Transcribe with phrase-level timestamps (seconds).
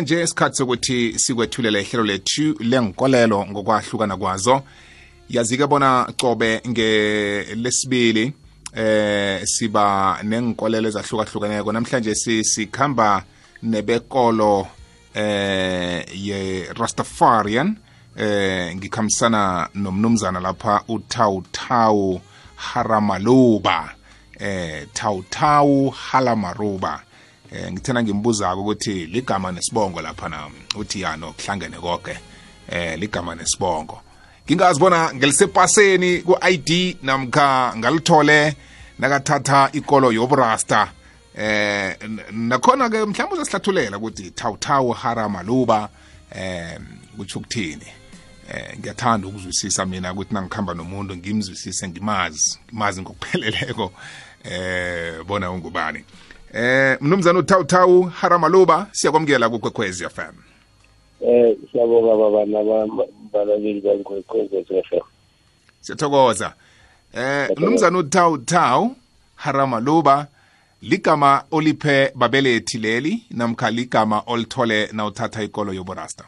[0.00, 4.54] nje isikhathi sokuthi sikwethulele ihlelo lethu lenkolelo ngokwahlukana kwazo
[5.28, 8.24] yazike bona cobe ngelesibili
[8.80, 9.84] eh siba
[10.24, 12.14] nenkolelo ezahlukahlukeneko namhlanje
[12.52, 13.08] sikhamba
[13.68, 14.54] nebekolo
[15.20, 17.68] eh ye Rastafarian
[18.16, 22.16] eh ngikhambisana nomnumzana lapha uTautau
[22.56, 23.92] Haramaluba
[24.40, 26.92] eh Tautau Halamaruba
[27.52, 32.18] eh ngithena ngimbuza ukuthi ligama nesibongo lapha na uthi yano kuhlangene konke
[32.70, 34.00] eh ligama nesibongo
[34.46, 38.56] ngingazibona ngelisepaseni ku-id namkha ngalithole
[38.98, 40.88] nakathatha ikolo yobrasta
[41.36, 41.96] eh
[42.32, 45.88] nakhona ke mhlawumbe uzasihlathulela ukuthi thawuthawu harama luba
[46.34, 46.78] eh
[47.16, 47.88] kutsho ukuthini
[48.48, 53.92] eh ngiyathanda ukuzwisisa mina ukuthi nangikhamba nomuntu ngimzwisise ngimazi ngimazi ngokupheleleko
[54.44, 56.02] eh bona ungubani
[56.54, 60.34] Eh mnumzana uThawuthawu Haramaluba siyakwamukela kukwekhwezi FM.
[61.20, 65.04] Eh siyabonga baba nababalabeli bakwekhwezi FM.
[65.80, 66.54] Siyathokoza.
[67.18, 68.96] Eh mnumzana uThawuthawu
[69.34, 70.26] Haramaluba
[70.82, 76.24] ligama oliphe babelethi leli namkha ligama olithole nawuthatha ikolo yoburasta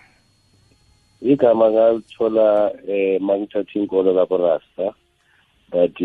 [1.23, 4.95] igama ngalithola eh mangithatha inkolo laborasta
[5.73, 5.99] but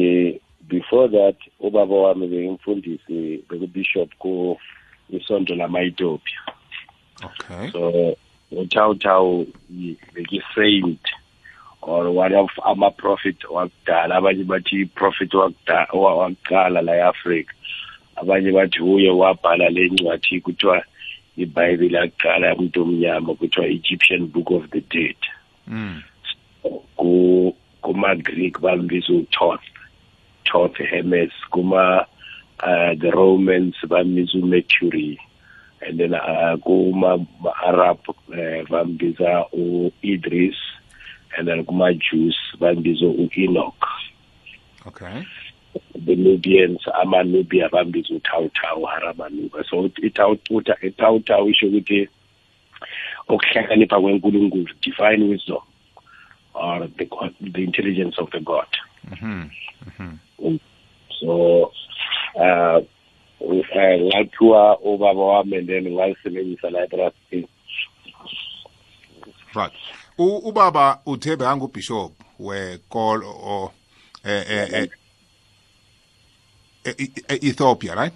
[0.70, 4.32] before that ubaba wami bengimfundisi bekubishop ku
[5.18, 6.40] isonto lamayitopia
[7.26, 8.16] okay so
[8.54, 9.48] uthawuthawu
[10.14, 11.00] beki-saint
[11.82, 17.52] or one of ama-prophet wakudala abanye bathi prophet wakuqala la e-afrika
[18.22, 20.78] abanye bathi huye wabhala le ncwadi kuthiwa
[21.42, 25.18] ibhayibhile yakuqala yamntu omnyama kuthiwa egyptian book of the dead
[25.68, 25.98] mm.
[27.82, 29.64] kumagreek bambiza uthona
[30.52, 32.06] top Hermes, guma
[32.66, 35.18] uh, the Romans bambiza Mercury
[35.82, 37.18] and then uh, kuma
[37.66, 40.56] Arab uh, bambiza u Idris
[41.38, 43.86] and then guma Jews bambiza u Enoch.
[44.88, 45.24] Okay.
[46.06, 52.10] The Nubians amaNubia bambiza uTautau harabanuba so it itautauta itautau isho ukuthi
[53.30, 55.62] ukuhlakanipha kwenkulunkulu divine wisdom
[56.56, 57.08] or the,
[57.52, 58.66] the intelligence of the god
[59.06, 59.50] mm -hmm.
[59.86, 60.18] Mm -hmm.
[61.20, 61.64] so
[62.36, 62.82] uh
[64.06, 69.74] ngathiwa uh, ubaba wami and then ngalisebenzisa la etrustin e right
[70.18, 73.72] ubaba uthe bekangubishop wekol or
[74.26, 74.90] eh eh
[76.84, 76.92] e,
[77.30, 78.14] e, Ethiopia right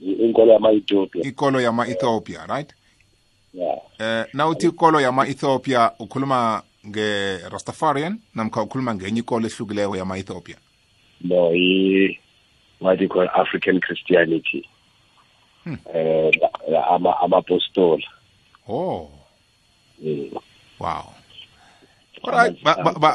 [0.00, 2.72] inkolo yama Ethiopia inkolo yama Ethiopia right
[3.52, 10.18] yeah eh nawuthi inkolo yama Ethiopia ukhuluma nge Rastafarian namkha ukhuluma ngenye ikolo ehlukileko yama
[10.18, 10.56] Ethiopia
[11.24, 12.18] no i
[12.78, 14.68] what you call African Christianity
[15.64, 15.76] hmm.
[15.94, 16.30] eh
[16.92, 18.06] ama amapostola
[18.68, 19.08] oh
[20.04, 20.36] mm.
[20.78, 21.10] wow
[22.24, 22.56] Alright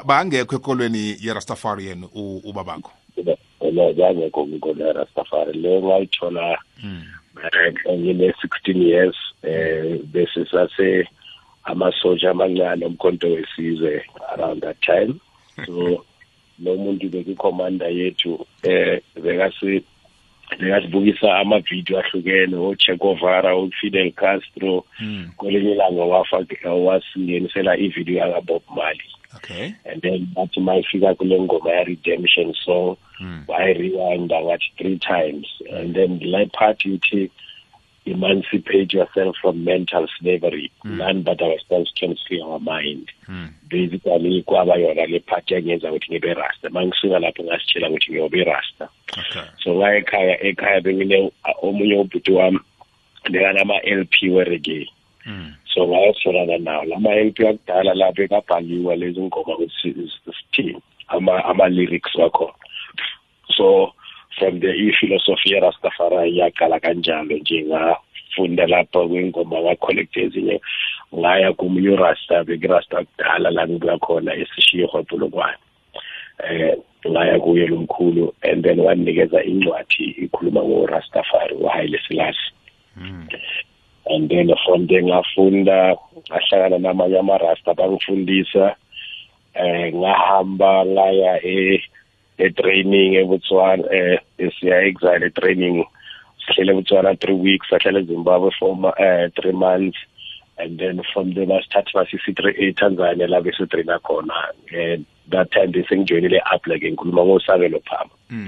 [0.06, 2.06] bangekho ekolweni yerastafarian
[2.44, 2.92] ubabakho
[3.74, 7.04] no yangekho kwikolo yerastafari le ngayithola hmm.
[7.44, 11.08] eh, ngine-sixteen years um bese sase
[11.64, 15.20] amasotsha amancane omkhonto wesizwe around that time
[15.66, 16.06] so
[16.62, 19.84] lo muntu bekukhomanda yethu eh bekasi
[20.60, 25.24] bekasibukisa amavidiyo ahlukene oChegovara oFidel Castro mm.
[25.38, 26.04] kwelinye ilanga
[26.86, 29.06] wasingenisela ividiyo yakabob mali
[29.36, 33.44] okay and then bathi mayifika kule ngoma ya-redemption song mm.
[33.48, 37.30] wayiriwinda ngathi three times and then le part ithi
[38.12, 40.98] emancipate yourself from mental slavery mm.
[40.98, 43.50] none but ourselves can free our mind mm.
[43.70, 48.86] basically kwaba yona le part engenza ukuthi ngibe rasta mangisuka lapho ngasitshela ukuthi ngiyobe rasta
[49.22, 49.42] okay.
[49.64, 51.32] so la ekhaya ekhaya bengine
[51.62, 52.60] omunye ubhuti wami
[53.32, 54.86] bekanama-lp weregay
[55.26, 55.48] mm.
[55.74, 60.10] so ngayasolana nawo lama-lp akudala la bekabhaliwa lezi ngoma ukuthi
[60.52, 60.82] sithini
[61.50, 62.54] ama-lyrics wakhona
[63.58, 63.94] so
[64.40, 70.58] from the ifilosofi yerastafari yaqala kanjalo nje ngafunda lapha kwingoma ngacollecthe ezinye
[71.16, 75.58] ngaya komunye urasta bekurasta kudala la kubakhona esishiye ihwebhulokwane
[76.44, 76.78] eh
[77.12, 82.48] ngaya kuye lomkhulu and then wanikeza incwadi ikhuluma ngorastafari uhaile silasi
[82.98, 83.28] mm.
[84.14, 85.96] and then from there ngafunda
[86.32, 88.76] ngahlangana namanye amarasta bangifundisa
[89.56, 91.82] eh ngahamba ngaya eh
[92.40, 94.18] e-training eBotswana eh
[94.56, 95.84] siya exile training
[96.48, 100.00] sihlele eBotswana 3 weeks sahlele eZimbabwe for eh 3 months
[100.64, 104.98] and then from there basithatha basisi-three eTanzania eh, la besitraina khona and eh,
[105.34, 108.48] that time besengijoyinile apla ke ngikhuluma ngosabelo phama mm.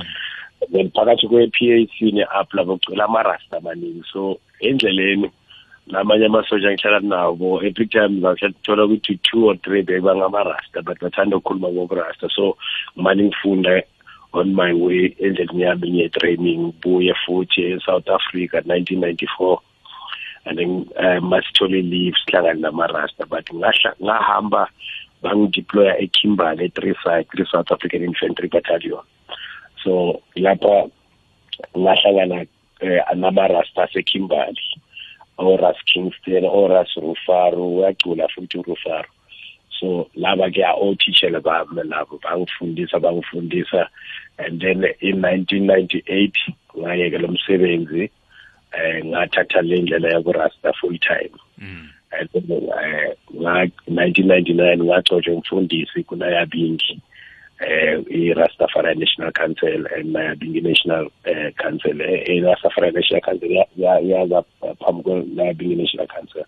[0.73, 4.21] then phakathi kwe-p a c ne-apla bacela amarasta amaningi so
[4.67, 5.27] endleleni
[5.87, 11.39] lamanye amasoja ngihlala nawo every time ngathola ukuthi two or three they bangamarasta but bathanda
[11.41, 12.55] ukukhuluma ngokurasta so
[12.93, 13.81] ngimane ngifunda
[14.33, 19.57] on my way endleleni yami ngiye-training buye futhi e-south africa 1994
[20.45, 24.69] and then um eh, masithole leave sihlangane namarasta but ngahamba
[25.25, 29.01] bangideploya ekimberley three side three south african infantry battalion
[29.83, 30.85] so lapha
[31.73, 32.45] ngahlangana
[32.85, 34.61] um namarasta asekimberley
[35.37, 39.09] oras kingston oras rufaru uyacula futhi urufaru
[39.79, 43.87] so laba ke othishela bami labo bangifundisa bangifundisa
[44.37, 46.31] and then in 1998
[46.81, 48.11] ngayeke lo msebenzi
[48.71, 51.89] eh ngathatha le ndlela yokurasta full time mm.
[52.11, 57.01] and then eh nga 1999 ngagcotshwa umfundisi kunayabingi
[57.61, 64.39] eh i-rastafari national council nayabi uh, national eh, council eh, i-rastafari national council yaza
[64.81, 66.43] phambi kwenayabi national council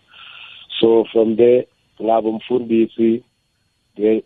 [0.80, 1.65] so from there
[2.01, 3.21] ngaba umfundisi
[3.98, 4.24] eh,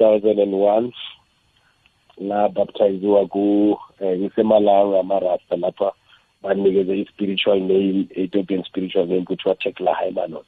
[0.00, 0.88] and one
[2.22, 5.92] ngabaptiziwa ku eh, ngisemalawi amarasta lapha
[6.42, 10.46] banikeze i-spiritual name ethiopian spiritual name kuthiwa tekla haimanot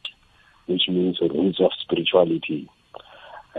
[0.68, 2.64] which means roots of spirituality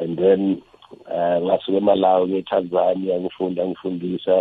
[0.01, 0.59] and then
[0.91, 1.03] um
[1.47, 4.35] ngasuke emalawi nge-tanzania ngifunda ngifundisa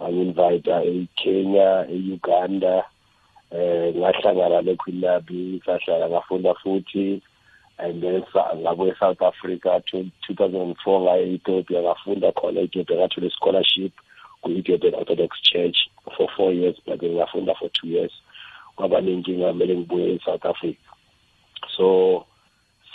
[0.00, 2.76] wangi-invita e-kenya e-uganda
[3.50, 7.20] um ngahlangana ne-queen nabi sahlala ngafunda futhi
[7.78, 8.24] and then
[8.64, 13.92] ngabuye south africa 2004 ngaye ethiopia ngafunda khona ethiopia ngathola i-scholarship
[14.40, 15.76] kwi-ethiopian orthodox church
[16.16, 18.12] for four years but ngafunda for two years
[18.76, 20.86] kwaba nenkinga kumele ngibuye e-south africa
[21.76, 21.86] so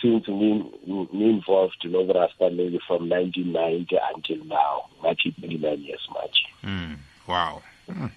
[0.02, 6.38] since me, me involved in Overasta maybe from 1990 until now, much 29 years much.
[6.64, 6.98] Mm,
[7.28, 7.62] wow.
[7.90, 8.10] Mm.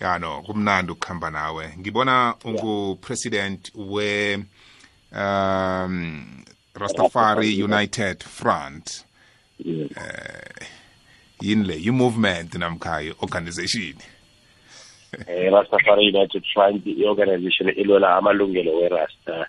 [0.00, 4.34] ya no kumnandi ukuhamba nawe ngibona ungupresident president we
[5.12, 6.26] um,
[6.74, 9.06] rastafari united front
[9.64, 9.80] um
[11.42, 13.94] yini le yi movement namkha i-organization
[15.26, 19.46] eh, rastafari united front i-organization elwela amalungelo werasta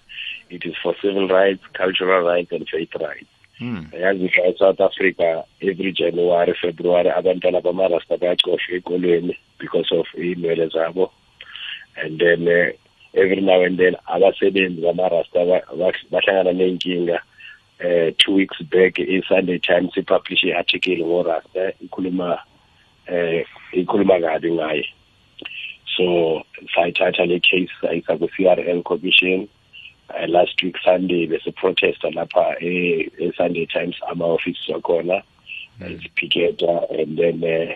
[0.49, 3.27] It is for civil rights, cultural rights and faith rights.
[3.59, 3.89] Hmm.
[3.99, 11.09] yazi mhla eSouth Africa every January February abantwana bamarasta bayacoshwa ekolweni because of iy'nwele zabo
[12.03, 12.69] and then uh,
[13.17, 15.39] every now and then abasebenzi bamarasta
[16.11, 17.17] bahlangana ney'nkinga
[17.79, 22.29] eh two weeks back i-sunday times ipublish i-article ngorasta ikhuluma
[23.09, 23.41] eh
[23.81, 24.85] ikhuluma kabi ngaye
[25.95, 26.05] so
[26.75, 29.49] sayithatha le case sayisa ku-c r l commission
[30.09, 35.21] uh, last week sunday besiprotest-a lapha e-sunday eh, eh, times ama-offices akhona
[35.79, 35.99] mm.
[36.99, 37.73] and then uh,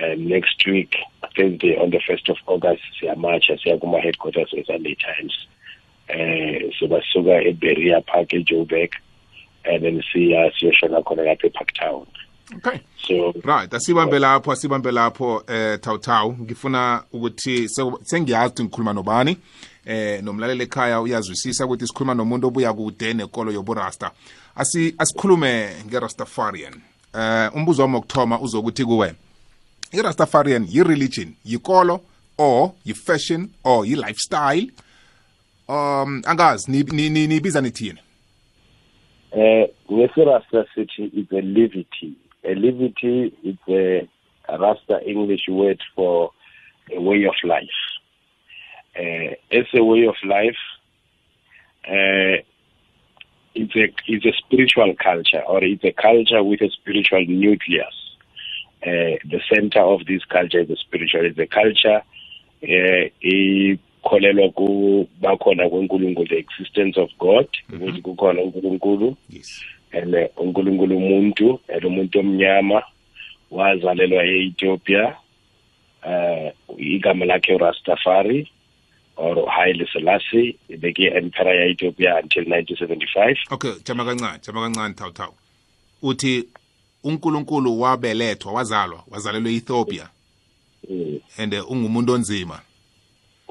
[0.00, 0.96] uh, next week
[1.36, 5.48] thursday on the first of august siyamatsha siya kuma-headquarters e-sunday times
[6.08, 8.90] eh uh, soba e Beria park ejoburg
[9.64, 12.06] and then siya uh, siyoshona khona lapha e-park town
[12.56, 17.68] okay so right asibambe lapho asibambe lapho eh tawtaw ngifuna ukuthi
[18.02, 19.36] sengiyazi ukuthi ngikhuluma nobani
[19.86, 24.10] eh nomlalela ekhaya uyazwisisa ukuthi sikhuluma nomuntu obuya kude nekolo yoburasta
[24.56, 26.74] asi asikhulume ngerastafarian
[27.14, 29.14] eh umbuzo wami wokuthoma uzokuthi kuwe
[29.92, 32.00] irastafarian yi-religion yikolo
[32.38, 34.70] or yi-fashion or yi-lifestyle
[35.68, 37.98] um angazi nibiza nithini
[39.32, 42.12] eh ngesirasta sithi is a levity
[42.44, 44.06] a levity is a
[44.58, 46.30] rasta english word for
[46.96, 47.89] a way of life
[48.96, 50.56] uh, as a way of life.
[51.86, 52.42] Uh,
[53.52, 57.94] it's a it's a spiritual culture, or it's a culture with a spiritual nucleus.
[58.82, 61.24] Uh, the center of this culture is the spiritual.
[61.26, 62.02] It's a culture.
[62.62, 67.82] Uh, kholelwa ku bakhona kwenkulunkulu the existence of god mhm.
[67.82, 69.14] ukuthi kukhona unkulunkulu
[69.92, 72.82] and unkulunkulu umuntu and umuntu omnyama
[73.50, 75.16] wazalelwa e-ethiopia
[76.06, 78.48] uh igama lakhe urastafari
[79.20, 85.12] or Haile Selassie beke emperor ya Ethiopia until 1975 okay jama kancane jama kancane thawu
[85.12, 85.32] thawu
[86.02, 86.48] uthi
[87.04, 90.08] uNkulunkulu wabelethwa wazalwa wazalelwe Ethiopia
[90.90, 91.20] mm.
[91.38, 92.60] and uh, ungumuntu onzima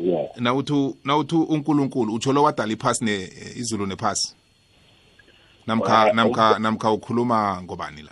[0.04, 0.28] yeah.
[0.38, 4.36] nawuthi nawuthi uNkulunkulu utsholo wadala iphasi ne eh, izulu nephasi
[5.68, 8.12] namkha namkha um, namkha ukhuluma ngobani la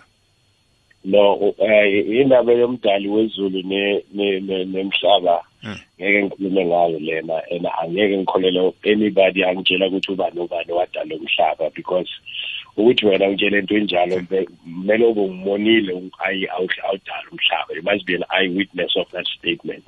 [1.04, 1.56] no uh,
[2.20, 10.26] indaba yomdali wezulu nemhlaba ngeke ngikhulume ngayo lena and angeke ngikholelwe anybody angitshela ukuthi uba
[10.34, 12.10] nobani wadala umhlaba because
[12.76, 15.92] ukuthi wena utshele into enjalo kumele ube umbonile
[16.48, 19.82] awudala umhlaba you must be an eye witness of that statement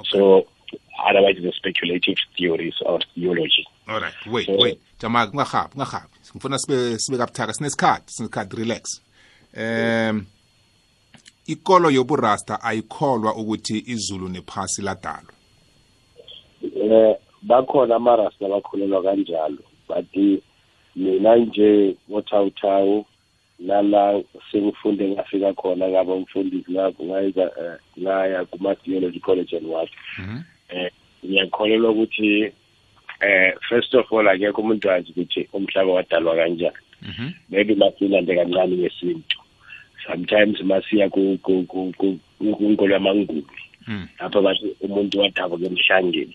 [0.00, 0.08] okay.
[0.10, 0.46] so
[1.04, 6.08] otherwise it's a speculative theories or theology all right wait so, wait jama kungahabi kungahabi
[6.32, 9.00] ngifuna sibe sibe kabuthaka sinesikhathi sinesikhathi relax
[9.52, 10.20] um yeah.
[11.52, 15.32] ikolo yoburasta ayikholwa ukuthi izulu nephasi ladalwa
[16.92, 17.12] eh
[17.48, 20.28] bakhona amarasta bakholelwa kanjalo bathi
[21.02, 21.70] mina nje
[22.10, 22.96] ngothawuthawu
[23.68, 24.02] nala
[24.50, 26.70] sengifunde ngafika khona ngaba umfundisi
[27.06, 29.88] ngayenza eh, ngaya kuma-theology college and what
[30.20, 30.42] um
[30.76, 30.90] eh,
[31.26, 32.28] ngiyakholelwa ukuthi
[33.28, 37.28] eh first of all akekho umuntu wazi ukuthi umhlaba wadalwa kanjani mhm.
[37.52, 39.36] maybe masilande kancane ngesintu
[40.06, 43.46] sometimes masiya kwinkolo yamangumi
[43.86, 44.08] hmm.
[44.18, 46.34] apha bathi umuntu wadabuka emhlangeni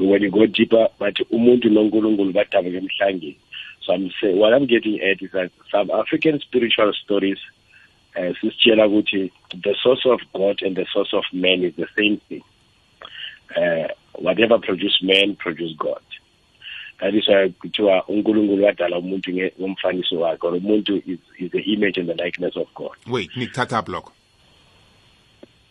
[0.00, 3.36] when you go deeper bathi umuntu nonkulunkulu badabuka emhlangeni
[3.82, 7.38] so I'm say, what I'm getting at is that some African spiritual stories
[8.16, 9.30] uh, sisitshela ukuthi
[9.64, 12.42] the source of God and the source of man is the same thing.
[13.56, 16.02] Uh, whatever produce man, produce God.
[17.02, 19.30] why kuthiwa unkulunkulu wadala umuntu
[19.60, 23.84] ngomfaniso wakhe or umuntu is, is the image and the likeness of god wait nikuthatha
[23.88, 24.12] lokho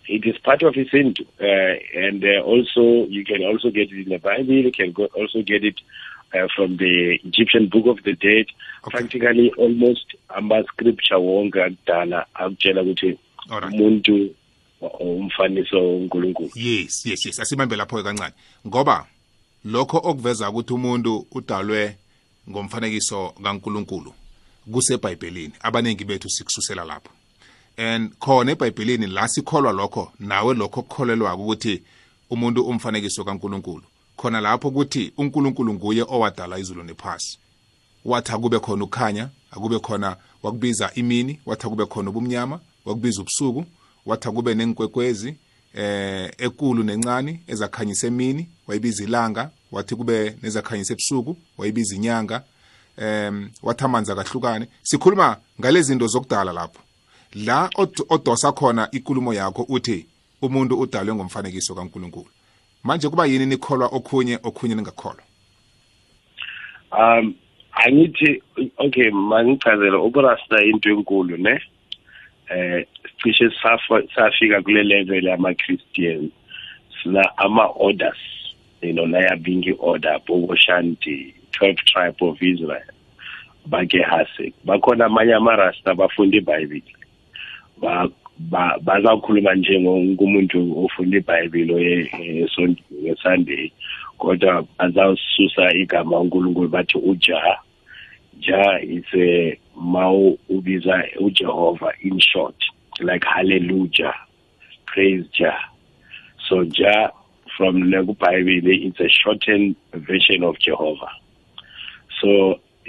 [0.07, 1.23] it is part of his Hindu.
[1.39, 4.53] Uh, and uh, also, you can also get it in the Bible.
[4.55, 5.79] You can go, also get it
[6.33, 8.47] uh, from the Egyptian Book of the Dead.
[8.87, 8.97] Okay.
[8.97, 13.17] Practically, almost ama-scripture wonke akudala akutshela ukuthi
[13.65, 14.35] umuntu
[14.99, 18.33] umfaniso unkulunkulu yes yes yes asimambe lapho kancane
[18.67, 19.07] ngoba
[19.65, 21.97] lokho okuveza ukuthi umuntu udalwe
[22.49, 24.13] ngomfanekiso kaNkuluNkulu
[24.73, 27.11] kuseBhayibhelini abaningi bethu sikususela lapho
[27.77, 31.81] and khona eBhayibhelini la sikholwa lokho nawe lokho okukholelwa ukuthi
[32.29, 33.83] umuntu umfanekiso kaNkuluNkulu
[34.15, 37.37] khona lapho ukuthi uNkulunkulu nguye owadala izulu nephasi
[38.05, 43.65] wathi akube khona ukukhanya akube khona wakubiza imini wathi akube khona ubumnyama wakubiza ubusuku
[44.05, 45.35] wathi akube nenkwekwezi
[45.73, 52.43] eh ekulu nencane ezakhanyisa emini wayibiza ilanga wathi kube nezakhanyisa ebusuku wayibiza inyanga
[53.01, 56.81] um wathi amanzi akahlukane sikhuluma ngale zinto zokudala lapho
[57.45, 57.69] la
[58.09, 60.05] odosa khona inkulumo yakho uthi
[60.41, 62.27] umuntu udalwe ngomfanekiso kaNkuluNkulu
[62.83, 65.23] manje kuba yini nikholwa okhunye okhunye ningakholwa
[66.91, 67.33] um
[67.85, 68.43] angithi
[68.77, 71.61] okay mangichazele uburasta into enkulu ne
[72.49, 72.85] eh
[73.17, 73.51] sicishe
[74.15, 76.29] safika kule level yama-christian
[77.03, 78.17] sina ama-orders
[78.83, 82.81] lolaya bingi order shanti, twelve tribe of israel
[83.67, 86.95] bakehasek bakhona amanye amarasta bafunda ibhayibhile
[88.81, 92.45] bazawukhuluma njengomuntu ofunda ibhayibhile eh,
[93.03, 93.71] ngesunday
[94.17, 97.43] kodwa bazawususa igama unkulunkulu bathi uja
[98.39, 102.55] ja is a mau ubiza ujehova in short
[102.99, 104.15] like hallelujah
[104.85, 105.59] praise jah
[106.47, 107.11] so jah
[107.59, 109.75] from le kubhayibhile it's a shortened
[110.07, 111.11] version of jehovah
[112.21, 112.31] so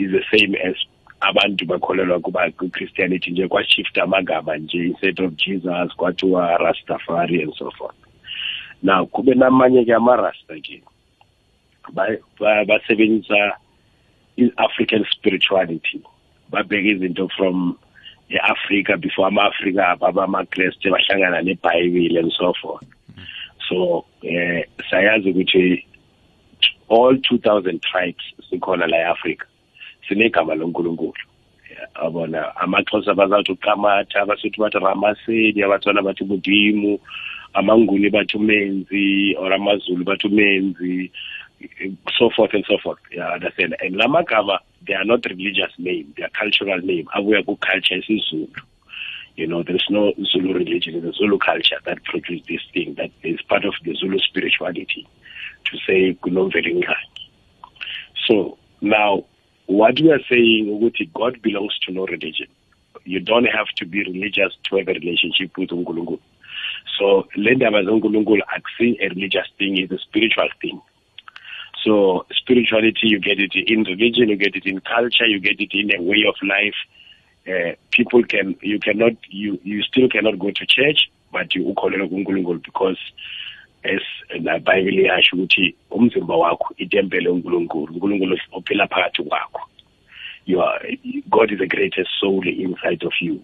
[0.02, 0.74] is the same as
[1.28, 7.70] abantu bakholelwa kuba kwichristianity nje kwashifta amagama nje instead of jesus kwathiwa rastafari and so
[7.78, 7.96] forth
[8.82, 10.76] now kube namanye ke amarasta ke
[12.68, 13.40] basebenzisa
[14.36, 15.98] i-african spirituality
[16.50, 17.56] babheke izinto from
[18.30, 22.84] e-afrika before ama-afrika ababa amakreste bahlangana nebhayibile and so forth
[23.70, 25.64] so eh sayazi ukuthi
[26.96, 29.46] all 2000 tribes sikhona la eAfrica
[30.08, 31.14] sinegama loNkulunkulu
[32.04, 36.92] abona amaXhosa bazathi uqamatha abasuthi bathi ramaseli abatswana bathi budimu
[37.60, 39.06] amanguni bathi umenzi
[39.42, 40.96] or amazulu bathi umenzi
[42.18, 46.06] so forth and so forth yeah, understand and la magama they are not religious name
[46.16, 48.60] they are cultural name abuya ku culture isizulu
[49.40, 52.92] You know, there's no Zulu religion, there is the Zulu culture that produced this thing,
[52.98, 55.08] that is part of the Zulu spirituality
[55.64, 56.92] to say Guloveringa.
[58.28, 59.24] So now,
[59.64, 62.48] what we are saying, God belongs to no religion.
[63.06, 66.20] You don't have to be religious to have a relationship with Ungulungulu.
[66.98, 70.82] So lendaba zenkulunkulu akusi a religious thing, it's a spiritual thing.
[71.82, 75.70] So spirituality, you get it in religion, you get it in culture, you get it
[75.72, 76.76] in a way of life,
[77.48, 82.08] uh, people can you cannot you you still cannot go to church but you ukholelwe
[82.08, 82.98] kuNkulunkulu because
[83.82, 84.02] as
[84.40, 89.60] nabhayibheli yasho ukuthi umzimba wakho itempele uNkulunkulu uNkulunkulu ophila phakathi kwakho
[90.46, 90.96] you are,
[91.30, 93.42] God is the greatest soul inside of you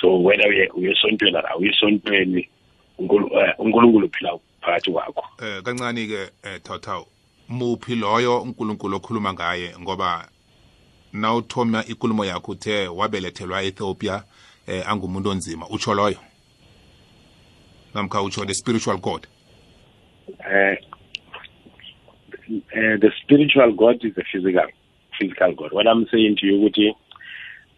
[0.00, 2.40] so whether uyesontweni or awuyesontweni
[2.98, 7.06] eh, uNkulunkulu uphila phakathi kwakho eh kancane ke eh thothawu
[7.48, 10.28] muphi loyo uNkulunkulu okhuluma ngaye ngoba
[11.20, 14.22] na uthoma ikulumo yakho uthe wabelethelwa ethiopia
[14.68, 16.16] eh angumuntu onzima utsho loyo
[17.94, 19.26] namkha utsho the spiritual god
[20.50, 20.78] eh
[22.48, 24.68] uh, the spiritual god is a physical
[25.18, 26.88] physical god what i'm saying to you ukuthi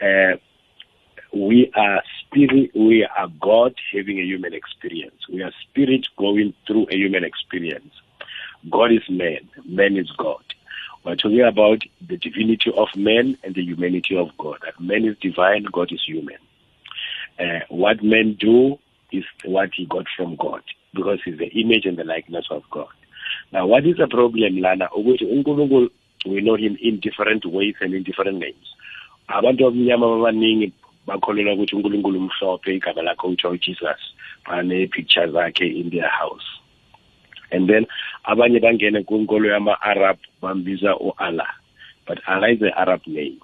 [0.07, 0.33] uh,
[1.33, 6.87] we are spirit we are god having a human experience we are spirit going through
[6.91, 7.91] a human experience
[8.71, 10.45] god is man man is god
[11.05, 14.59] We're talking about the divinity of man and the humanity of God.
[14.65, 16.39] That man is divine, God is human.
[17.39, 18.79] Uh, what men do
[19.13, 20.61] is what he got from God
[20.93, 22.89] because he's the image and the likeness of God.
[23.53, 24.89] Now, what is the problem, Lana?
[24.97, 28.57] We know him in different ways and in different names.
[31.09, 34.01] bakholelwa ukuthi unkulunkulu umhlophe igama lakhe utsho ujesus
[34.47, 36.58] banee-picture zakhe in their house
[37.51, 37.87] and then
[38.25, 41.51] abanye bangene kwinkolo yama-arab bambiza Allah,
[42.07, 43.41] but allah is the arab name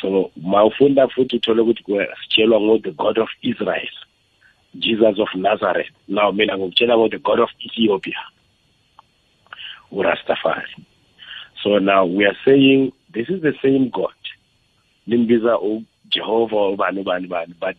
[0.00, 3.90] so mawufunda futhi uthole ukuthi sitshelwa ngo-the god of israel
[4.78, 8.20] jesus of nazareth now mina ngokutshela ngo-the god of ethiopia
[9.92, 10.74] urastafari
[11.62, 14.14] so now we are saying this is the same god
[15.06, 17.78] limbiza ujehova ubani ubani bani but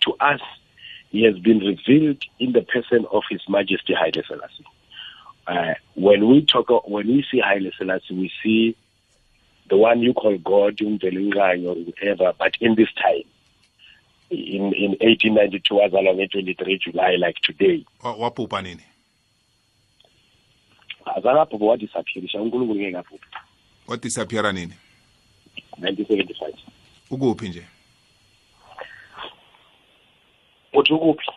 [0.00, 0.40] to us
[1.12, 4.66] he has been revealed in the person of his majesty haile selassie
[5.46, 8.76] Uh, when we talk, when we see Haile Selassie, we see
[9.68, 13.22] the one you call God, Umvelingai or whatever, but in this time.
[14.30, 17.84] In, in 1892 wazalwa nge-23 july like today
[18.18, 18.82] wabhubha nini
[21.04, 23.26] azange abhubha wadisappearisha unkulunkulu ngeke abhubha
[23.86, 24.72] wadisappeara nini
[25.80, 26.52] 1975
[27.10, 27.62] ukuphi nje
[30.72, 31.30] uthi ukuphi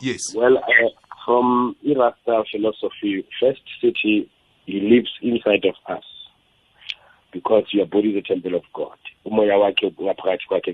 [0.00, 0.92] yes well uh,
[1.28, 4.30] From Rasta philosophy, first city
[4.64, 6.02] he lives inside of us
[7.34, 8.96] because your body is a temple of God.
[9.26, 10.66] That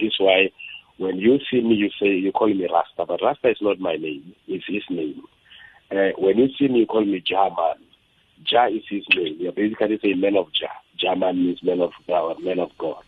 [0.00, 0.50] is why
[0.96, 3.96] when you see me, you say you call me Rasta, but Rasta is not my
[3.96, 5.20] name; it's his name.
[5.90, 7.76] Uh, when you see me, you call me Jaman.
[8.42, 9.36] Jah is his name.
[9.38, 10.76] You are basically saying man of Jah.
[10.98, 13.04] Jaman means man of God, uh, man of God.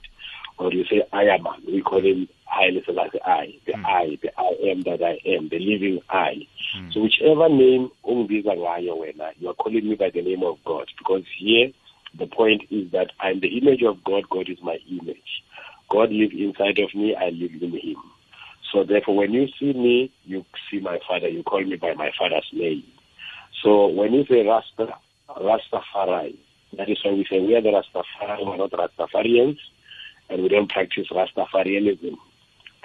[0.58, 3.84] Or you say I We call him Haile Selassie I, the mm.
[3.86, 6.46] I, the I am that I am, the living I.
[6.76, 6.92] Mm.
[6.92, 10.86] So whichever name ungiza ngayo wena, you are calling me by the name of God
[10.98, 11.72] because here
[12.18, 15.42] the point is that I'm the image of God, God is my image.
[15.88, 17.96] God lives inside of me, I live in him.
[18.70, 22.10] So therefore when you see me, you see my father, you call me by my
[22.18, 22.84] father's name.
[23.62, 24.94] So when you say Rasta,
[25.30, 26.36] Rastafari,
[26.76, 29.56] that is why we say we are the Rastafari, we are not Rastafarians,
[30.28, 32.16] and we don't practice Rastafarianism.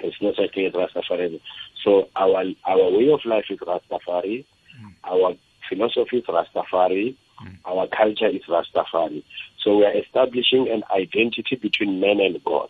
[0.00, 1.40] It's not such thing as Rastafari.
[1.84, 4.94] So our our way of life is Rastafari, mm.
[5.04, 5.34] our
[5.68, 7.56] philosophy is Rastafari, mm.
[7.64, 9.22] our culture is Rastafari.
[9.64, 12.68] So we are establishing an identity between man and God.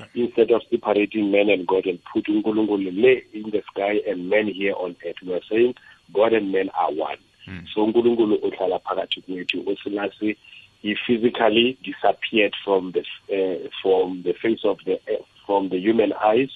[0.00, 0.10] Okay.
[0.14, 2.88] Instead of separating man and God and putting Ngulungulu
[3.32, 5.74] in the sky and man here on earth, we are saying
[6.12, 7.18] God and man are one.
[7.48, 7.66] Mm.
[7.72, 10.36] So Ngulungulu utala phakathi
[10.80, 13.00] he physically disappeared from the
[13.34, 16.50] uh, from the face of the eh, from the human eyes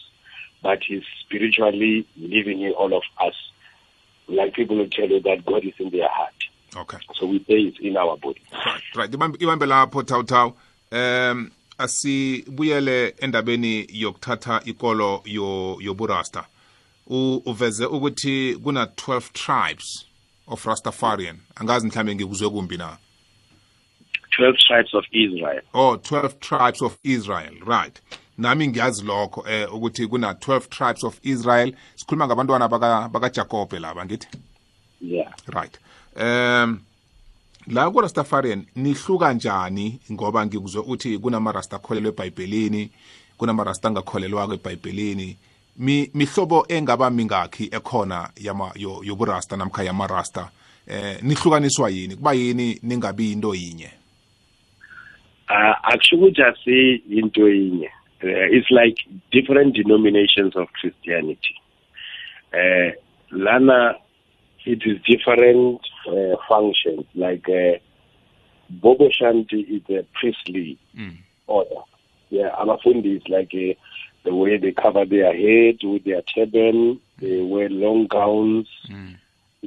[0.63, 3.35] but he's spiritually living in all of us.
[4.27, 6.35] Like people who tell you that God is in their heart.
[6.77, 6.99] Okay.
[7.19, 8.43] So we say it's in our body.
[8.55, 9.11] Right, right.
[9.11, 10.55] ibambe lapho thawuthawu
[10.93, 15.23] um asibuyele endabeni yokuthatha ikolo
[15.81, 16.45] yoburasta
[17.11, 20.07] yo uveze ukuthi kuna 12 tribes
[20.49, 22.97] of Rastafarian angazi mhlambe ngikuzwe kumbi na
[24.41, 28.01] 12 tribes of Israel oh 12 tribes of Israel right
[28.39, 33.73] nami ngiyazi lokho eh ukuthi kuna 12 tribes of Israel sikhuluma ngabantwana baka baka Jacob
[33.73, 34.27] laba ngithi
[35.01, 35.79] yeah right
[36.23, 36.81] um
[37.67, 42.91] la ku Rastafarian nihluka njani ngoba ngikuzwe uthi kunama Rasta kholelwe eBhayibhelini
[43.39, 45.37] kunama Rasta ngakholelwa eBhayibhelini
[45.77, 50.51] mi mihlobo engaba mingakhi ekhona yama yoburasta namkha yamarasta
[50.87, 53.91] eh nihlukaniswa yini kuba yini ningabi into yinye
[55.49, 57.91] ah akusho ukuthi asi into yinye
[58.23, 58.99] Uh, it's like
[59.31, 61.55] different denominations of Christianity.
[62.53, 62.91] Uh,
[63.31, 63.95] Lana,
[64.65, 67.05] it is different uh, functions.
[67.15, 67.79] Like uh,
[68.69, 71.17] Bobo Shanti is a priestly mm.
[71.47, 71.83] order.
[72.31, 73.75] Yeah, Amafundi is like a, uh,
[74.25, 77.01] the way they cover their head with their turban.
[77.19, 78.67] They wear long gowns.
[78.91, 79.17] Mm.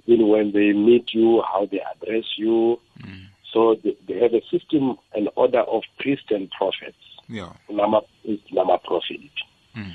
[0.05, 2.79] Even when they meet you, how they address you.
[2.99, 3.27] Mm.
[3.53, 6.95] So they, they have a system and order of priests and prophets.
[7.31, 7.51] yeah.
[7.69, 9.19] lama-prophet
[9.75, 9.91] mm.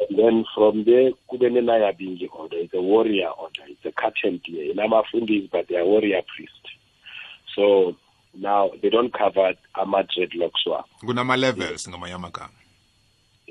[0.00, 4.70] and then from there kube nenayabingi order it's a warrior order it's a curtain deer
[4.72, 6.64] inamafundisi but they're warrior priest
[7.54, 7.94] so
[8.38, 12.52] now they don't cover ama-dreadlocks wabo kunama-levels ngamanye amagama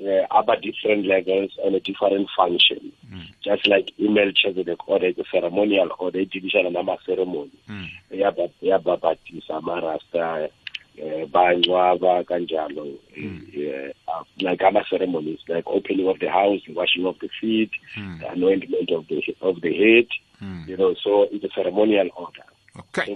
[0.02, 2.92] uh, other different levels and a different function.
[3.12, 3.26] Mm.
[3.42, 7.50] Just like email Melchizedek order is a ceremonial order, judicial and ceremony.
[7.68, 7.88] Mm.
[8.12, 9.02] Yeah, but yeah, but
[9.50, 10.50] Samarasta,
[10.98, 13.92] By eh, banywaba kanjalo mm.
[14.40, 18.18] like ama ceremonies like opening of the house washing of the feet mm.
[18.18, 20.08] the anointment of the of the head
[20.42, 20.66] mm.
[20.66, 22.44] you know so it's a ceremonial order
[22.76, 23.14] okay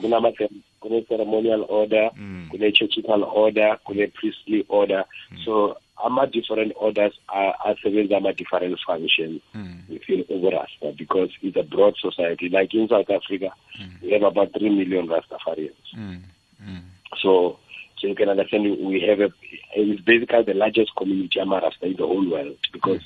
[0.81, 2.49] kune ceremonial order mm.
[2.51, 5.45] kune churchical order kune priestly order mm.
[5.45, 9.81] so ama different orders are asebenza ama different functions mm.
[9.89, 14.03] within Rasta because it's a broad society like in South Africa mm.
[14.03, 16.23] we have about 3 million Rastafarians mm.
[16.63, 16.83] Mm.
[17.21, 17.59] so
[18.03, 19.33] so you can understand we have a,
[19.77, 23.01] it's basically the largest community Amarasta in the whole world because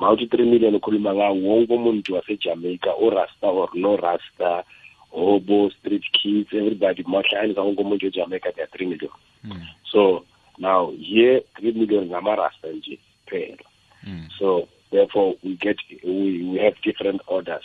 [0.00, 4.64] multi three million ukhulumanga wonke umuntu waseJamaica Jamaica, or Rasta or no rasta
[5.10, 8.50] hobo street kids everybody mahlahlanisa wonke umuntu Jamaica.
[8.56, 9.10] they are three million
[9.46, 9.62] mm.
[9.92, 10.24] so
[10.58, 13.66] now here three million ngamarasta nje kuphela
[14.06, 14.26] mm.
[14.40, 17.64] so therefore we get we, we have different orders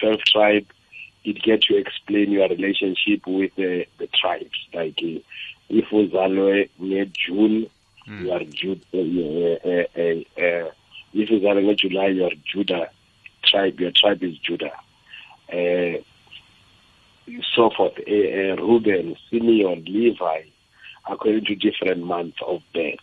[0.00, 0.66] 12 tribe
[1.24, 5.18] it gets to explain your relationship with the, the tribes like eh,
[5.70, 7.66] if uzalwe ngejune
[8.06, 8.24] mm.
[8.26, 10.70] you are Jude, uh, uh, uh,
[11.14, 12.88] if uzalwe ngejuly you are judah
[13.42, 14.72] tribe your tribe is judah
[15.52, 16.00] uh,
[17.54, 20.44] so forth uh, uh, Reuben, Simeon, Levi,
[21.10, 22.96] according to different months of birth.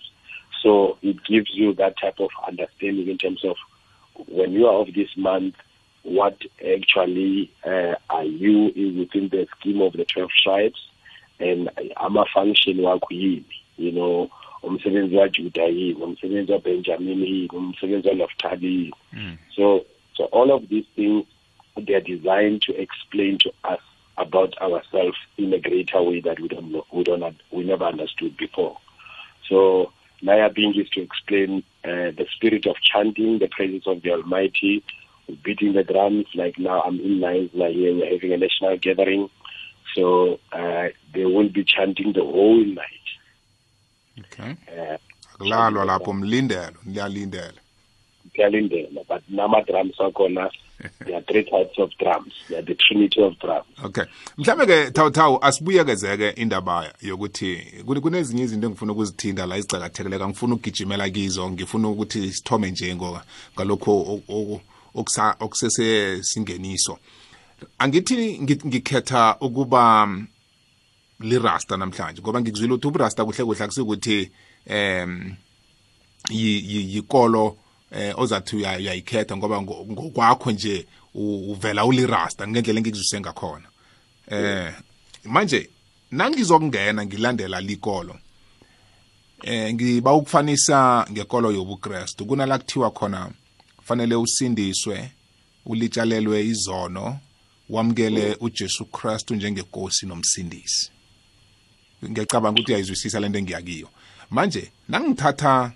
[0.64, 3.56] So it gives you that type of understanding in terms of
[4.28, 5.54] when you are of this month,
[6.02, 8.66] what actually uh, are you
[8.98, 10.88] within the scheme of the 12 tribes?
[11.40, 11.70] and
[12.00, 13.46] ama-function wakho yini
[13.78, 14.30] you know
[14.64, 19.38] umsebenzi kajuda yini umsebenzi kabenjamin yini umsebenzi kanaftali yini mm.
[19.56, 19.86] so
[20.18, 21.24] so all of these things
[21.88, 23.80] they are designed to explain to us
[24.18, 28.36] about ourselves in a greater way that we don't know, we don't we never understood
[28.38, 28.78] before
[29.50, 34.12] so Naya aim is to explain uh, the spirit of chanting the presence of the
[34.12, 34.82] Almighty,
[35.44, 37.50] beating the drums, like now I'm in lines.
[37.54, 39.30] like here we're having a national gathering.
[39.96, 42.86] So uh, they will be chanting the whole night.
[44.20, 44.56] Okay.
[44.70, 44.98] Uh,
[45.36, 47.54] akulalwa lapho mlindelo niyalindela
[48.36, 50.50] kuyalindela but nama-drums akhona
[51.06, 54.04] there are three types of drums they are the trinity of drums okay
[54.38, 57.58] mhlambe ke thawuthawu asibuyekezeke indaba yokuthi
[58.02, 63.26] kunezinye izinto engifuna ukuzithinta la izicakathekileka ngifuna ukugijimela kizo ngifuna ukuthi sithome nje ngoba
[63.58, 64.22] ngalokho
[64.94, 67.25] okusesesingeniso ok, ok,
[67.78, 70.28] angithi ngikhetha ukuba mm,
[71.20, 74.32] lirasta namhlanje ngoba ngikuzwile ukuthi uburasta kuhle kuhle akusikuthi
[74.70, 75.36] um
[76.30, 77.58] yikolo
[77.92, 83.68] eh ozathi uyayikhetha ngoba ngokwakho nje uvela ulirasta ngendlela engikuzwise ngakhona
[84.28, 84.74] eh
[85.26, 85.70] manje
[86.12, 88.16] nangizokungena ngilandela likolo
[89.44, 93.32] eh ngiba ukufanisa ngekolo yobuKristu kunala kuthiwa khona
[93.86, 95.12] fanele usindiswe
[95.66, 97.20] ulitshalelwe izono
[97.70, 100.92] wamkele uJesu Kristu njengenkosi nomsindisi
[102.10, 103.88] ngiyacabanga ukuthi uyayizwisisa lento engiyakiyo
[104.30, 105.72] manje nangithatha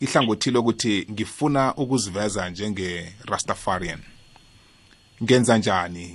[0.00, 3.98] ihlangothi lokuthi ngifuna ukuziveza njenge Rastafarian
[5.22, 6.14] ngenza njani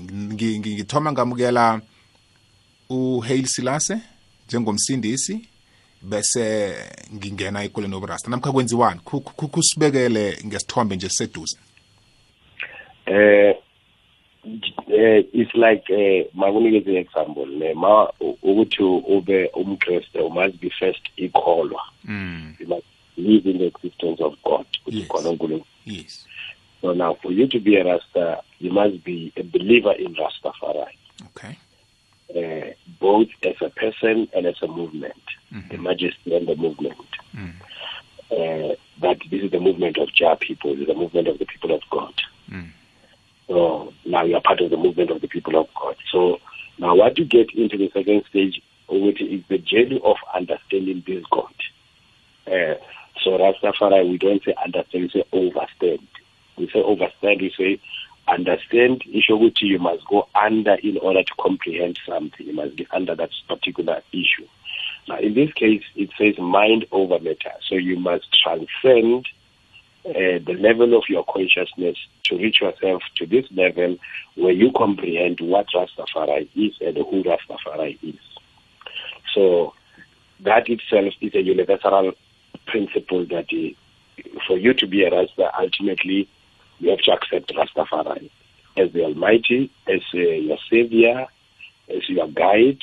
[0.68, 1.82] ngithoma ngamukela
[2.90, 3.98] uHaile Selassie
[4.48, 5.48] njengomsindisi
[6.02, 6.76] bese
[7.16, 9.00] ngingena ekoleni oburasta namkha kwenziwani
[9.52, 11.58] kusibekele ngesithombe nje seduze
[13.06, 13.56] eh
[14.44, 17.96] Eh, it's like uh, eh, makunikeze i-example ne ma
[18.28, 18.84] ukuthi
[19.16, 22.56] ube umkreste you must be first ikholwa mm.
[22.60, 25.30] you must believe in the existence of god ukuthi khona
[25.86, 26.26] yes
[26.82, 30.94] so now for you to be a rasta you must be a believer in rastafari
[31.30, 31.56] okay
[32.40, 32.68] uh,
[33.04, 35.62] both as a person and as a movement mm -hmm.
[35.62, 35.84] the mm-hmm.
[35.90, 37.54] majesty and the movement mm.
[38.38, 38.70] uh,
[39.04, 41.72] but this is the movement of Jah people, this is the movement of the people
[41.76, 42.14] of God.
[42.52, 42.70] Mm.
[43.50, 45.96] So now you are part of the movement of the people of God.
[46.14, 46.38] So
[46.78, 51.24] now what you get into the second stage which is the journey of understanding this
[51.32, 51.54] God.
[52.48, 52.74] Uh,
[53.24, 56.08] so Rastafari, we don't say understand, we say overstand.
[56.58, 57.80] We say overstand, we say
[58.28, 59.04] understand.
[59.12, 62.48] Issue you must go under in order to comprehend something.
[62.48, 64.48] You must be under that particular issue.
[65.08, 67.52] Now, in this case, it says mind over matter.
[67.68, 69.28] So you must transcend
[70.10, 71.96] uh, the level of your consciousness
[72.26, 73.96] to reach yourself to this level
[74.36, 78.20] where you comprehend what Rastafari is and who Rastafari is.
[79.36, 79.74] So
[80.42, 82.14] that itself is a universal
[82.66, 86.28] principle that uh, for you to be a Rasta, ultimately
[86.80, 88.32] you have to accept Rastafari
[88.78, 91.28] as the Almighty, as uh, your Savior,
[91.88, 92.80] as your guide,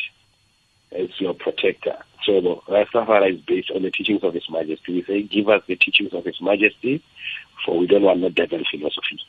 [0.92, 1.96] as your protector.
[2.26, 4.94] So, Rastafari is based on the teachings of His Majesty.
[4.94, 7.02] We say, give us the teachings of His Majesty,
[7.64, 9.20] for we don't want no devil philosophy.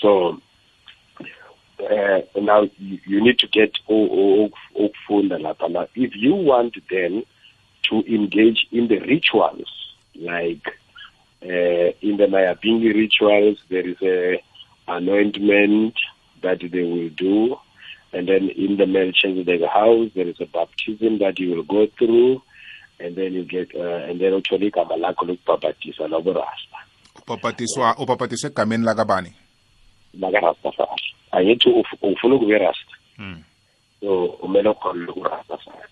[0.00, 0.40] So
[1.80, 4.50] uh, now you, you, need to get all
[5.10, 7.22] now if you want then
[7.84, 9.68] to engage in the rituals
[10.16, 10.66] like
[11.44, 14.42] uh, in the Mayabingi rituals there is a
[14.88, 15.94] anointment
[16.42, 17.56] that they will do
[18.12, 21.62] And then in the mansion, there's a house, there is a baptism that you will
[21.62, 22.42] go through,
[23.00, 26.76] and then you get, uh, and then uthole igama lakho lokubhabhatisa laborasta.
[27.26, 29.32] Ubhabhatiswa, ubhabhatiswa egameni lakabani?
[30.20, 31.02] Lakarastafari.
[31.30, 31.72] Angithi
[32.02, 32.96] ufuna ukube rasta.
[33.18, 33.42] Mm.
[34.00, 35.88] So, umele ukholwe kurastafari.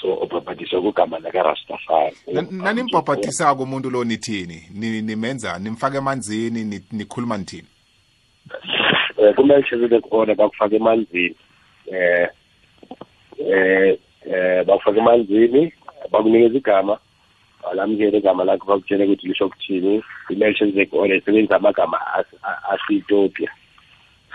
[0.00, 2.16] so ubhabhatiswa kugama lakarastafari
[2.50, 4.62] nanimbhabhatisako umuntu lo nithini
[5.02, 7.66] nimenza nimfake emanzini nikhuluma nithini
[9.18, 11.34] um kumele shezile kona bakufake emanzini
[11.92, 12.28] eh
[13.50, 15.72] eh eh bakufake emanzini
[16.10, 16.98] bakunikeza igama
[17.70, 21.98] alamukele igama lakho bakutshele ukuthi lisho kuthini i-mention zekole isebenzisa amagama
[22.70, 23.50] asitopia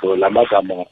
[0.01, 0.85] so la magama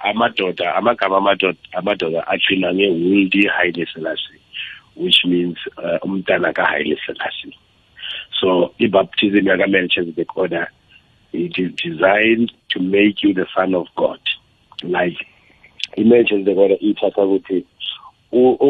[0.00, 4.40] amadoda amagama amadoda amadoda athina nge-wildi haile selassie
[4.96, 7.58] which means eh, umntana kahaile selassie
[8.40, 10.68] so i-baptism yaka-mention the order
[11.32, 14.18] It is designed to make you the son of God.
[14.82, 15.12] Like,
[15.94, 16.72] he mentions the word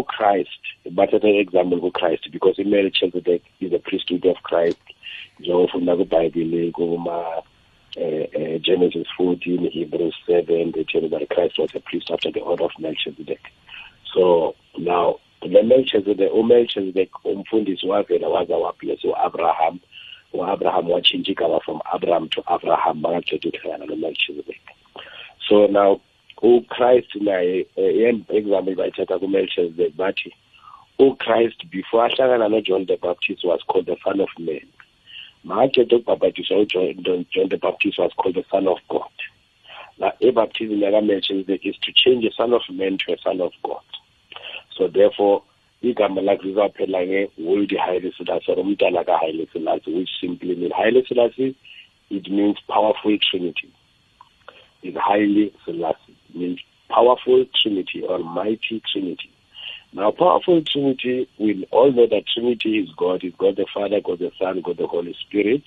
[0.07, 0.49] Christ,
[0.93, 4.79] but as an example of Christ, because he imary chelsedek is a priesthood of Christ
[5.41, 5.95] njengofunda
[6.35, 7.43] the kuma uh,
[7.97, 12.33] eh, eh, Genesis 14, Hebrews 7, they tell you that Christ was a priest after
[12.33, 13.41] the order of Melchizedek.
[14.13, 19.81] So now, the Melchizedek, uMelchizedek umfundisi wavela waza wabhlesa u-Abraham
[20.33, 24.61] u-abraham watshintshigaba from abraham to abraham bangaceda ukuhlangana nomelchizedek
[25.49, 26.01] so now
[26.43, 30.33] uChrist naye eh, example bayithatha kuMelchizedek bathi
[31.01, 34.67] uChrist before ahlangana noJohn the Baptist was called the son of man
[35.47, 39.15] makaceda ukubhabhatiswa uJohn John the Baptist was called the son of God
[39.99, 43.87] la ebaptism yakaMelchizedek is to change a son of man to a son of God
[44.77, 45.43] so therefore
[45.83, 51.55] igama lakhe lizaphela nge-world haile selassie or umntana kahaile selassie which simply means haile selassie
[52.11, 53.69] it means powerful trinity
[54.83, 59.31] is highly selassie means powerful trinity or mighty trinity
[59.93, 61.63] now powerful trinity will
[61.95, 65.15] know that trinity is god is god the father god the son god the holy
[65.25, 65.63] spirit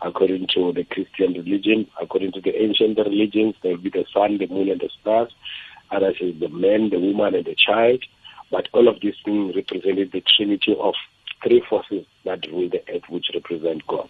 [0.00, 4.38] according to the christian religion according to the ancient religions there will be the sun
[4.38, 5.28] the moon and the stars
[5.90, 8.02] others is the man the woman and the child
[8.50, 10.94] but all of these things represented the trinity of
[11.42, 14.08] three forces that rule the earth, which represent God.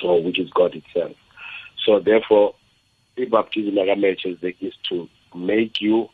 [0.00, 1.12] So, which is God itself.
[1.86, 2.54] So, therefore,
[3.16, 6.08] the baptism mega match is, is to make you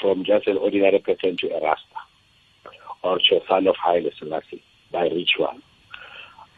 [0.00, 1.98] from just an ordinary person to a rasta
[3.02, 5.58] or to a son of Haile Selassie by ritual.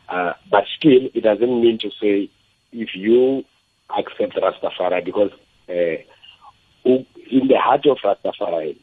[0.09, 2.29] Uh, but still, it doesn't mean to say
[2.73, 3.45] if you
[3.97, 5.31] accept Rastafari, because
[5.69, 8.77] uh, in the heart of Rastafari,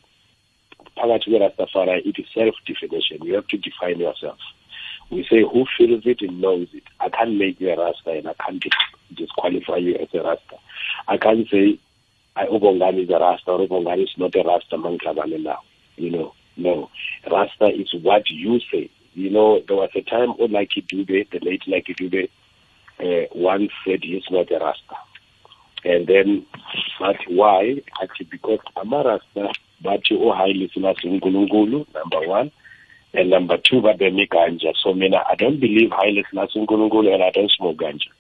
[1.02, 4.38] phakathi kwerastafari it is self-definition you have to define yourself
[5.12, 8.28] we say who feels it and knows it i can't make you a rasta and
[8.28, 8.64] i can't
[9.22, 10.58] disqualify you as a rasta
[11.08, 11.78] i can't say
[12.36, 15.60] I Ubongani is a rasta or Ubongani is not a rasta manklabane now
[16.04, 16.28] you know
[16.66, 16.74] no
[17.34, 18.84] rasta is what you say
[19.22, 22.30] you know there was a time oh like Dube, the late like Dube,
[23.04, 24.96] uh, once said he's not a rasta
[25.94, 26.46] and then
[27.00, 29.52] but why actually because I'm a rasta
[29.84, 32.52] bathi uhaile oh, selassie unkulunkulu number one
[33.14, 37.32] and number two babeme ganja so mina i don't believe haile selassie unkulunkulu and i
[37.38, 38.12] don't smoke ganja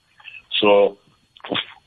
[0.60, 0.98] so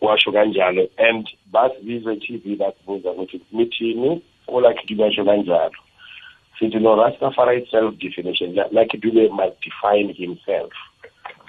[0.01, 5.77] washo kanjalo and basibize tv basibuza ukuthi nithini olakhidu oh, basho kanjalo
[6.59, 10.73] sithi no rastafari itself definition Like lakidube must define himself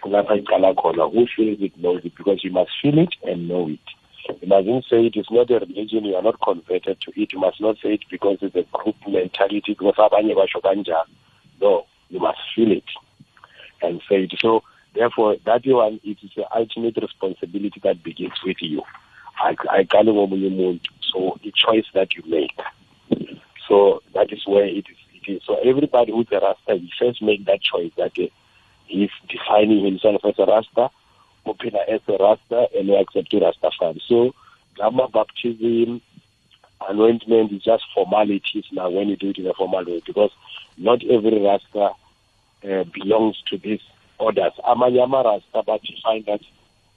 [0.01, 3.69] kulapha icala khona who feels it knows it because you must feel it and know
[3.69, 3.81] it
[4.41, 7.33] you mustn't say it is not a religion, you are not converted to it.
[7.33, 9.75] You must not say it because it's a group mentality,
[11.61, 12.83] No, you must feel it
[13.81, 14.33] and say it.
[14.39, 14.63] So,
[14.95, 18.81] therefore, that one, it is the ultimate responsibility that begins with you.
[19.37, 22.59] I, I can't So, the choice that you make.
[23.67, 24.97] So, that is where it is.
[25.27, 25.41] It is.
[25.45, 28.13] So, everybody who's a Rasta, he first make that choice that
[28.85, 30.89] he's defining himself as a Rasta
[31.45, 33.99] Mupina as a Rasta and we Rasta Rastafari.
[34.07, 34.33] So
[34.75, 36.01] Gamma baptism,
[36.89, 40.31] anointment is just formalities now when you do it in a formal way because
[40.77, 41.91] not every Rasta
[42.67, 43.81] uh, belongs to these
[44.17, 44.53] orders.
[44.67, 46.41] Amanyama Rasta, but you find that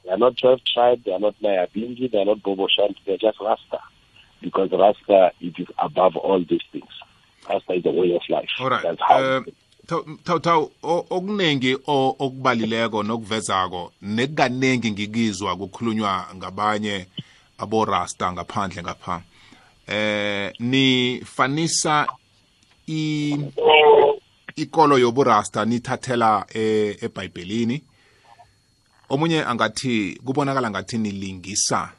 [0.05, 3.19] they are not 12 tribe, they are not Mayabingi, they are not Boboshan, they are
[3.19, 3.81] just Rasta
[4.41, 6.87] because Rasta it is above all these things.
[7.49, 8.49] Rasta is the way of life.
[8.59, 8.83] All right.
[8.83, 9.41] That's how uh,
[10.25, 17.07] thawthaw okuningi okubalileko nokuvezako nekukaningi ngikizwa kukhulunywa ngabanye
[17.59, 19.23] aborasta ngaphandle ngapha
[19.87, 22.07] eh nifanisa
[22.89, 23.01] i
[24.57, 27.83] ikolo yoburasta nithathela eh, eBhayibhelini
[29.09, 31.93] omunye angathi kubonakala ngathi nilingisa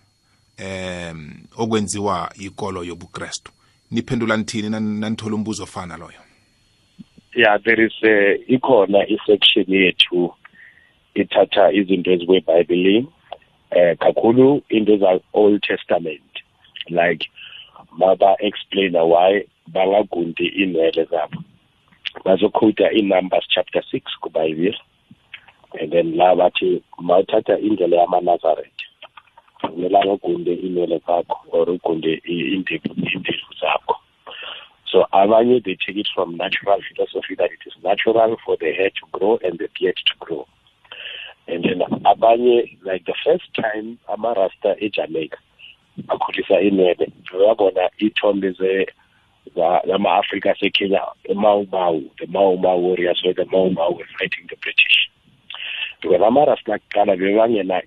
[0.58, 3.52] em eh, okwenziwa ikolo yobuKristu
[3.92, 6.20] niphendula nithini nanithola umbuzo ofana loyo
[7.38, 8.20] yeah there is uh,
[8.58, 10.20] ikhona isection yethu
[11.22, 13.02] ithatha izinto ezikwebhayibhilini
[13.80, 16.30] eh kakhulu into eza-old testament
[16.98, 17.24] like
[18.00, 19.30] baba-explaina why
[19.76, 21.38] bangagundi iinwele zabo
[22.26, 24.80] bazokhuda i-numbers chapter six kubhayibhile
[25.82, 26.70] and then la bathi
[27.08, 28.86] mawuthatha indlela yamanazaretha
[29.70, 32.96] kumelanga ugunde iinwele zakho or ugunde iindevu
[33.62, 33.97] zakho
[34.92, 38.90] So Avanye, they take it from natural philosophy that it is natural for the hair
[38.90, 40.48] to grow and the beard to grow.
[41.48, 45.38] And then Abanye, like the first time Amarasta in Jamaica,
[46.14, 48.50] akhulisa inwele uyabona ithombe
[49.88, 54.98] zama-afrika sekenya emawumawu eh, the mawumawu warriors where the mawumawu were fighting the british
[56.02, 57.78] because amarasta kuqala bebangena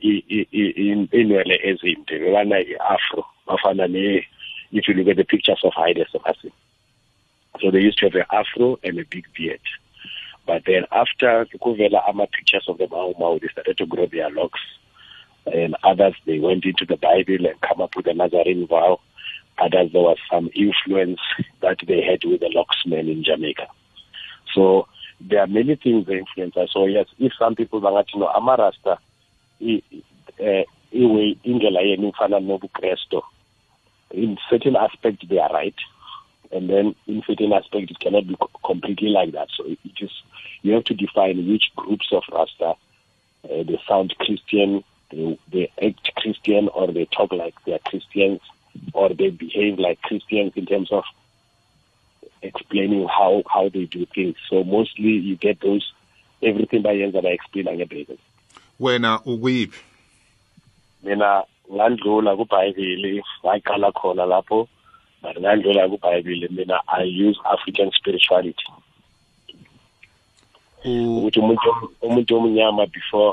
[1.21, 4.25] inwele ezinde bebana i-afro bafana eh,
[4.73, 6.53] if you look at the pictures of I Selassie
[7.59, 9.61] so they used to have an afro and a big beard.
[10.47, 14.61] But then after Kukuvela Ama pictures of them Aumau, they started to grow their locks.
[15.47, 19.01] And others, they went into the Bible and come up with a Nazarene vow.
[19.59, 21.21] Others, there was some influence
[21.61, 23.69] that they had with the locksmen in Jamaica.
[24.55, 24.87] So
[25.21, 26.71] there are many things that influence us.
[26.73, 28.99] So yes, if some people are you know, Amarasta,
[29.63, 30.65] eh,
[34.13, 35.75] in certain aspects they are right
[36.53, 39.49] and then in certain aspects it cannot be completely like that.
[39.57, 40.11] So it, it is
[40.63, 42.77] you have to define which groups of Rasta uh,
[43.63, 48.41] they sound Christian, they, they act Christian, or they talk like they are Christians,
[48.93, 51.05] or they behave like Christians in terms of
[52.43, 54.37] explaining how how they do things.
[54.49, 55.93] So mostly you get those
[56.43, 58.19] everything by yenza bayexplaina ngebhayibheli
[58.81, 59.81] wena ukwiphi
[61.03, 64.69] mina ngandlula kubhayibheli ngaqala khona lapho
[65.23, 68.65] but ngandlula kubhayibhile mina i use african spirituality
[70.91, 71.71] ukuthi umuntu
[72.07, 73.33] umuntu omnyama before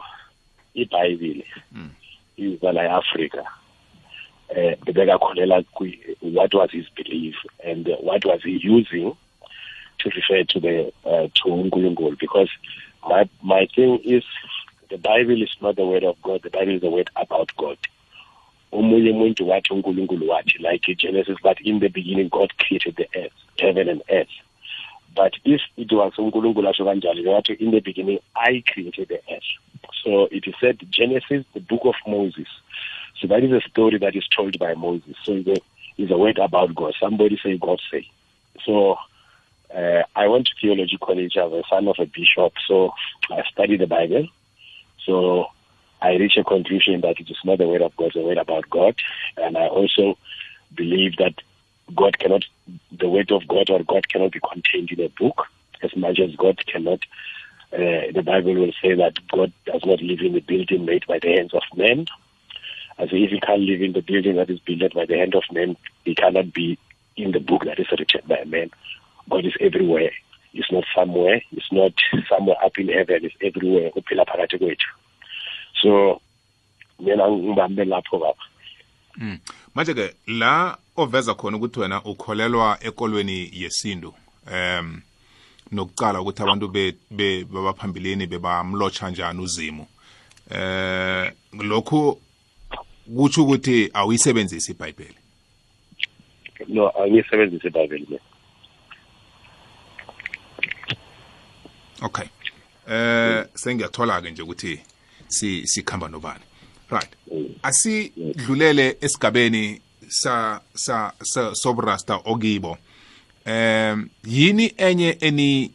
[0.82, 1.90] ibhayibhile hmm.
[2.46, 3.44] iza la eAfrika
[4.60, 5.56] eh bekakholela
[6.38, 7.36] what was his belief
[7.70, 9.08] and what was he using
[10.00, 10.76] to refer to the
[11.12, 12.52] uh, to uNkulunkulu because
[13.10, 13.22] my
[13.54, 14.24] my thing is
[14.92, 17.78] the bible is not the word of god the bible is the word about god
[18.74, 23.34] omunye umuntu wathi unkulunkulu wathi like genesis but in the beginning god created the earth
[23.60, 24.34] heaven and earth
[25.16, 29.50] but if it was unkulunkulu asho kanjalo wathi in the beginning i created the earth
[30.04, 32.48] so it is said genesis the book of moses
[33.22, 35.60] so that is a story that is told by moses so it is
[35.98, 38.06] is a word about god somebody say god say
[38.66, 38.98] so
[39.76, 42.94] uh, I went to theology college as a son of a bishop, so
[43.30, 44.26] I studied the Bible.
[45.06, 45.48] So
[46.02, 48.38] I reach a conclusion that it is not the word of God, it's the word
[48.38, 48.96] about God.
[49.38, 50.18] And I also
[50.76, 51.34] believe that
[51.96, 52.46] God cannot,
[52.92, 55.48] the word of God or God cannot be contained in a book
[55.82, 57.00] as much as God cannot.
[57.74, 61.18] Uh, the Bible will say that God does not live in the building made by
[61.20, 62.06] the hands of men.
[63.00, 65.44] As if he can't live in the building that is built by the hand of
[65.52, 66.78] men, he cannot be
[67.16, 68.70] in the book that is written by men.
[69.30, 70.12] God is everywhere.
[70.54, 71.42] It's not somewhere.
[71.52, 71.94] It's not
[72.30, 73.26] somewhere up in heaven.
[73.26, 73.92] It's everywhere.
[75.82, 76.22] so
[77.00, 78.44] mina ngibambe lapho baba
[79.20, 79.38] Mm.
[79.76, 84.14] manje ke la oveza khona ukuthi wena ukholelwa ekolweni yesintu
[84.54, 85.02] um
[85.74, 86.68] nokucala ukuthi abantu
[87.12, 89.88] bebaphambilini bebamlotsha njani uzimu
[90.54, 92.22] eh lokho
[93.10, 95.18] kutsho ukuthi awuyisebenzisi ibhayibheli
[96.68, 98.20] no angiyisebenzisi ibhayibheli
[102.06, 102.28] okay
[102.88, 104.78] eh sengiyathola ke nje ukuthi
[105.28, 106.42] si sikhamba nobani
[106.90, 107.46] right mm.
[107.64, 112.78] asidlulele esigabeni sa sa, sa sobrasta okibo
[113.46, 115.72] um yini enye eni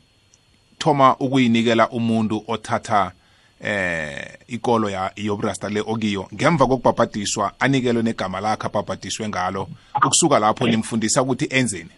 [0.78, 3.12] thoma ukuyinikela umuntu othatha
[3.61, 10.66] eh ikolo ya yobrasta le okiyo ngemva kokubhabhadiswa anikelwe negama lakhe abhabhadiswe ngalo ukusuka lapho
[10.68, 11.90] nimfundisa ukuthi enzeni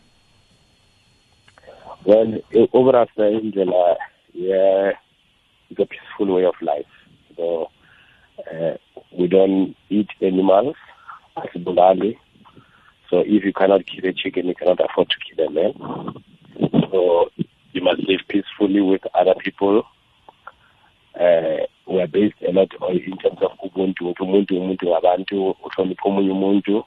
[2.06, 2.42] well
[2.72, 3.96] obrasta indlela
[4.34, 4.92] yeah,
[5.70, 6.93] is a peaceful way of life
[7.36, 7.70] So
[8.38, 8.74] uh,
[9.12, 10.76] we don't eat animals,
[11.56, 12.16] Bulali.
[13.10, 16.14] So if you cannot kill a chicken, you cannot afford to kill a man.
[16.90, 17.28] So
[17.72, 19.84] you must live peacefully with other people.
[21.18, 26.08] Uh, we are based a lot on, in terms of ubuntu, Ubuntu, Ubuntu, Ubuntu, uhlonipha
[26.08, 26.84] Ubuntu.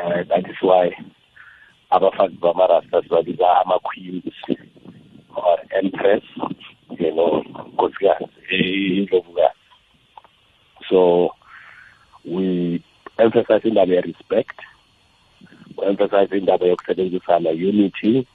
[0.00, 0.90] Uh, that is why
[1.92, 4.24] abafazi bamarasta sibabiza ama-queens
[5.36, 6.22] or empress
[6.96, 9.54] you know, Nkosikazi, indlovukazi.
[10.88, 11.30] So
[12.24, 12.82] we
[13.18, 14.58] emphasize that we respect
[15.78, 18.26] we-emphasize indaba yokusebenzisana unity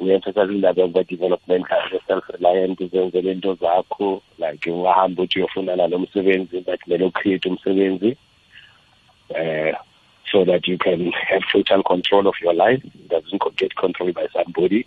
[0.00, 1.66] we-emphasize we are development
[2.06, 8.16] self-reliant uzenzele into zakho like the uthi uyofunana nomsebenzi but mele ucreate umsebenzi
[9.30, 9.76] uh,
[10.30, 14.28] so that you can have total control of your life That doesn't get controlled by
[14.32, 14.86] somebody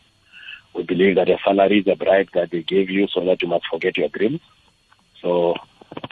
[0.76, 3.48] we believe that a salary is a bribe that they gave you so that you
[3.48, 4.42] must forget your dreams.
[5.22, 5.56] So,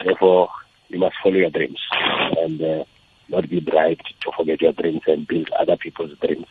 [0.02, 0.48] therefore,
[0.88, 1.78] you must follow your dreams
[2.38, 2.84] and uh,
[3.28, 6.46] not be bribed to forget your dreams and build other people's dreams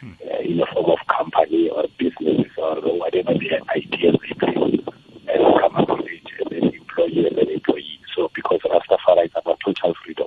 [0.00, 0.12] hmm.
[0.32, 5.76] uh, in the form of company or business or whatever the ideas they and come
[5.76, 8.00] up with it as an employee and an employee.
[8.14, 10.26] So, because Rastafari is about total freedom.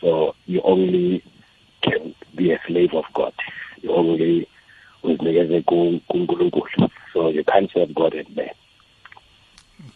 [0.00, 1.22] So, you only
[1.82, 3.32] can be a slave of God.
[3.80, 4.48] You only
[5.06, 6.66] uzinikeze kuNkulunkulu
[7.12, 8.50] so you can't serve God and man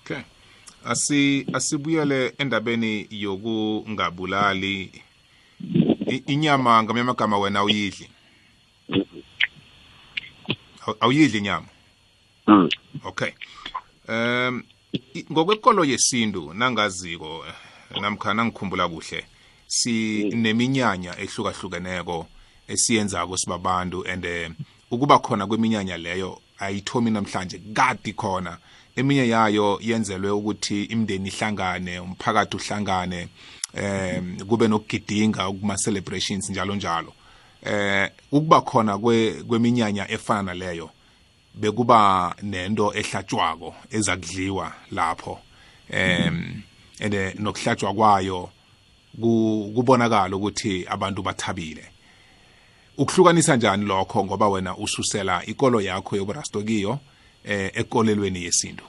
[0.03, 0.23] okay
[0.85, 4.93] asi asibuyele endabeni yokungabulali
[6.27, 8.11] inyama ngamanye amagama wena uyidli
[11.01, 11.67] awuyidli inyama
[12.47, 12.69] mm.
[13.05, 13.31] okay
[14.09, 14.63] um
[15.33, 17.45] ngokwekolo yesintu nangaziko
[18.01, 19.25] namkhana ngikhumbula kuhle
[19.67, 21.23] sineminyanya mm.
[21.23, 22.27] ehlukahlukeneko
[22.69, 24.25] esiyenzako sibabantu and
[24.91, 28.59] ukuba khona kweminyanya leyo ayithomi namhlanje kadi khona
[28.97, 33.29] eminye yayo yenzelwe ukuthi imndeni ihlangane umphakathi uhlangane
[33.79, 37.13] um kube nokugidinga kuma celebrations njalo njalo
[37.63, 38.99] eh ukuba khona
[39.47, 40.91] kweminyanya efana leyo
[41.55, 45.39] bekuba nento ehlatshwako ezakudliwa lapho
[45.91, 46.63] em
[46.99, 48.51] ende eh, nokuhlatshwa kwayo
[49.75, 51.85] kubonakala ukuthi abantu bathabile
[52.99, 56.99] ukuhlukanisa njani lokho ngoba wena ususela ikolo yakho yobrasto kiyo
[57.45, 58.85] eh ekolelweni yesintu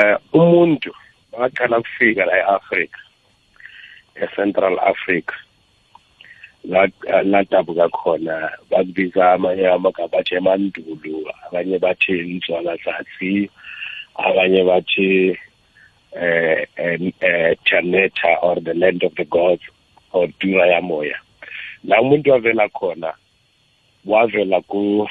[0.00, 0.90] eh umuntu
[1.38, 2.98] waqala ukufika la eAfrica
[4.24, 5.32] eCentral Africa
[7.24, 8.36] ladabuka eh, khona
[8.70, 13.50] bakubiza amanye amagama athi emandulu abanye bathi inzwalazazi
[14.26, 15.38] abanye bathi
[16.22, 19.62] eh eh, eh Taneta or the land of the gods
[20.12, 21.14] or Dura ya moya
[21.84, 23.14] la umuntu avela khona
[24.04, 25.06] wavela ku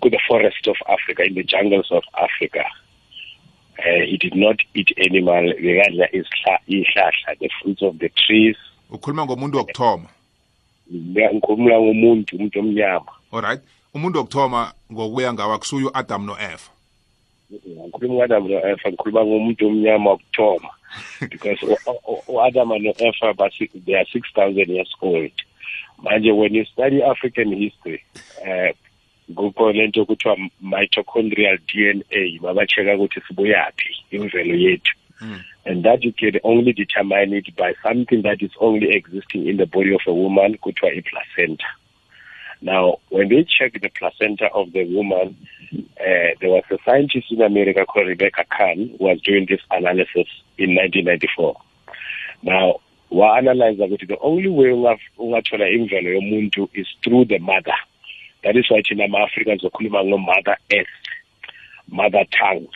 [0.00, 2.64] ku the forest of Africa in the jungles of Africa
[3.78, 6.08] uh, he did not eat animal bekadla
[6.68, 8.56] ihlahla the fruits of the trees
[8.90, 10.08] ukhuluma ngomuntu wokuthoma
[10.94, 13.60] ngikhuluma ngomuntu umuntu omnyama alright
[13.94, 14.60] umuntu wokuthoma
[14.92, 16.68] ngokuya ngawa kusuyo Adam no Eva
[17.88, 20.68] ngikhuluma ngo Adam no Eva ngikhuluma ngomuntu omnyama wokuthoma
[21.20, 23.28] because u-adam no-efa
[23.86, 25.30] they are six thousand years old
[26.04, 28.00] manje when you study african history
[28.40, 28.72] uh, eh,
[29.34, 30.36] kukho lento okuthiwa
[30.72, 35.40] mitochondrial dna babacheka ukuthi sibuyaphi imvelo yethu hmm.
[35.64, 39.66] and that you can only determine it by something that is only existing in the
[39.66, 41.66] body of a woman kuthiwa i-placenta
[42.62, 45.36] Now, when they checked the placenta of the woman,
[45.72, 50.28] uh, there was a scientist in America called Rebecca Kahn who was doing this analysis
[50.58, 51.60] in 1994.
[52.44, 52.76] Now,
[53.10, 57.74] we analyza that the only way ungathola imvelo yomuntu is through the mother
[58.44, 59.62] that is why thina Africans.
[59.78, 60.86] We call ngo-mother earth
[61.90, 62.66] mother tongue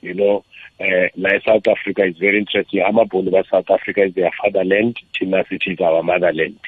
[0.00, 0.44] you know
[0.80, 5.80] uh, like south africa is very interesting amabhunu south africa is their fatherland thina is
[5.80, 6.58] our motherland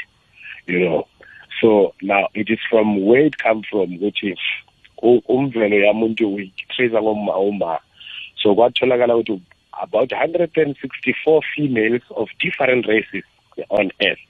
[0.69, 1.09] you know
[1.63, 4.31] so now it is from where it come from ukuthi
[5.35, 7.75] umvelo yamuntu uyitrace ngoma uma
[8.43, 9.41] so kwatholakala ukuthi
[9.83, 13.25] about 164 females of different races
[13.79, 14.27] on earth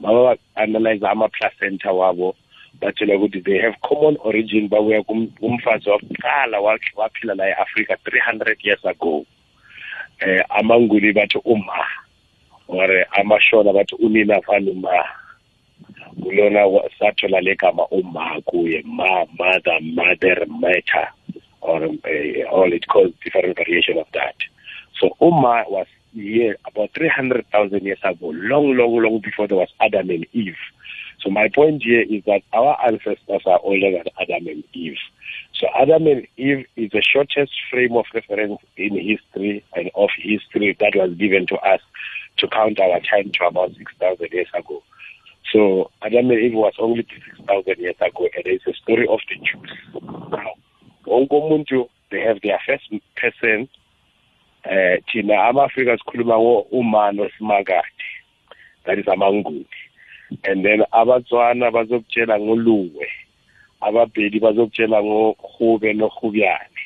[0.00, 2.34] baba analyze ama placenta wabo
[2.80, 5.02] batshela ukuthi they have common origin babuya
[5.40, 6.60] kumfazi wakuqala
[6.96, 9.24] waphila la e-africa 300 years ago
[10.28, 11.82] eh amanguli bathi uma
[12.68, 14.96] or eh, amashona bathi unina fanuma
[16.22, 16.66] kulona
[16.98, 21.08] sathola legama uma kuye ma mother mother matter
[21.60, 24.34] or uh, all it calls different variation of that
[25.00, 30.10] so uma was here about 300,000 years ago long long long before there was adam
[30.10, 30.56] and eve
[31.22, 34.96] so my point here is that our ancestors are older than adam and eve
[35.58, 40.76] so Adam and Eve is the shortest frame of reference in history and of history
[40.78, 41.80] that was given to us
[42.36, 44.80] to count our time to about 6,000 years ago.
[45.52, 49.06] So I don't know if it was only 6,000 years ago, and it's a story
[49.08, 49.72] of the Jews.
[49.96, 50.50] Now,
[51.06, 53.68] Ongomuntu, they have their first person.
[54.64, 56.36] Eh, thina uh, ama-Afrika sikhuluma
[56.72, 58.08] umano simakade,
[58.84, 59.64] that is amanguni.
[60.44, 63.06] And then abatswana bazokutshela ngoluwe,
[63.80, 66.77] ababheli bazokutshela ngohube nohubiyana.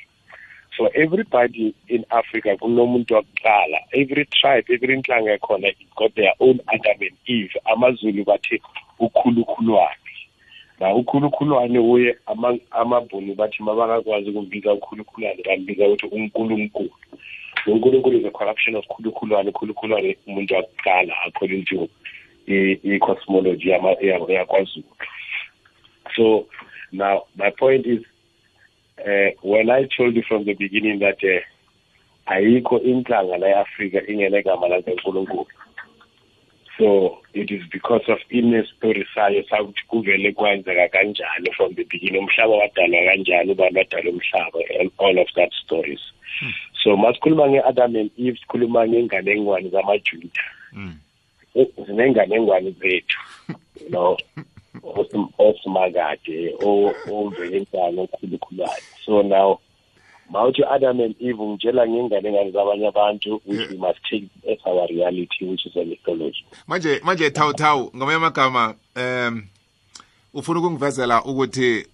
[0.76, 6.58] for everybody in Africa kunomuntu wakuqala every tribe every inhlanga ekhona it got their own
[6.72, 8.62] Adam and Eve amazulu bathi
[8.98, 9.96] ukhulukhulwane
[10.80, 12.16] na ukhulukhulwane uye
[12.74, 16.90] amabhunu bathi mabangakwazi ukumbiza ukhulukhulwane bambiza ukuthi unkulunkulu
[17.66, 21.88] unkulunkulu is a corruption of khulukhulwane khulukhulwane umuntu wakuqala according to
[22.48, 24.84] i-cosmology yakwaZulu
[26.16, 26.46] so
[26.92, 28.02] now my point is
[28.98, 31.40] eh when I told you from the beginning that eh
[32.28, 35.46] ayikho inhlanga la Africa ingelegama la kaNkulunkulu
[36.78, 42.56] so it is because of inestori sayo sakuthi kuvele kwenzeka kanjani from the beginning umhlaba
[42.56, 46.00] wadalwa kanjani ubani wadala umhlaba and all of that stories
[46.42, 46.52] mm.
[46.82, 50.42] so masikhuluma nge-adam and eve sikhuluma ngenganengwane zamajuda
[51.86, 52.32] zinengane hmm.
[52.34, 53.18] eh, engwane zethu
[53.80, 54.16] you know
[55.38, 56.52] osimakade
[57.10, 59.58] ovele intalo okhulukhulayo so now
[60.30, 64.86] mawuthi adam and eve ngitshela ngengane ngane zabanye abantu which we must take as our
[64.88, 69.42] reality which is a mythology manje manje thawuthawu ngamanye amagama um
[70.34, 71.86] ufuna ukungivezela ukuthi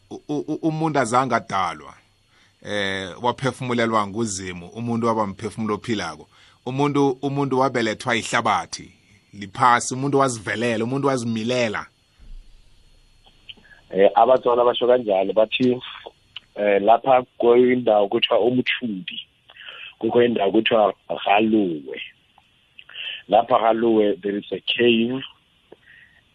[0.62, 1.94] umuntu azange adalwa
[2.64, 6.28] eh waphefumulelwa nguzimu umuntu wabamphefumulo ophilako
[6.66, 8.92] umuntu umuntu wabelethwa ihlabathi
[9.32, 11.86] liphasi umuntu wazivelela umuntu wazimilela
[13.90, 15.70] eh abatswana basho kanjalo bathi
[16.56, 19.16] eh lapha kuyindawo kuthiwa umthundi
[19.98, 20.92] kukho indawo kuthiwa
[21.24, 21.96] galuwe
[23.28, 25.24] lapha galuwe there is a cave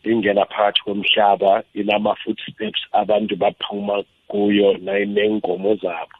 [0.03, 6.17] ingena phakathi komhlaba inama-footsteps abantu baphuma kuyo neenkomo zabo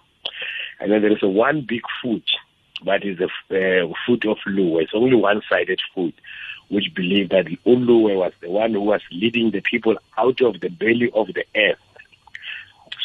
[0.80, 2.30] and then there is a one big foot
[2.86, 6.14] that is a uh, eh, foot of luwe it's only one sided foot
[6.74, 10.60] which believed that the Uluwe was the one who was leading the people out of
[10.60, 11.78] the belly of the earth.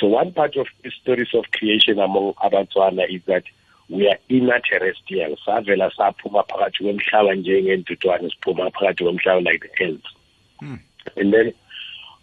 [0.00, 3.44] So one part of the stories of creation among Abantuana is that
[3.90, 5.36] we are inner terrestrial.
[5.46, 10.04] Savela saphuma phakathi kwemhlaba njengentutwane siphuma phakathi kwemhlaba like the earth,
[10.60, 10.76] Hmm.
[11.16, 11.52] And then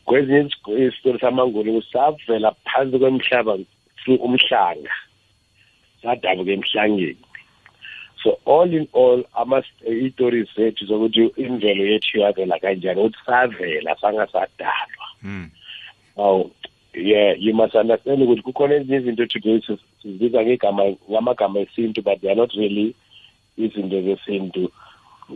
[0.07, 0.49] kwezinye
[0.87, 3.65] isitori samangulu savela phansi kwemhlaba
[4.03, 4.91] through umhlanga.
[6.03, 7.17] Sadabuka emhlangeni.
[8.25, 9.23] so all in all
[9.93, 15.45] iy'tori zethu zokuthi imvelo yethu yavela kanjani ukuthi savela sangasadalwa hmm.
[16.25, 16.37] aw
[17.09, 19.57] yeah you must understand ukuthi kukhona ezinye izinto today
[20.01, 22.87] sizibiza ngamagama esintu but they are not really
[23.63, 24.63] izinto zesintu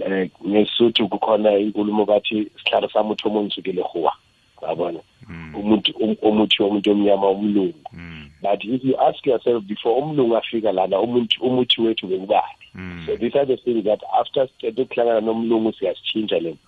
[0.08, 4.14] um eh, ngesuthu kukhona inkulumo bathi sihlalo sami uthi omunye sukile huwa
[4.62, 5.00] yabona
[5.30, 5.56] mm.
[5.56, 8.30] umuntu um, umuthi womuntu omnyama umlungu mm.
[8.42, 13.04] but if you ask yourself before umlungu afika lana umuntu umuthi wethu bekubani mm.
[13.06, 16.62] so these are the things that after sekuhlangana nomlungu siyasitshintsha lento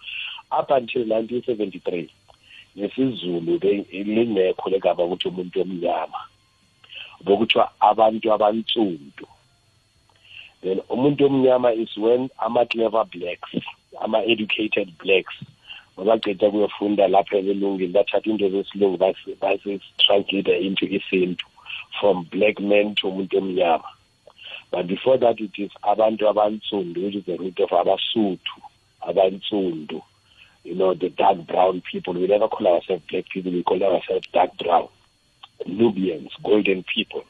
[0.59, 2.07] up until 1973
[2.75, 3.59] nesizulu
[3.91, 6.21] lingekho legama ukuthi umuntu omnyama
[7.25, 9.27] bekuthiwa abantu abantsundu
[10.63, 13.59] then umuntu omnyama is when ama-clever blacks
[13.99, 15.35] ama-educated blacks
[15.97, 18.97] babaceda kuyofunda lapho ebelungini bathatha into zesilungu
[19.41, 21.45] basitranslate into isintu
[21.99, 23.91] from black man to umuntu emnyama
[24.71, 28.57] but before that it is abantu abantsundu which is the root of abasuthu
[29.03, 29.99] abantsundu
[30.63, 34.25] you know the dark brown people we never call ourselves black people we call ourselves
[34.31, 34.87] dark brown
[35.65, 37.25] nubians golden people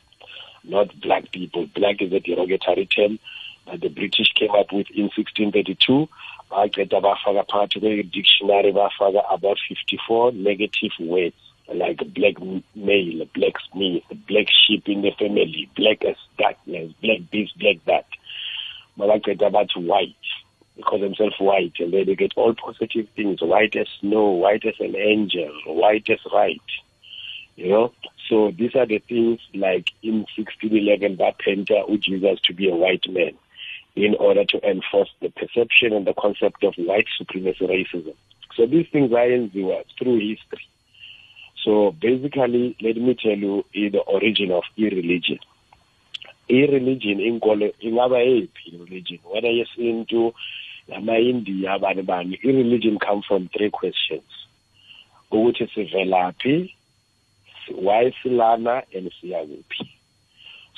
[0.63, 3.17] not black people black is a derogatory term
[3.65, 6.07] that the british came up with in 1632
[6.73, 11.35] get bafaka phakathi kwe-dictionary bafaka about 54 negative words
[11.73, 12.33] like black
[12.75, 18.05] male black smith black sheep in the family black as darkness black this black that
[18.99, 20.27] babaqeda bathi white
[20.75, 24.79] because himself white and then they get all positive things white as snow white as
[24.87, 26.61] an angel white as right
[27.55, 27.85] you know
[28.27, 31.17] so these are the things like in 1611
[31.87, 33.33] who Jesus to be a white man
[33.95, 38.13] in order to enforce the perception and the concept of white supremacy racism.
[38.55, 40.67] So these things are in the through history.
[41.63, 45.39] So basically, let me tell you the origin of irreligion.
[46.49, 47.39] Irreligion in
[47.81, 50.33] in our religion whether yesintu
[50.89, 54.23] namaindiya bani bani irreligion come from three questions
[55.33, 56.69] is velapi,
[57.73, 59.87] why silana and siyakuphi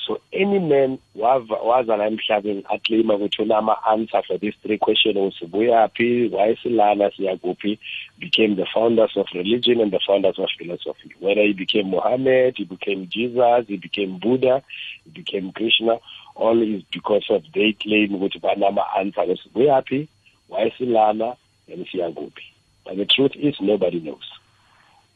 [0.06, 7.78] so any man wazala emhlabeni aclaima ukuthi unama-answer for these three questions sibuyaphi wayesilana siyakuphi
[8.18, 11.10] became the founders of religion and the founders of philosophy.
[11.20, 14.62] Whether he became Muhammad, he became Jesus, he became Buddha,
[15.04, 15.98] he became Krishna,
[16.34, 20.06] all is because of they claim ukuthi banama-answer sibuyaphi
[20.50, 21.36] wayesilana
[21.72, 22.44] and siyakuphi.
[22.84, 24.28] But the truth is nobody knows.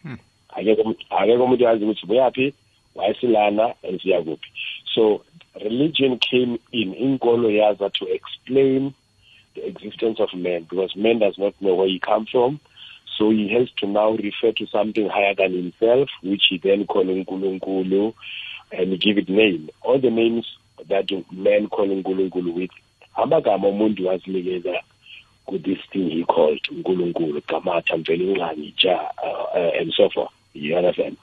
[0.02, 0.14] Hmm.
[0.56, 2.52] akekho
[2.98, 4.48] wayesilana and siyakuphi
[4.94, 5.22] so
[5.64, 8.92] religion came in inkolo yaza to explain
[9.54, 12.58] the existence of man because man does not know where he comes from
[13.16, 17.04] so he has to now refer to something higher than himself which he then call
[17.04, 18.12] nkulunkulu
[18.72, 20.44] and give it name all the names
[20.88, 22.70] that man call nkulunkulu with
[23.16, 24.82] amagama umuntu wazinikeza
[25.46, 28.74] ku this thing he called nkulunkulu gamatha mvela inxanyi
[29.24, 31.16] uh, uh, and so forth you understand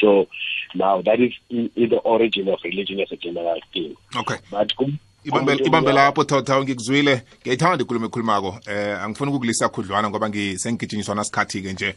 [0.00, 0.26] So
[0.74, 3.94] now that is in, in the origin of religion as a general thing.
[4.16, 4.36] Okay.
[4.50, 11.14] But um, ibambe lapho thotha ngikuzwile ngiyayithanda ikhulumo ekhulumako eh angifuni ukukulisa khudlwana ngoba sengigijinyiswa
[11.14, 11.94] nasikhathi-ke nje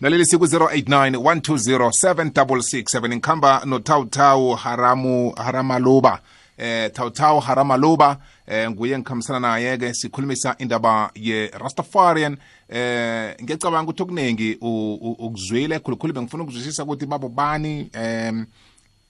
[0.00, 3.62] naleli siku 0891207667 120 no inkhamba
[4.58, 6.20] haramu haramaloba
[6.58, 8.18] eh tawutawu haramaloba
[8.48, 10.94] eh nguye engikhambisana naye-ke sikhulumisa indaba
[11.24, 12.34] ye-rastafarian
[12.78, 14.50] eh ngiyacabanga ukuthi okuningi
[15.22, 18.46] ukuzwile khulukhulu bengifuna ukuzwisisa ukuthi babo bani um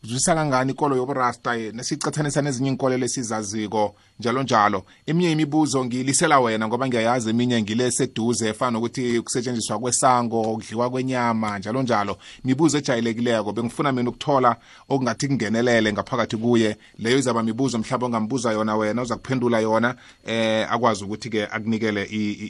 [0.09, 6.41] uzwisisa kangani inkolo yoburasta yena eh, siyicathanisa nezinye inkolelo esizaziko njalo njalo eminye imibuzo ngilisela
[6.41, 12.79] wena ngoba ngiyayazi eminye ngile seduze efana nokuthi kusetshenziswa kwesango ukudliwa kwenyama njalo njalo mibuzo
[12.79, 14.57] ejayelekileko bengifuna mina ukuthola
[14.89, 19.95] okungathi kungenelele ngaphakathi kuye leyo izaba mibuzo mhlawumbe ongambuza yona wena uza kuphendula yona
[20.27, 22.05] eh akwazi ukuthi-ke akunikele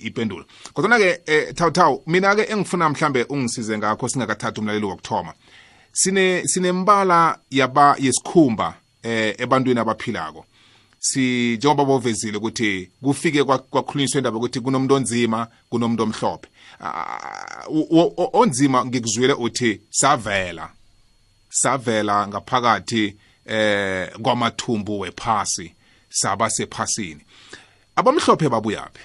[0.07, 5.35] ipendulo kodwana-ke eh, thawuthawu mina-ke engifuna mhlambe ungisize ngakho singakathathi umlaleli wokuthoma
[6.01, 10.45] sine sinembala yaba yesikhumba eh ebantwini abaphilako
[10.99, 16.49] si njengoba bovezile ukuthi kufike kwakhulunyiswa indaba ukuthi kunomuntu onzima kunomuntu omhlophe
[16.81, 17.65] ah,
[18.33, 20.71] onzima ngikuzwile uthi savela
[21.51, 25.75] savela ngaphakathi eh kwamathumbu wephasi
[26.09, 27.23] saba sephasini
[27.97, 29.03] abamhlophe babuyaphi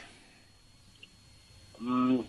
[1.79, 2.23] mm.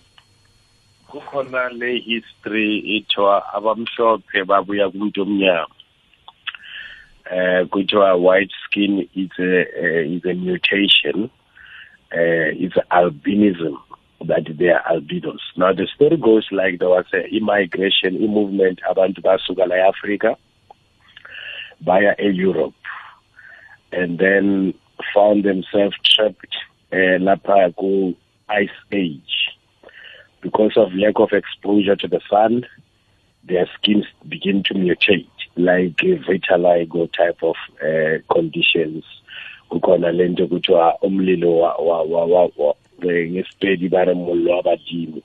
[1.14, 5.74] kukhona le history ithiwa abamhlophe babuya kumuntu omnyama
[7.32, 9.50] eh kuthiwa white skin is a
[9.82, 11.30] uh, is a mutation
[12.18, 13.74] uh, is albinism
[14.26, 18.80] that they are albinos now the story goes like there was a immigration a movement
[18.90, 20.36] abantu basuka la Africa
[21.80, 22.86] via europe
[23.92, 24.74] and then
[25.14, 26.56] found themselves trapped
[26.92, 27.90] uh, eh, lapha ku
[28.62, 29.43] ice age
[30.44, 32.66] because of lack of exposure to the sun,
[33.44, 35.26] their skins begin to mutate,
[35.56, 39.04] like vitiligo type of uh, conditions.
[39.70, 45.22] kukhona lento kuthiwa umlilo wa wa wa wa ngesipedi bare mollo wabadimo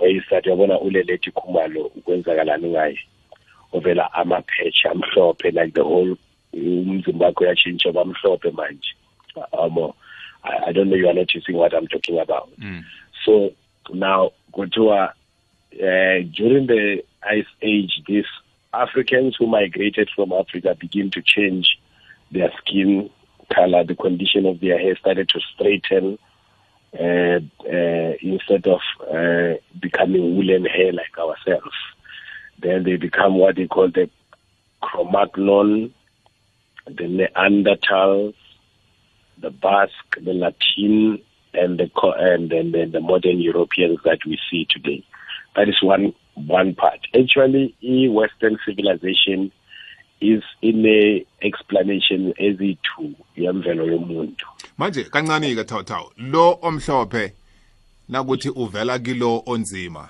[0.00, 2.98] wayisathi yabona ulelethi khumalo kwenzakalani ngaye
[3.72, 6.16] ovela amaphesha amhlophe like the whole
[6.52, 8.92] umzimba wakho uyatshintsha bamhlophe manje
[9.58, 9.92] um,
[10.42, 12.82] I, i don't know you are noticing what i'm talking about mm.
[13.24, 13.52] so
[13.94, 15.12] now kuthiwa
[15.72, 18.30] uh, eh, during the ice age these
[18.72, 21.78] africans who migrated from africa begin to change
[22.30, 23.10] their skin
[23.54, 26.18] color the condition of their hair started to straighten
[26.98, 27.38] uh,
[27.74, 31.76] uh, instead of uh, becoming woolen hair like ourselves
[32.58, 34.08] then they become what they call the
[34.82, 35.90] chromagnon
[36.86, 38.34] the neanderthals
[39.38, 41.20] the basque the latin
[41.56, 45.02] and the and, and, and the modern Europeans that we see today.
[45.56, 47.00] That is one one part.
[47.18, 47.74] Actually,
[48.08, 49.50] Western civilization
[50.20, 54.46] is ine explanation ezithu yemvelo yomuntu
[54.78, 57.32] manje kancane ke thawthaw lo omhlophe
[58.08, 60.08] nakuthi uvela kilo onzima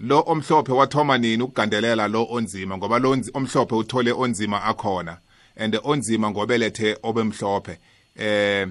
[0.00, 5.18] lo omhlophe wathoma nini ukugandelela lo onzima ngoba lo omhlophe uthole onzima akhona
[5.56, 7.78] and onzima ngobelethe obemhlophe
[8.18, 8.66] eh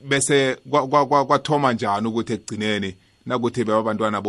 [0.00, 0.56] bese
[1.28, 2.94] kwathoma njani ukuthi ekugcineni
[3.26, 4.20] nakuthi bebabantwana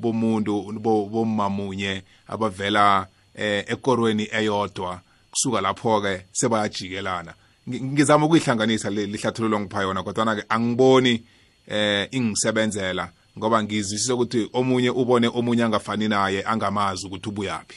[0.00, 7.32] bomuntu bomamunye abavela eh, ekorweni eyodwa kusuka lapho-ke sebayajikelana
[7.70, 11.22] ngizama ukuyihlanganisa lihlathululo ngipha yona kodwana-ke angiboni
[11.68, 17.76] eh ingisebenzela ngoba ngizwisisa ukuthi omunye ubone omunye angafani naye angamazi ukuthi ubuyaphi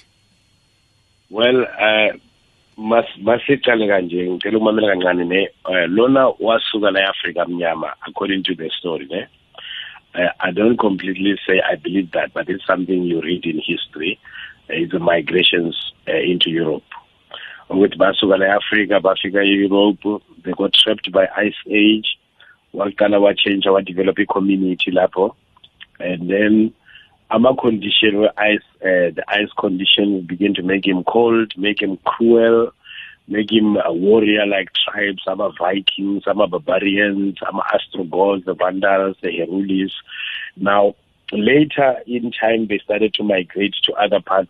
[1.32, 2.16] well eh
[2.78, 8.70] masicale kanje ngicela ukumamela kancane ne eh, lona wasuka la Africa mnyama according to the
[8.80, 9.28] story ne
[10.16, 14.20] eh, I don't completely say I believe that but it's something you read in history
[14.70, 16.84] eh, it's the migrations uh, into Europe
[17.70, 20.04] ukuthi basuka la Africa bafika e-Europe
[20.44, 22.18] they got trapped by ice age
[22.74, 25.34] waqala wa change wa develop i community lapho
[26.00, 26.74] and then
[27.32, 31.82] ama condition where ice uh, eh, the ice condition begin to make him cold, make
[31.82, 32.72] him cruel,
[33.28, 38.46] make him a warrior like tribes, some are Vikings, some are barbarians, some are Ostrogoths,
[38.46, 39.92] the Vandals, the Herulis.
[40.56, 40.94] Now
[41.32, 44.50] later in time they started to migrate to other parts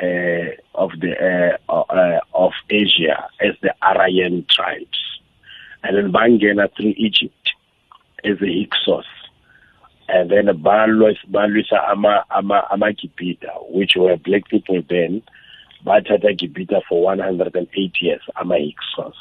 [0.00, 5.20] uh, of the uh, uh, of Asia as the Aryan tribes,
[5.82, 7.50] and then Bangena through Egypt
[8.24, 9.04] as the Hyksos
[10.08, 15.22] and then balwisa ama ama Kipita, which were black people then
[15.84, 19.14] bathatha Kipita for 180 years ama-hyksos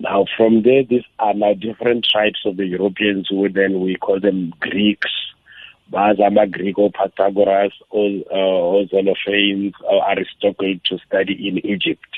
[0.00, 4.20] now from there these are now different tribes of the europeans who then we call
[4.20, 5.08] them greeks
[5.90, 6.78] Pythagoras, amagreek
[7.90, 12.10] all uh, ozolophanes or aristotle to study in egypt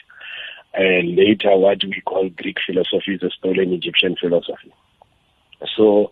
[0.74, 4.74] and later what we call greek philosophy is a stolen egyptian philosophy
[5.76, 6.10] so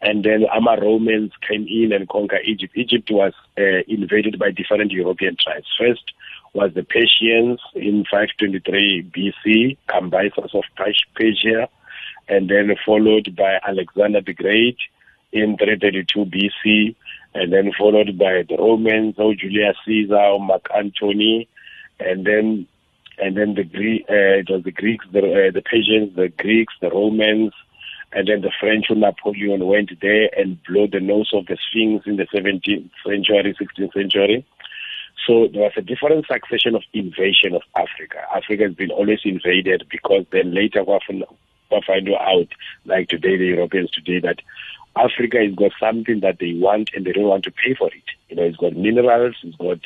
[0.00, 2.76] and then Ama Romans came in and conquered Egypt.
[2.76, 5.66] Egypt was uh, invaded by different European tribes.
[5.78, 6.04] First
[6.52, 11.68] was the Persians in 523 BC, Cambyses of Persia,
[12.28, 14.76] and then followed by Alexander the Great
[15.32, 16.94] in 332 BC,
[17.34, 21.48] and then followed by the Romans, or oh, Julius Caesar, or oh, Mark Antony,
[22.00, 22.66] and then
[23.18, 26.74] and then the Greek, uh, it was the Greeks, the, uh, the Persians, the Greeks,
[26.82, 27.50] the Romans,
[28.12, 32.16] and then the French Napoleon went there and blew the nose of the Sphinx in
[32.16, 34.44] the 17th century, 16th century.
[35.26, 38.18] So there was a different succession of invasion of Africa.
[38.34, 40.98] Africa has been always invaded because then later we
[41.86, 42.46] find out,
[42.84, 44.40] like today, the Europeans today, that
[44.96, 48.04] Africa has got something that they want and they don't want to pay for it.
[48.28, 49.80] You know, it's got minerals, it's got,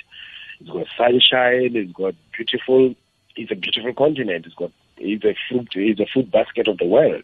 [0.60, 2.94] it's got sunshine, it's got beautiful,
[3.34, 6.86] it's a beautiful continent, it's got is a food is a food basket of the
[6.86, 7.22] world.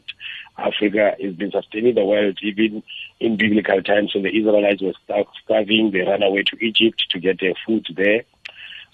[0.58, 2.82] Africa has been sustaining the world even
[3.20, 4.94] in biblical times when the Israelites were
[5.44, 8.22] starving, they ran away to Egypt to get their food there.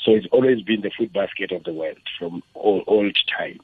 [0.05, 3.61] So it's always been the food basket of the world from old, old time.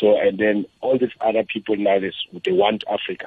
[0.00, 2.10] So and then all these other people now they,
[2.44, 3.26] they want Africa.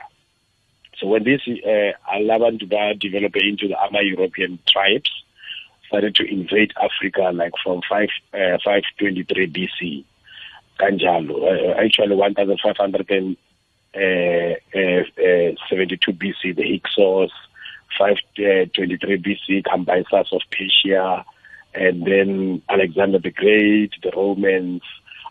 [0.98, 5.10] So when this uh, Alaban Duba developed into the Ama European tribes,
[5.88, 10.04] started to invade Africa like from 5, uh, 523 BC
[10.84, 13.36] kanjalo eh, actually 1500
[13.94, 17.32] eh, eh, 72 BC, the Hyksos,
[17.98, 21.24] 523 BC, Cambyses of Persia,
[21.76, 24.82] and then Alexander the Great, the Romans,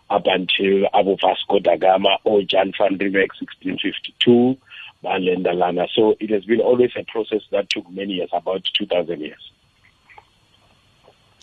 [0.09, 4.55] up until Abu Vasco da Gama or John van Riebeck, 1652,
[5.03, 9.51] Balenda So it has been always a process that took many years, about 2,000 years.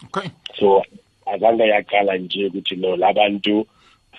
[0.07, 0.33] Okay.
[0.59, 0.83] So,
[1.27, 3.67] azanga yakala nje ukuthi no labantu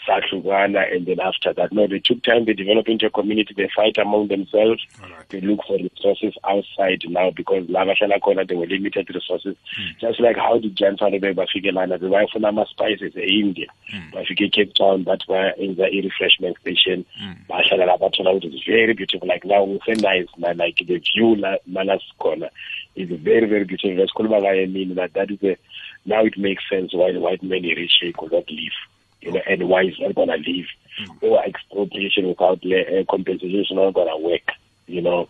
[0.08, 1.72] Satlugana, and then after that.
[1.72, 5.30] No, they took time, they develop into a community, they fight among themselves, right.
[5.30, 9.56] they look for resources outside now because Lava Shalakona, they were limited resources.
[9.80, 9.99] Mm.
[9.99, 14.10] Just like how did Jantana Bafigelana, the wife of Nama Spices, the India, hmm.
[14.14, 17.06] Bafike Cape Town, but were in the refreshment station,
[17.49, 18.34] Mashallah, hmm.
[18.36, 19.28] which is very beautiful.
[19.28, 22.49] Like now, nice, like the view, Manas Corner
[22.95, 23.95] is very, very beautiful.
[23.97, 25.56] That's called I mean that that is a,
[26.06, 28.72] now it makes sense why the white men in Eritrea could not leave.
[29.22, 30.65] you know, and why is not going to leave,
[31.01, 31.15] mm.
[31.24, 34.51] or expropriation without uh, compensation is not going to work.
[34.88, 35.30] You know,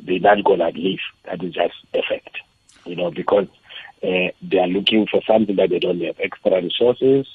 [0.00, 1.00] they're not going to leave.
[1.24, 2.36] That is just a fact.
[2.86, 3.48] You know, because
[4.02, 7.26] uh, they are looking for something that they don't have extra resources,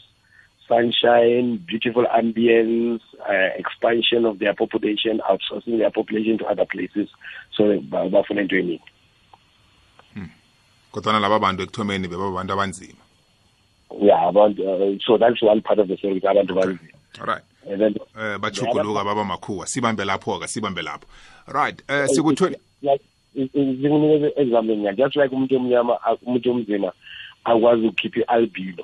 [0.68, 7.10] sunshine, beautiful ambience, uh, expansion of their population, outsourcing their population to other places.
[7.56, 8.80] So bafuna into eningi
[10.14, 10.26] hmm.
[10.94, 13.07] kodwana laba bantu ekuthomeni bebabantu abanzima
[13.96, 17.96] yeah abantu uh, so that's one part of the service abantu banzima alright and then
[18.16, 21.06] uh, eh bachuguluka baba makhuwa sibambe lapho ka sibambe lapho
[21.48, 22.60] right uh, eh sikuthwele
[23.40, 26.92] ngikunikeze examine ya just like umuntu omnyama umuntu omzima
[27.44, 28.84] akwazi ukukhipha i-albino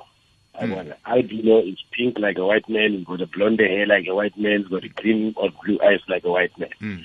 [0.60, 0.92] yabona mm.
[1.04, 4.36] albino is pink like a white man he's got a blonde hair like a white
[4.38, 7.00] man he's got a green or blue eyes like a white man mm.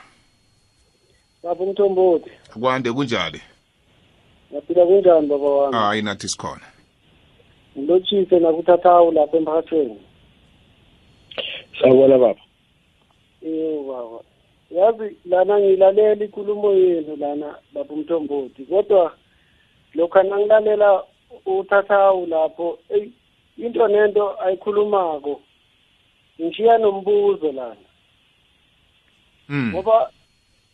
[1.42, 2.30] baba umthombothi
[2.60, 3.40] kwande kunjani
[4.50, 6.64] naphila kunjani baba wami ah, hayi nathi sikhona
[7.78, 10.00] ngilotshise nakuthathawu lapha emphakathweni
[11.80, 12.40] sawubona baba
[13.42, 14.24] yebo baba
[15.00, 19.16] yazi lana ngilalela inkulumo yenu lana baba umthombothi kodwa
[19.94, 21.02] lokho nangilalela
[21.46, 23.12] uthathawu lapho eyi
[23.58, 25.40] into nento ayikhulumako
[26.40, 27.88] ngishiya nombuzo lana
[29.48, 29.70] hmm.
[29.72, 30.10] ngoba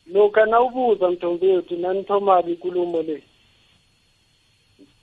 [0.06, 3.22] lokho nawubuza mthombothi nanithomaka inkulumo le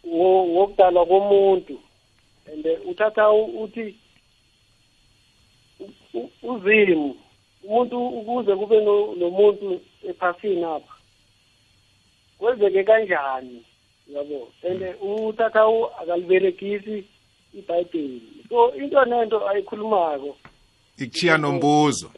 [0.08, 1.80] ngokudalwa komuntu
[2.52, 3.96] and uthatha uthi
[6.44, 7.16] uzimu
[7.64, 8.78] umuntu ukuze kube
[9.18, 10.94] nomuntu ephasini apha
[12.38, 13.64] kwenzeke kanjani
[14.08, 15.64] yabo and uthatha
[16.02, 17.04] akaliberegisi
[17.54, 20.36] ibhayibheli so into nento ayikhulumako
[21.00, 22.12] ikushiya nombuzo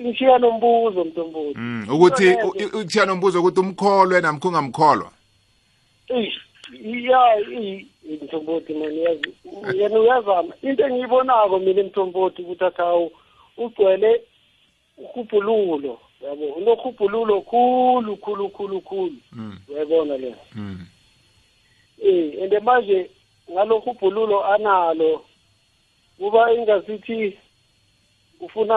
[0.00, 1.86] ngishiya nombuzo mntombuzo mm.
[1.92, 2.36] ukuthi
[2.66, 5.10] ukushiya nombuzo ukuthi umkholwe namkho ungamkholwa
[6.82, 7.42] ya
[8.22, 9.32] mthomboti mani yazi
[9.78, 13.10] yena uyazama into engiyibonako mina mthomboti ukuthi athawu
[13.56, 14.20] ugcwele
[15.00, 19.56] uhubhululo yabo unohubhululo khulu khulu khulu khulu mm.
[19.68, 20.78] uyayibona le mm.
[22.02, 23.10] eh ende manje
[23.52, 25.24] ngalohubhululo analo
[26.18, 27.38] kuba ingasithi
[28.40, 28.76] ufuna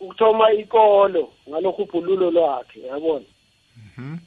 [0.00, 3.26] ukuthoma ikolo ngalohubhululo lwakhe yabona
[3.76, 4.18] mhm.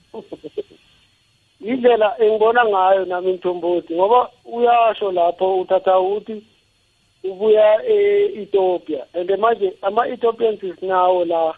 [1.72, 6.44] indlela engibona ngayo nami mthombothi ngoba uyasho lapho uthatha ukuthi
[7.32, 11.54] ubuya e-Ethiopia and manje ama-Ethiopians is now la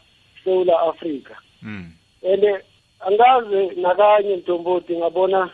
[0.45, 1.91] South Africa mm
[2.23, 2.43] and
[3.07, 5.49] angaze nakanye Mtomboti ngabona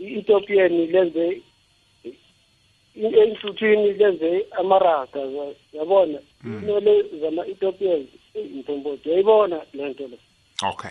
[0.00, 1.42] i-Ethiopian lenze
[2.96, 5.20] enhluthwini lenze amarata
[5.72, 6.62] yabona hmm.
[6.62, 10.18] inele zama-ethiopians intombodo yayibona le nto le
[10.72, 10.90] okay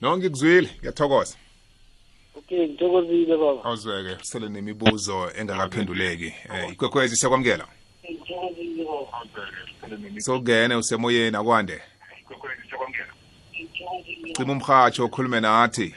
[0.00, 1.38] no ngikuzwile ngiyathokoza
[2.36, 6.34] okay ngithokozile baba awuzweke sele nemibuzo engakaphenduleki
[6.66, 7.66] um ikwekwezi siyakwamukela
[10.18, 11.82] sokungene usemoyeni akwande
[14.36, 15.94] cima umhatsho ukhulume nathi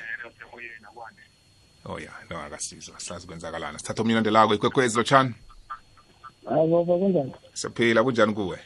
[1.85, 5.33] oh ya no akasizwa sazi kwenzakalana sithatha omunye ulandelako ikwekwezi lotshani
[6.49, 8.59] hayi baba kunjani siyaphila kunjani kuwe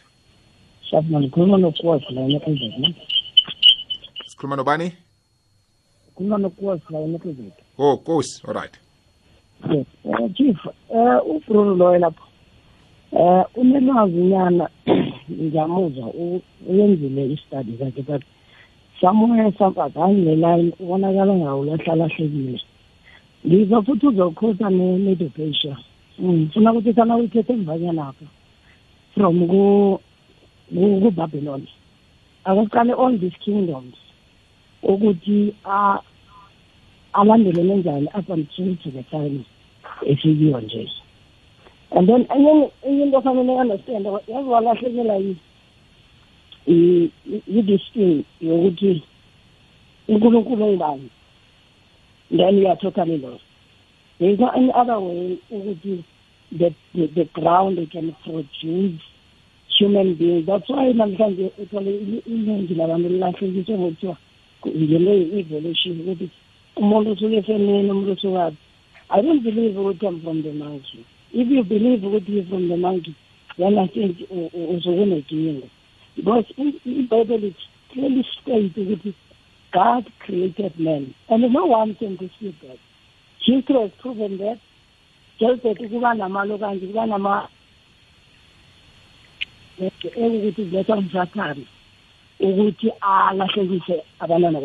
[1.21, 2.95] sikhuluma nokwasi lana kunjani
[4.27, 4.93] sikhuluma nobani
[6.15, 8.73] kunganokwazi la unekezeka oh kosi alright
[9.71, 12.23] yes uh, chief uh, eh, ubruno loyo lapho
[13.11, 14.69] eh unelwazi nyana
[15.41, 16.11] ngiyamuzwa
[16.69, 18.23] uyenzile i-study zakhe but
[19.01, 22.61] somewhere someakanye line ubonakala ngawo lahlalahlekile
[23.47, 25.77] ngizwa futhi uzokhosa ne-medipatia
[26.17, 28.25] hmm, ngifuna ukuthi sana uyithethe emvanyana apha
[29.15, 29.47] from
[31.01, 31.67] kubabylon
[32.45, 33.95] akasiqale all these kingdoms
[34.83, 35.53] ukuthi
[37.13, 39.43] alandelene njani up until to the time
[40.05, 40.89] efikiyo nje
[41.95, 45.21] and then enye into ofanele understand yazi walahlekela
[46.67, 49.03] i-distin yokuthi
[50.07, 51.09] unkulunkulu ongibani
[52.37, 53.43] then you are totally lost
[54.19, 56.03] there is no any other way ukuthi
[56.57, 58.97] the, the, the ground can produce
[59.79, 64.17] human beings that's why namhlanje uthole iningi labantu lilahlekiswe ngokuthiwa
[64.67, 66.29] evolution ukuthi
[66.79, 68.55] umuntu usuke efemini umuntu
[69.09, 71.03] i don't believe ukuthi i'm from the monkey
[71.33, 73.13] if you believe ukuthi you come from the monkey
[73.57, 74.17] then i think
[74.75, 75.67] usukunenkinga
[76.15, 77.53] because is
[77.93, 79.13] clearly state ukuthi
[79.77, 82.77] god created man and no one can dispute that
[83.45, 84.59] jesus has proven that
[85.81, 87.47] ukuba nama
[89.85, 91.65] ekukuthi
[92.43, 94.59] ukuthi alahlekise abantwana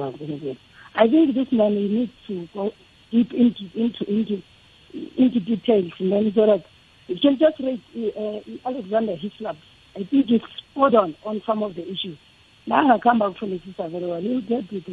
[0.94, 2.72] i think this man needs to go
[3.12, 4.42] deep into into into
[5.16, 6.64] into details and then so that
[7.06, 9.56] you can just read uh, alexander hislop
[9.96, 12.18] i think he's spot on on some of the issues
[12.66, 14.84] nangakuhamba kufundisisa very well you'll get it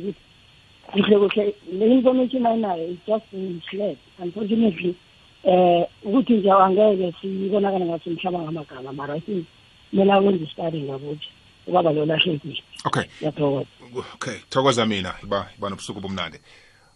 [0.95, 4.95] ukuthi kuhle kuhle le information ayinayo is just misled unfortunately
[5.43, 9.45] eh ukuthi nje angeke siyibonakale ngathi mhlaba ngamagama mara i think
[9.93, 11.29] mina wenza istudy ngabuthi
[11.67, 13.65] ubaba lo lahlekile okay yathokoza
[14.13, 16.37] okay thokoza mina iba iba nobusuku bomnandi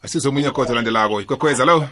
[0.03, 1.89] asize omunye khotha olandelako ikwekhweza lo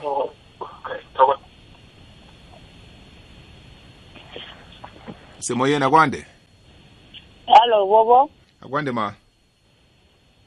[5.40, 6.26] semoyeni akwande
[7.46, 8.30] hallo bobo
[8.62, 9.14] akwande ma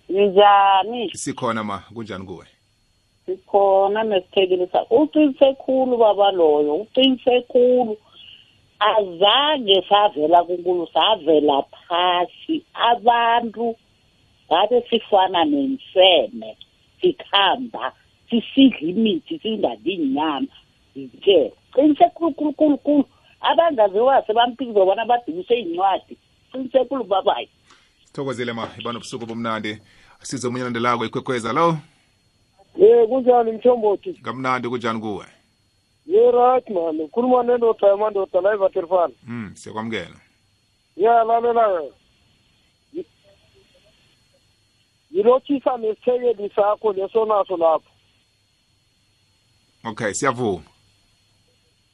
[0.08, 2.46] njani sikhona ma kunjani kuwe
[3.26, 7.96] sikhona mesithekile uqinise khulu baba loyo uqinise khulu cool.
[8.80, 13.76] azange savela kunkulu savela phasi abantu
[14.52, 16.56] ngabe sifana nemfene
[17.00, 17.92] sikhamba
[18.30, 20.46] sisidla imithi singadi inyama
[20.96, 23.04] nje qinisekulukulukulukulu
[23.40, 26.16] abangaziwase bampikizwa bona badukise iy'ncwadi
[26.52, 27.48] qinisekulu babayi
[28.12, 29.78] thokozile ma ibanobusuku bomnandi
[30.22, 31.76] size omunye olandelako ikwekweza lo
[32.80, 35.26] um kunjani mthombothi kamnandi kunjani kuwe
[36.10, 40.16] ye-right man ukhuluma nendoda yamandoda la evaterfana um hmm, siyakwamukela
[40.96, 41.92] ya lalela-ke
[45.12, 47.90] ngilotshisa nesithekeli sakho lesonaso lapho
[49.84, 50.64] okay siyavuma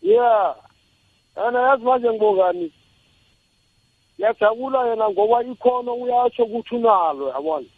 [0.03, 0.55] ya
[1.47, 2.73] ana yazi manje ngibokani
[4.17, 7.69] ngiyajabula yena ngoba ikhono uyatsho ukuthi unalo yabona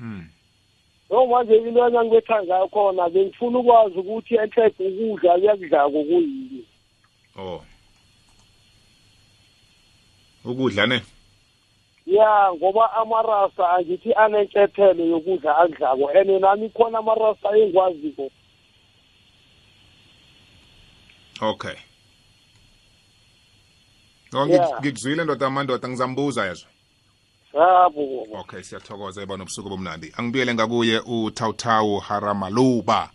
[0.00, 0.24] um
[1.10, 6.64] noma-ke into engangikwethanga khona bengifuna ukwazi ukuthi enhled ukudla kuyakudlako kuyini
[7.36, 7.60] oh
[10.44, 10.98] ukudla ne
[12.06, 18.24] ya ngoba amarasa angithi anenhlethelo yokudla akudlako ene nami khona amarasa engiwaziko
[21.48, 21.76] okay
[24.32, 26.70] no ngikuzwile ndoda amandoda ngizambuza yezwa
[27.52, 33.10] sabo okay siyathokoza ebona ubusuku bomnandi angibuyele ngakuye uTawtawu Haramaluba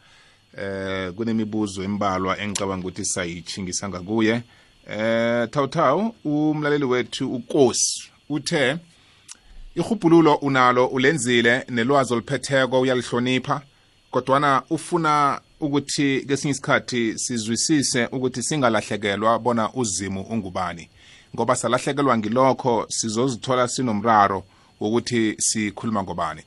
[0.58, 4.44] eh kunemibuzo embalwa engicabanga ukuthi sayitshingisa ngakuye
[4.88, 8.78] eh Tawtawu umlaleli wethu uKosi uthe
[9.76, 13.62] ihubhululo unalo ulenzile nelwazi oliphetheko uyalihlonipha
[14.12, 20.90] kodwana ufuna ukuthi kesinye isikhathi sizwisise ukuthi singalahlekelwa bona uzimu ungubani
[21.36, 24.44] ngoba salahlekelwa ngilokho sizozithola sinomraro
[24.80, 26.42] wokuthi sikhuluma ngobani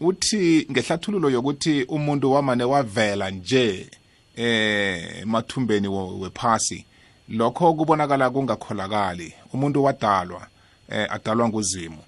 [0.00, 3.90] uthi ngehlathululo yokuthi umuntu wamane wavela nje
[4.36, 6.84] eh mathumbeni wephasi
[7.28, 10.46] lokho kubonakala kungakholakali umuntu wadalwa
[10.88, 12.00] eh adalwa nguzimo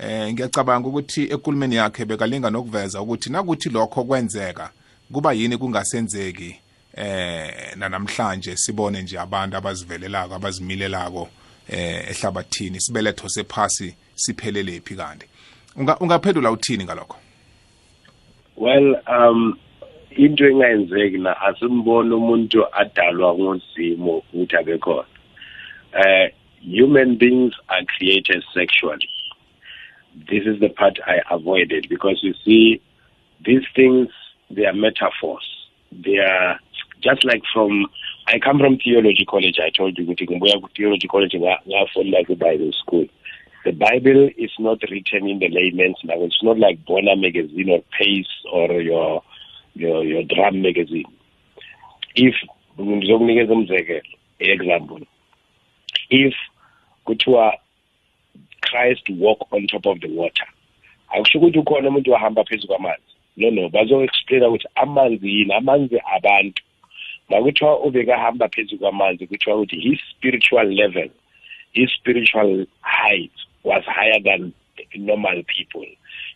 [0.00, 4.70] eh ngiyacabanga ukuthi ekulumeni yakhe bekalinga nokuveza ukuthi nakuthi lokho kwenzeka
[5.12, 6.50] kuba yini kungasenzeki
[6.96, 11.28] eh nanamhlanje sibone nje abantu abazivelelako abazimilelako
[11.68, 15.26] eh ehlabathini isibeletho sephasi siphelele phi kanti
[16.00, 17.16] ungaphendula uthini ngalokho
[18.56, 19.58] well um
[20.16, 25.06] into engayenzeki na asimbona umuntu adalwa ngozimo ukuthi abe khona
[25.96, 26.26] uh,
[26.80, 29.08] human beings are created sexually
[30.26, 32.80] this is the part i avoided because you see
[33.44, 34.08] these things
[34.54, 35.44] they are metaphors
[36.02, 36.58] they are
[37.00, 37.86] just like from
[38.26, 39.58] I come from theology college.
[39.62, 43.04] I told you ukuthi ngibuya ku theology college ngafunda ku Bible school.
[43.66, 46.32] The Bible is not written in the layman's language.
[46.34, 49.22] It's not like Bona magazine or Pace or your
[49.76, 51.04] your your drum magazine.
[52.16, 52.34] If
[52.80, 54.02] ngizokunikeza umzekelo,
[54.40, 55.02] example.
[56.08, 56.34] If
[57.06, 57.58] kuthiwa
[58.64, 60.48] Christ walk on top of the water.
[61.14, 63.10] Akusho ukuthi ukhona umuntu wahamba phezulu kwamanzi.
[63.36, 66.62] No no, bazo explain ukuthi amanzi yini, amanzi abantu.
[67.30, 71.08] makuthiwa ubekahamba phezu kwamanzi kuthiwa ukuthi his spiritual level
[71.72, 74.52] his spiritual height was higher than
[74.96, 75.86] normal people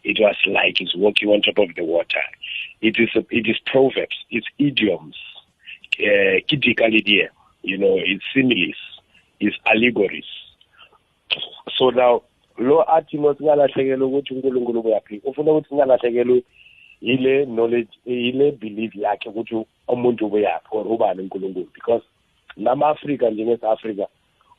[0.05, 2.25] it was like he's walking on top of the water
[2.81, 5.17] it is it is proverbs it's idioms
[6.01, 6.41] uh,
[7.63, 8.77] you know it's similes
[9.41, 10.31] it's allegories
[11.77, 12.23] so now
[12.59, 16.41] lo athi lo singalahlekelwa ukuthi unkulunkulu kuyaphi ufuna ukuthi singalahlekelwa
[17.01, 19.55] ile knowledge ile belief yakhe ukuthi
[19.89, 22.03] umuntu ubuyaphi or ubani unkulunkulu because
[22.57, 24.07] nama-afrika njenge-south africa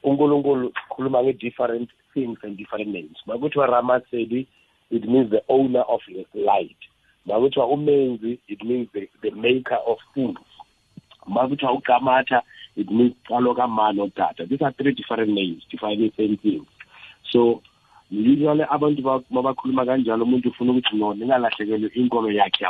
[0.04, 4.48] unkulunkulu ukhuluma nge-different things and different names makuthiwa ramasedi
[4.92, 6.78] it means the owner of his light
[7.26, 10.40] makuthiwa umenzi it means the, the maker of things
[11.28, 12.42] makuthiwa ugamatha
[12.76, 16.62] it means qalo kamani or data these are three different names defining the same thing
[17.32, 17.62] so
[18.12, 22.66] usually abantu babakhuluma kanjalo umuntu ufuna ukuthi no ningalahlekelwe inkolo yakhe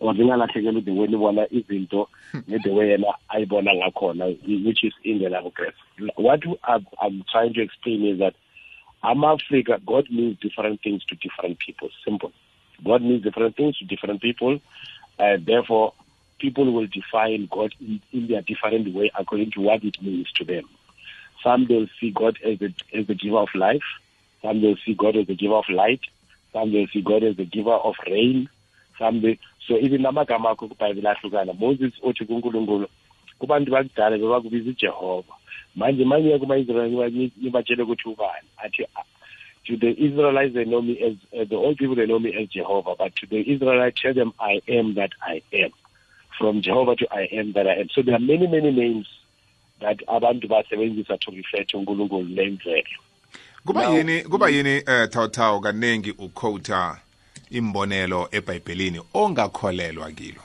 [0.00, 2.44] or ningalahlekelwe the way nibona izinto hmm.
[2.76, 4.26] way yena ayibona ngakhona
[4.64, 4.94] which is
[6.16, 8.34] what I'm, i'm trying to explain is that
[9.02, 12.30] ama-afrika god means different things to different people simple
[12.84, 14.60] god means different things to different people
[15.18, 15.92] uh, therefore
[16.38, 20.44] people will define god in, in their different way according to what it means to
[20.44, 20.64] them
[21.42, 23.82] some they'll see god as the, as the giver of life
[24.42, 26.00] some will see God as the giver of light.
[26.52, 28.48] Some will see God as the giver of rain.
[28.98, 29.34] Some will,
[29.66, 32.86] so even Namakama namagama akho kubhayibhile ahlukana moses othi kunkulunkulu
[33.40, 35.34] kubantu bakudala bebakubiza ijehova
[35.78, 39.04] manje manje kuma-israyeli nibatshele ukuthi ubani athi ah,
[39.64, 42.48] to the israelites they know me as uh, the old people they know me as
[42.48, 45.70] jehovah but to the israelites tell them i am that i am
[46.38, 49.06] from jehovah to i am that i am so there are many many names
[49.80, 53.02] that abantu basebenzisa to refer to unkulunkulu nemvelo
[53.66, 57.00] kuba yini kuba yini eh thawthaw kaningi uquota
[57.50, 60.40] imbonelo eBhayibhelini ongakholelwa kilo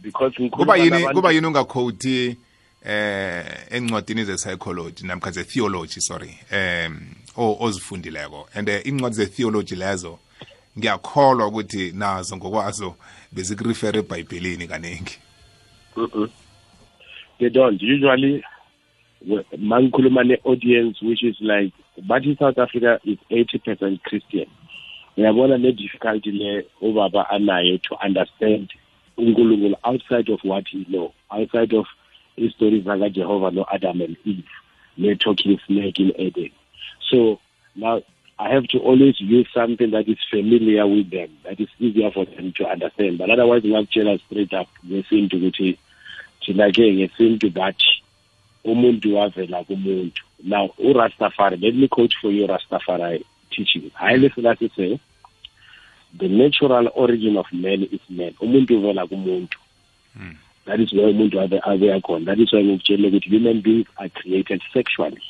[0.00, 2.36] because kuba yini kuba yini ungaquoti
[2.84, 7.00] eh encwadini ze psychology namkha ze theology sorry um
[7.36, 10.18] ozifundileko and eh, incwadi ze theology lezo
[10.78, 12.96] ngiyakholwa ukuthi nazo ngokwazo
[13.32, 15.18] bezikurefere ebhayibhelini kaningi
[17.38, 18.44] they don't usually
[19.58, 24.46] mangikhuluma ne-audience which is like But in South Africa is 80% Christian
[25.18, 28.72] uyabona le difficulty le ubaba anayo to understand
[29.18, 31.84] uNkulunkulu outside of what he know outside of
[32.38, 34.44] istories Jehovah no-Adam and Eve
[34.96, 36.50] ne-talking snake in Eden
[37.10, 37.38] so
[37.76, 38.00] now
[38.38, 42.24] I have to always use something that is familiar with them that is easier for
[42.24, 45.76] them to understand but otherwise ngakutshela straight up ngesintu ukuthi
[46.40, 46.84] thina ke
[47.18, 47.90] that, bathi
[48.64, 53.90] umuntu wavela kumuntu Now, Rastafari, let me quote for you Rastafari teaching.
[53.94, 54.98] Haile Selassie says,
[56.18, 58.34] the natural origin of man is man.
[58.42, 59.54] Umuntu uvela kumuntu.
[60.14, 60.32] Hmm.
[60.64, 62.26] That is where umuntu abuya khona.
[62.26, 65.22] That is why ngikutshele ukuthi human beings are created sexually.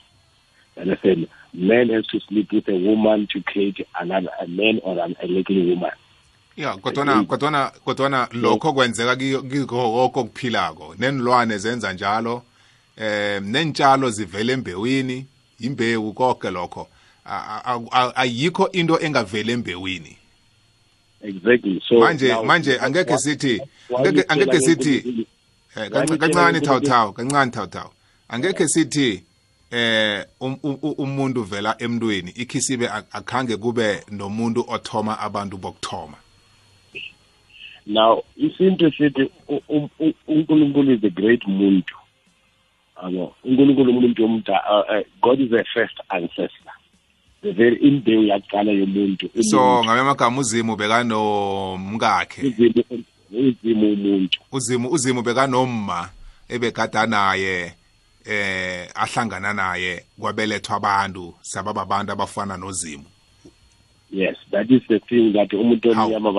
[0.81, 1.29] Understand?
[1.53, 5.27] Man has to sleep with a woman to create another a man or an, a
[5.27, 5.91] little woman.
[6.57, 9.43] ya kodwana kodwana kodwana lokho kwenzeka kiko
[10.09, 12.43] konke okuphilako nenilwane zenza njalo
[12.97, 15.27] eh nentshalo zivele embewini
[15.61, 16.89] imbewu konke lokho
[18.15, 20.17] ayikho into engavele embewini
[21.23, 23.63] exactly so manje manje angeke sithi
[24.29, 25.27] angeke sithi
[25.77, 27.89] eh, kancane thawthaw kancane thawthaw
[28.29, 29.23] angeke sithi
[29.71, 30.27] eh
[30.99, 36.17] umuntu vela emntweni ikhisibe akhange kube nomuntu othoma abantu bokuthoma
[37.87, 39.31] now isinto sithi
[40.29, 41.95] uNkulunkulu is a great muntu
[43.03, 46.73] yabo uNkulunkulu umuntu omda uh, uh, God is the first ancestor
[47.43, 56.11] the very imbewu yaqala yomuntu so ngamanye amagama uzimu bekanomkakhe uzimu umuntu uzimu uzimu bekanomma
[56.49, 57.75] ebegada naye
[58.25, 63.05] eh ahlangana naye kwabelethwa abantu sababa abantu abafana nozimu
[64.19, 66.33] yes that is the thing that umuntu omnyama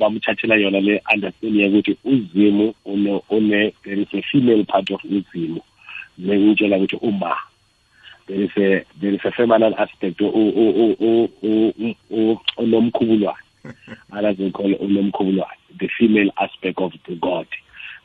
[0.00, 5.60] bamthathela yona le understanding yokuthi uzimu une, une there is a female part of uzimu
[6.18, 7.32] lengitshela ukuthi uma
[8.26, 10.20] there is a there is a feminine aspect
[12.60, 13.44] onomkhubulwane
[14.12, 17.46] and as we call it unomkhubulwane the female aspect of the god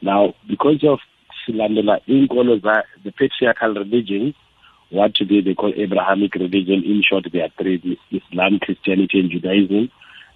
[0.01, 0.99] now because of
[1.45, 2.57] silandela inkolo
[3.03, 4.33] the patriarchal religions
[4.91, 6.83] what today they call Abrahamic religion.
[6.83, 9.91] In short, they are three Islam, Christianity, and Judaism.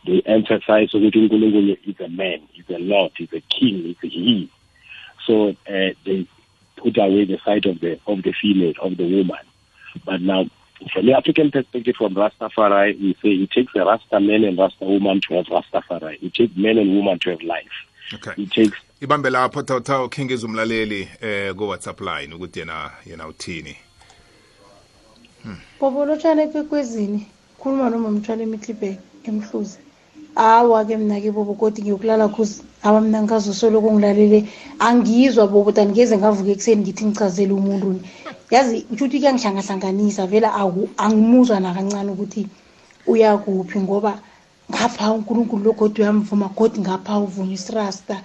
[0.05, 4.07] They emphasize that Nkulunkulu is a man, is a lord, is a king, is a
[4.07, 4.51] he.
[5.25, 6.27] So uh, they
[6.75, 9.39] put away the side of the of the female, of the woman.
[10.05, 10.45] But now,
[10.91, 14.83] from the African perspective, from Rastafari, we say it takes a Rasta man and Rasta
[14.85, 16.21] woman to have Rastafari.
[16.21, 17.71] It takes men and women to have life.
[18.15, 18.43] Okay.
[18.43, 23.27] It takes ibambe lapho thawutha ukhingeza umlaleli go eh, ku WhatsApp line ukuthi yena yena
[23.27, 23.75] uthini
[25.79, 27.19] bobo lotshani ekwekwezini
[27.59, 29.79] khuluma noma mthwala emihlibheke emhluzi
[30.47, 32.55] awa-ke mna-ke bobo kodwa ngiyokulala cause
[32.87, 34.39] aba mna ngikazosoloko ngilalele
[34.87, 37.87] angizwa bobo ta ngeze ngavuka ekuseni ngithi ngichazele umuntu
[38.53, 40.49] yazi kushuthi kuyangihlangahlanganisa vele
[41.03, 42.41] angimuzwa nakancane ukuthi
[43.11, 44.11] uyakuphi ngoba
[44.71, 48.15] ngapha unkulunkulu logodwa uyamvuma godi ngapha uvuma isirasta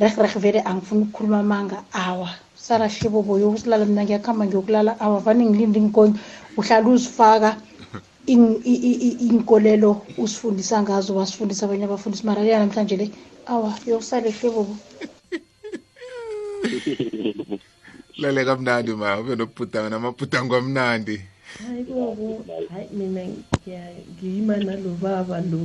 [0.00, 1.76] reh reh vele angifuni ukukhuluma amanga
[2.08, 6.18] awa sarashibo boyo ukulala mina ngiyakuhamba ngiyokulala awavane ngilinde inkonzo
[6.58, 7.50] uhlala uzifaka
[8.26, 13.06] inkolelo usifundisa ngazo wasifundisa abanye abafundisi mara leya namhlanje le
[13.46, 14.74] awa yokusale hlebobo
[18.20, 21.16] lale kamnandi ma ube nobhudanga namabhudango amnandi
[21.62, 22.42] hayi babo
[22.74, 23.22] hayi mina
[23.62, 25.62] ngiyima nalo baba lo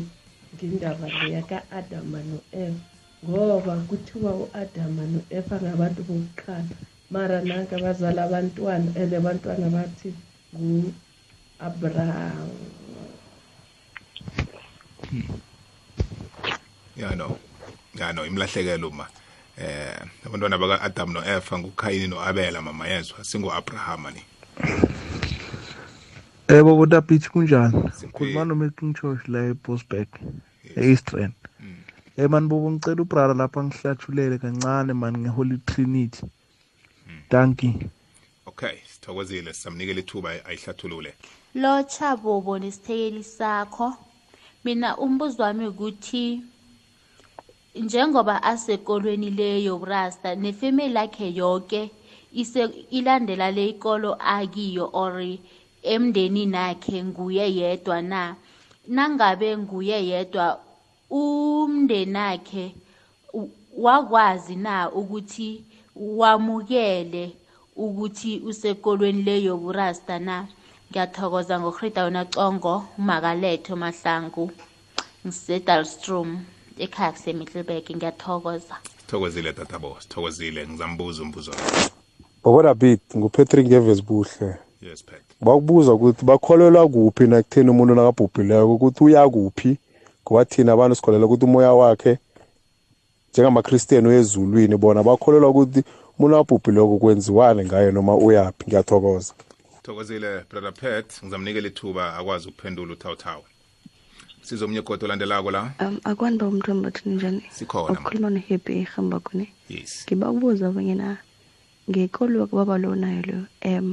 [0.56, 2.93] ngendaba leya ka-adama no-eva
[3.30, 6.64] ngoba kuthiwa u-adama no-efa ngabantu bokuqala
[7.12, 10.10] mara nanka bazala abantwana and abantwana bathi
[10.56, 12.58] ngu-abrahamu
[15.10, 15.24] hmm.
[16.95, 17.38] ya no
[18.00, 19.06] ya no imlahlekelo ma
[19.68, 24.22] eh abantwana baka-adam no-efa ngukhayini no-abela mama yezwa singu-abrahama ni
[26.50, 27.78] yebo eh, bodapithi kunjani
[28.14, 30.08] khuluma nomexingchoshe la ebosberg
[30.78, 31.32] e-eastern
[32.15, 36.22] Eh man bobo ngicela ubrother lapha ngihlathulele kancane man ngeholy trinity.
[36.30, 37.22] Hmm.
[37.30, 37.73] Thank you.
[38.45, 41.11] Okay, sithokozile samnikele ithuba ayihlathulule.
[41.61, 43.88] Lo cha bobo nesithekeli sakho.
[44.65, 46.41] Mina umbuzo wami ukuthi
[47.84, 51.81] njengoba asekolweni leyo Rasta nefamily yakhe yonke
[52.41, 52.61] ise
[52.98, 55.41] ilandela le ikolo akiyo ori
[55.81, 58.22] emndeni nakhe nguye yedwa na
[58.95, 60.48] nangabe nguye yedwa
[61.14, 62.72] umndenakhe
[63.77, 65.64] wakwazi na ukuthi
[65.95, 67.31] wamukele
[67.76, 70.48] ukuthi usekolweni leyoburasta na
[70.90, 74.52] ngiyathokoza ngorhida wena congo makaletho mahlangu
[75.27, 76.30] ngisedalstrom
[76.77, 81.52] ekhaya kusemiddleburg ngiyathokoza sithokozile tatabo sithokozile ngizambuza umbuzo
[82.44, 85.06] boborabit ngupatrick ngeves buhle yes,
[85.41, 89.77] bakubuza ukuthi bakholelwa kuphi nakutheni umuntu nakabhubhileko ukuthi uya kuphi
[90.28, 92.14] ngoba thina abantu sikholelwa ukuthi umoya wakhe
[93.34, 95.80] njengamakristiyani wezulwini bona bakholelwa ukuthi
[96.16, 99.32] umuntu abhubhileko kwenziwane ngaye noma uyaphi ngiyathokoza
[99.86, 103.44] thokozile brother pet ngizamnikela ithuba akwazi ukuphendula uthawuthawu
[104.48, 109.48] sizomnye godo olandelako la um akwani ba umntu embathini njani sikhona ukukhuluma nohappy ehamba kune
[109.76, 111.10] yes ngiba ukubuza bonyena
[111.90, 113.40] ngekolo kubaba lo nayo lo
[113.72, 113.88] um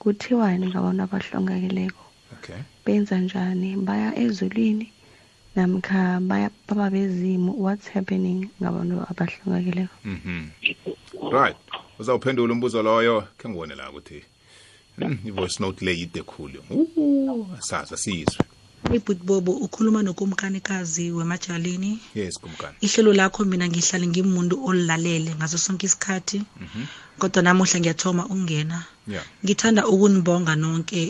[0.00, 2.02] kuthiwani ngabantu abahlongakeleko
[2.34, 4.86] okay benza njani baya ezulwini
[5.58, 11.30] namkha baba bezimo what's happening ngabantu abahlongakeleko mhm mm-hmm.
[11.32, 11.56] right
[11.98, 14.18] uzawuphendula umbuzo loyo khe ngibone la ukuthi
[14.98, 16.60] hmm, i-voice note le yide khulu
[17.58, 18.42] saza siyizwe
[18.96, 26.38] ibhutbobo ukhuluma nokumkanikazi wemajalini yes kumkani ihlelo lakho mina ngihlale ngimuntu olilalele ngaso sonke isikhathi
[26.64, 26.82] mhm.
[27.18, 28.78] kodwa namuhla ngiyathoma ungena
[29.44, 31.02] ngithanda ukunibonga nonke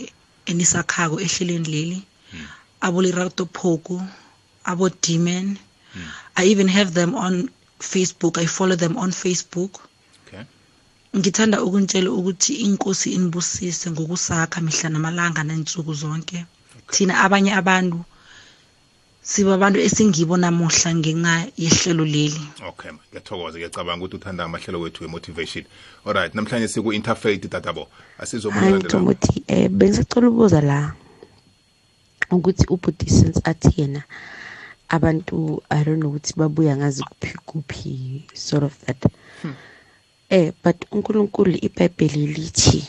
[0.49, 1.99] enisakhako ehlelweni leli
[2.33, 2.47] mm.
[2.85, 3.97] abolirato phoku
[4.65, 5.57] abodemon
[5.95, 6.01] mm.
[6.35, 7.49] i even have them on
[7.79, 9.79] facebook i follow them on facebook
[10.27, 10.43] okay
[11.15, 16.45] ngithanda ukuntshela ukuthi inkosi inibusise ngokusakha mihla namalanga nensuku zonke
[16.77, 16.95] okay.
[16.97, 18.03] thina abanye abantu
[19.23, 25.63] sibabantu esingibo namuhla ngenxa yehlelo leli okay ngiyathokoza ngiyacabanga ukuthi uthanda amahlelo wethu we-motivation
[26.05, 27.87] alright namhlanje siku-interfaith tatabo
[28.19, 29.15] asizomuthi um
[29.47, 30.93] eh, bengisacela ubuza la
[32.31, 34.03] ukuthi ubudisence athi yena
[34.95, 35.37] abantu
[35.69, 37.95] i don't know ukuthi babuya ngazi kuphi kuphi
[38.45, 38.99] sort of that
[39.41, 39.53] hmm.
[40.37, 42.79] eh but uNkulunkulu iBhayibheli lithi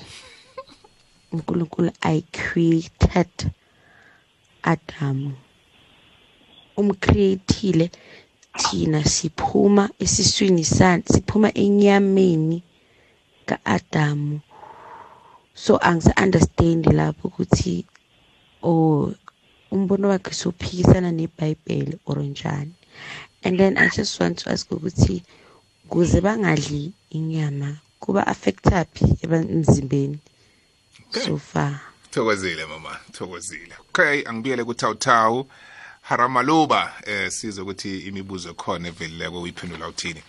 [1.35, 3.53] uNkulunkulu i created
[4.73, 5.19] Adam
[6.81, 7.87] umcreatile
[8.61, 12.59] thina siphuma esiswini sakhe siphuma enyameni
[13.49, 14.37] kaAdamu
[15.63, 17.75] so angisa understand lapho ukuthi
[18.69, 19.05] oh
[19.71, 22.73] umbono wakhe sophikisana nebhayibheli or njani
[23.45, 25.23] and then i just want to ask ukuthi
[25.89, 30.19] kuze bangadli inyama kuba affectaphi emzimbeni
[31.11, 31.23] okay.
[31.23, 31.81] so far
[32.11, 35.47] thokozile mama thokozile okay angibuyele kutawutawu
[36.01, 40.23] haramaluba eh sizwe ukuthi imibuzo khona evelileko uyiphendula uthini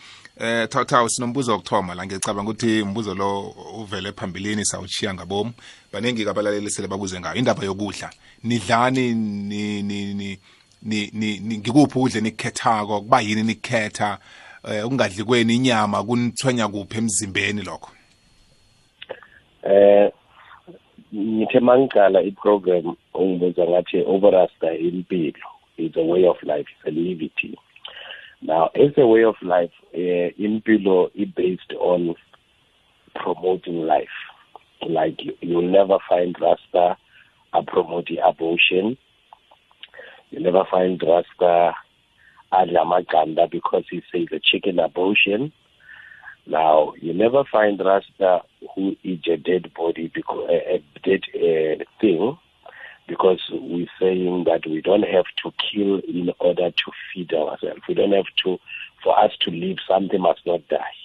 [0.44, 5.52] Eh thatha sinombuzo okuthoma la ngicabanga ukuthi umbuzo lo uvele phambilini sawuchiya ngabomu
[5.94, 8.10] baningi kabalaleli sele babuze ngayo indaba yokudla
[8.44, 10.00] nidlani ni ni
[10.82, 14.18] ni ni ngikuphi ukudla nikhethako kuba yini nikhetha
[14.64, 17.92] eh ukungadli kweni inyama kunithwenya kuphi emzimbeni lokho
[19.64, 20.10] eh
[21.16, 27.54] ngithe mangiqala i-program ungibuza ngathi overasta impilo is a way of life it's a liberty
[28.44, 32.16] Now, as a way of life, uh, impilo it based on
[33.14, 34.08] promoting life.
[34.82, 36.98] Like you, you'll never find Rasta
[37.68, 38.98] promoting abortion.
[40.32, 41.76] You never find Rasta
[42.52, 45.54] Adlamaganda because he says a chicken abortion.
[46.48, 48.40] Now, you never find Rasta
[48.76, 52.36] who eats a dead body, because, a, a dead uh, thing
[53.12, 57.82] because we're saying that we don't have to kill in order to feed ourselves.
[57.90, 58.58] We don't have to,
[59.04, 60.96] for us to live, something must not die.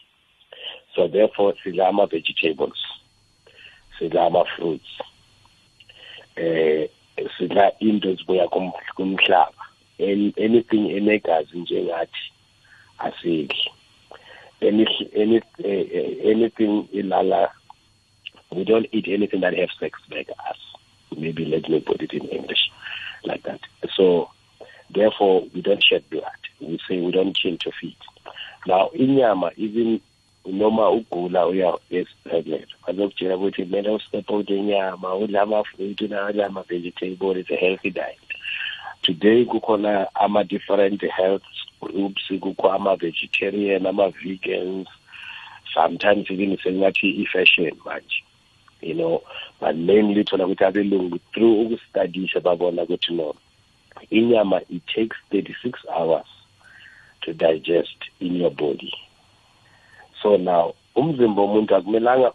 [0.94, 2.80] So therefore, silama vegetables,
[4.00, 4.88] silama fruits,
[7.40, 8.46] sidla into ezibuya
[8.96, 9.52] kumhlaba
[9.98, 12.22] anything enegazi njengathi
[13.06, 13.70] asidli
[14.68, 14.84] any,
[15.22, 15.36] any,
[15.70, 17.42] eh, eh, anything ilala
[18.56, 20.58] we don't eat anything that have sex like us
[21.16, 22.70] maybe let me put it in English
[23.24, 23.60] like that.
[23.94, 24.30] So
[24.94, 26.24] therefore, we don't shed blood.
[26.60, 27.96] We say we don't change your feet.
[28.66, 30.00] Now, in Yama, even
[30.48, 37.50] noma ugula uya esibhedlela bazokutshela ukuthi kumele ustep out inyama udla amafruit udla ama-vegetable is
[37.50, 38.16] a healthy diet
[39.02, 41.42] today kukhona ama-different health
[41.80, 44.86] groups kukho ama-vegetarian ama-vegans
[45.74, 48.22] sometimes even sengathi i-fashion manje
[48.86, 49.22] you know
[49.60, 53.34] but mainly thola ukuthi abelungu through ukustudisha babona ukuthi no
[54.10, 56.26] inyama it takes 36 hours
[57.20, 58.92] to digest in your body
[60.22, 62.32] so now umzimba womuntu akumelanga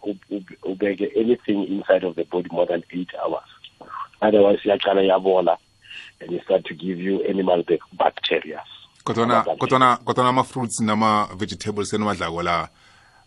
[0.62, 3.48] ubeke anything inside of the body more than 8 hours
[4.20, 5.58] otherwise iyaqala yabola
[6.20, 8.60] and it start to give you animal bacteria
[9.04, 12.68] kodwana kodwana kodwana ama fruits nama vegetables eniwadlako la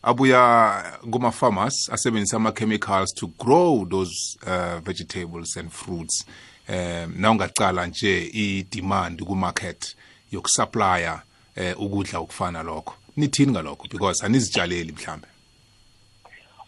[0.06, 6.26] abuya kuma-farmers asebenzisa ama-chemicals to grow those uh, vegetables and fruits
[6.69, 9.95] um nawungacala nje i-demand kumarket
[10.32, 11.22] yokusuplya
[11.57, 15.27] um uh, ukudla okufana lokho nithini ngalokho because anizitshaleli mhlambe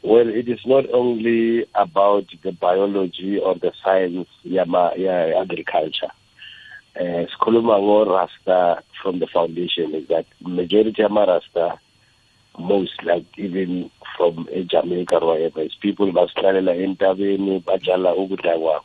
[0.03, 6.11] Well, it is not only about the biology or the science yama ya agriculture.
[6.95, 7.75] Uh, Sikhuluma
[8.07, 11.79] Rasta from the foundation is that majority ama Rasta
[12.57, 18.83] most like even from Jamaica or whatever is people basihlalela entabeni bajala ukudla kwabo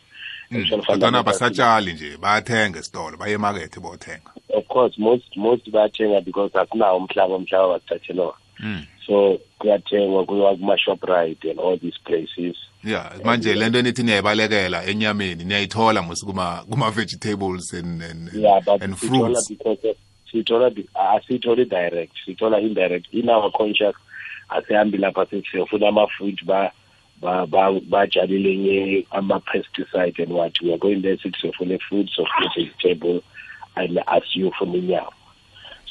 [0.48, 0.82] hmm.
[0.82, 6.96] kodwana basatshali nje bayathenga esitolo baye emakethe bothenga of course most most bayathenga because asinawo
[6.96, 8.84] umhlaba umhlaba basithathelwa hmm.
[9.06, 15.44] so kuyathengwa kuyiwa kuma-shoprite and all these places yeah manje le nto enithi niyayibalekela enyameni
[15.44, 16.26] niyayithola musi
[16.68, 19.96] kuma-vegetables and, and, yeah, and fruits because of,
[20.32, 20.72] siyithola
[21.12, 23.98] asiyitholi direct sithola indirect in our contract
[24.56, 26.72] asihambi lapha siyofuna ama-fruit ba
[27.20, 33.22] ba, nye ama-pesticide and what we are going there sithi siyofuna i food, sofuna i-vegetable
[33.76, 35.12] and asiyofuna inyama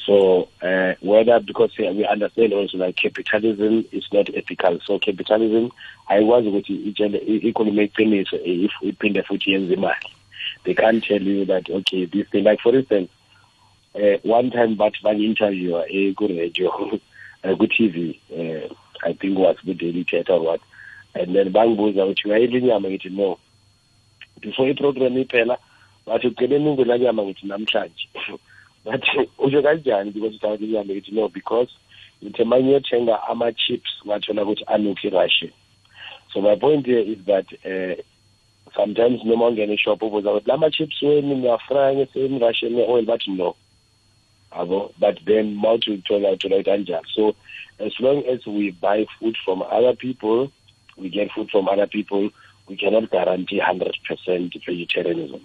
[0.06, 4.80] So uh, whether because yeah, we understand also that like, capitalism is not ethical.
[4.84, 5.70] So capitalism,
[6.08, 6.98] I was with each
[7.52, 9.70] economic pennies if we pay the foot years
[10.64, 13.10] They can't tell you that okay, this thing like for instance,
[13.94, 16.96] eh one time bathi bangi-interviewa eh, ku-radio
[17.44, 18.68] eh, ku-tv eh,
[19.04, 20.60] i think was ku-daily tet or what
[21.14, 23.38] and then bangibuza ukuthi uyayidla inyama ngithi no
[24.40, 25.58] before iprogram iphela
[26.06, 28.08] bathi ugcine ningu lanyama ngithi namhlanje
[28.84, 29.06] bathi
[29.38, 31.70] usho kanjani because uthanda inyama ngithi no because
[32.24, 35.50] ngithe manje uyothenga ama-chips wathola ukuthi alokhu i-russian
[36.32, 37.96] so my point here is that eh,
[38.74, 43.52] sometimes noma ungena ishop ubuza ukuthi la ma-chips weni niyafrya ngeseni russian oil bathi no
[44.56, 47.34] yabo but then mawuthuthola uthola kanjani so
[47.78, 50.50] as long as we buy food from other people
[50.96, 52.30] we get food from other people
[52.68, 55.40] we cannot guarantee 100% vegetarianism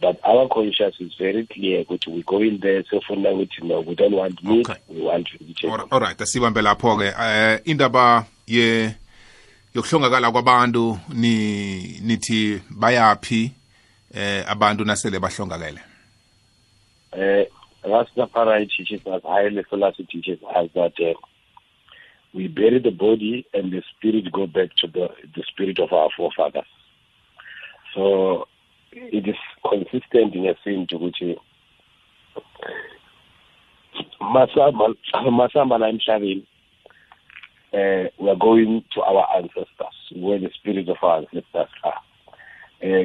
[0.00, 3.94] but our conscience is very clear ukuthi we go in there sefuna ukuthi no we
[3.94, 4.80] don't want meat okay.
[4.88, 8.94] we want vegetarian all right asibambe lapho ke eh indaba ye
[9.74, 13.50] yokuhlongakala kwabantu ni nithi bayapi
[14.14, 15.80] eh abantu nasele bahlongakele
[17.18, 17.46] eh
[17.86, 21.12] Rastafari teaches us, highly philosophy teaches us that uh,
[22.32, 26.08] we bury the body and the spirit go back to the, the spirit of our
[26.16, 26.64] forefathers.
[27.94, 28.48] So
[28.92, 29.36] it is
[29.68, 31.34] consistent in a sense which uh,
[34.20, 34.94] Masamba
[37.74, 39.66] uh, we are going to our ancestors,
[40.16, 42.00] where the spirit of our ancestors are.
[42.80, 43.04] Uh,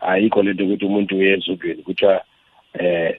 [0.00, 2.22] ayikho lento ukuthi umuntu uye ezulwini kuthiwa
[2.78, 3.18] eh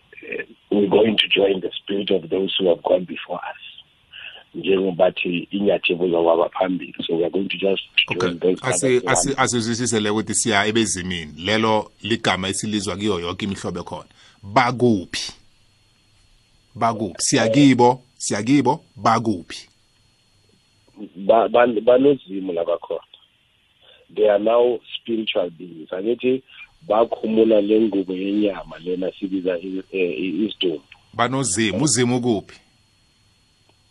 [0.71, 3.61] we're going to join the spirit of those who have gone before us
[4.55, 9.01] njengobathi inyathelo zakwaba phambili so we're going to just okay
[9.37, 14.09] asizwisise le ukuthi siya ebezimini lelo ligama esilizwa kiyo yonke imihlobo khona
[14.43, 15.33] bakuphi
[16.75, 19.69] bakuphi siyakibo siyakibo bakuphi
[21.85, 23.01] balozimo labakhona
[24.15, 26.43] they are now spiritual beings angithi
[26.87, 29.59] bakhumula le ngubo yenyama lena sibiza
[29.91, 30.83] e, isidumbu
[31.13, 32.59] banozima uzima ukuphi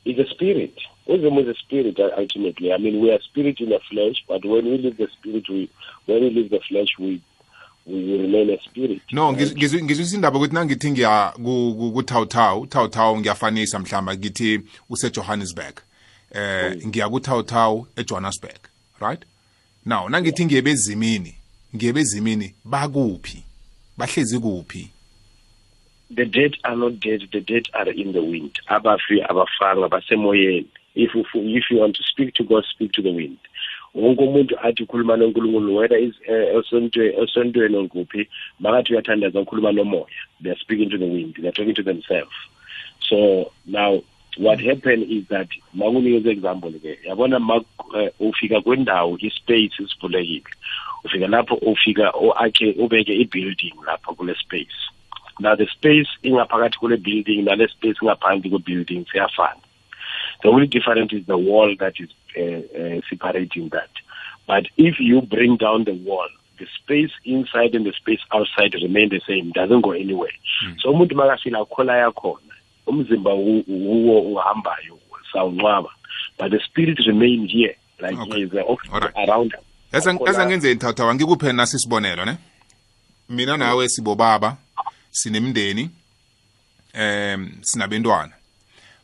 [0.05, 3.79] is a spirit wisdom is a spirit ultimately i mean we are spirit in the
[3.79, 5.69] flesh but when we leave the spirit we
[6.07, 7.21] when we leave the flesh we
[7.87, 11.33] we remain a spirit no ngizwisa indaba ukuthi nangithi ngiya
[11.93, 15.77] kuthawuthawu uthawuthawu ngiyafanisa mhlawumbe ngithi usejohannesburg
[16.31, 16.89] eh mm.
[16.89, 18.59] ngiya kuthawuthawu ejohannesburg
[19.01, 19.25] right
[19.85, 21.35] now nangithi ngiyebezimini
[21.77, 23.43] ngiyebezimini bakuphi
[23.99, 24.91] bahlezi kuphi
[26.15, 31.11] the dead are not dead the dead are in the wind abafi abafanga basemoyeni if
[31.35, 33.39] if you want to speak to god speak to the wind
[33.95, 36.15] wonke umuntu athi ukhuluma nonkulunkulu whether is
[37.25, 38.29] esontweni eh, nguphi
[38.61, 40.07] makathi uyathandaza ukhuluma nomoya
[40.43, 42.37] they are speaking to the wind they are talking to themselves
[43.09, 44.01] so now
[44.39, 50.43] what happened is that makunikeza example ke yabona uh, ufika kwendawo ispace isivulekile
[51.05, 54.79] ufika lapho ufika akhe ubeke i-building lapho kule space
[55.41, 59.61] now the space ingaphakathi kule building nale space ingaphansi kwe-building siyafana
[60.43, 63.91] the only difference is the wall that is uh, uh, separating that
[64.47, 66.29] but if you bring down the wall
[66.59, 70.35] the space inside and the space outside remain the same doesn't go anywhere
[70.67, 70.75] mm.
[70.79, 72.52] so umuntu makafila akhola yakhona
[72.87, 74.99] umzimba wuwo uhambayo
[75.33, 75.89] sawunqaba
[76.39, 78.43] but the spirit remain here like okay.
[78.43, 79.17] is uh, right.
[79.29, 79.55] around
[79.93, 82.37] ezengenze ithatha wangikuphe nasi isibonelo ne
[83.29, 84.57] mina nawe sibobaba
[85.11, 85.91] sinemndeni
[86.95, 88.33] em sinabantwana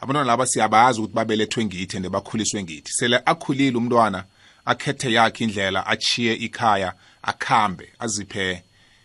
[0.01, 4.25] abantwana laba siyabazi ukuthi babelethwe ngithi and bakhuliswe ngithi sele akhulile umntwana
[4.67, 6.93] akhethe yakhe indlela achiye ikhaya
[7.23, 8.63] akhambe aziphe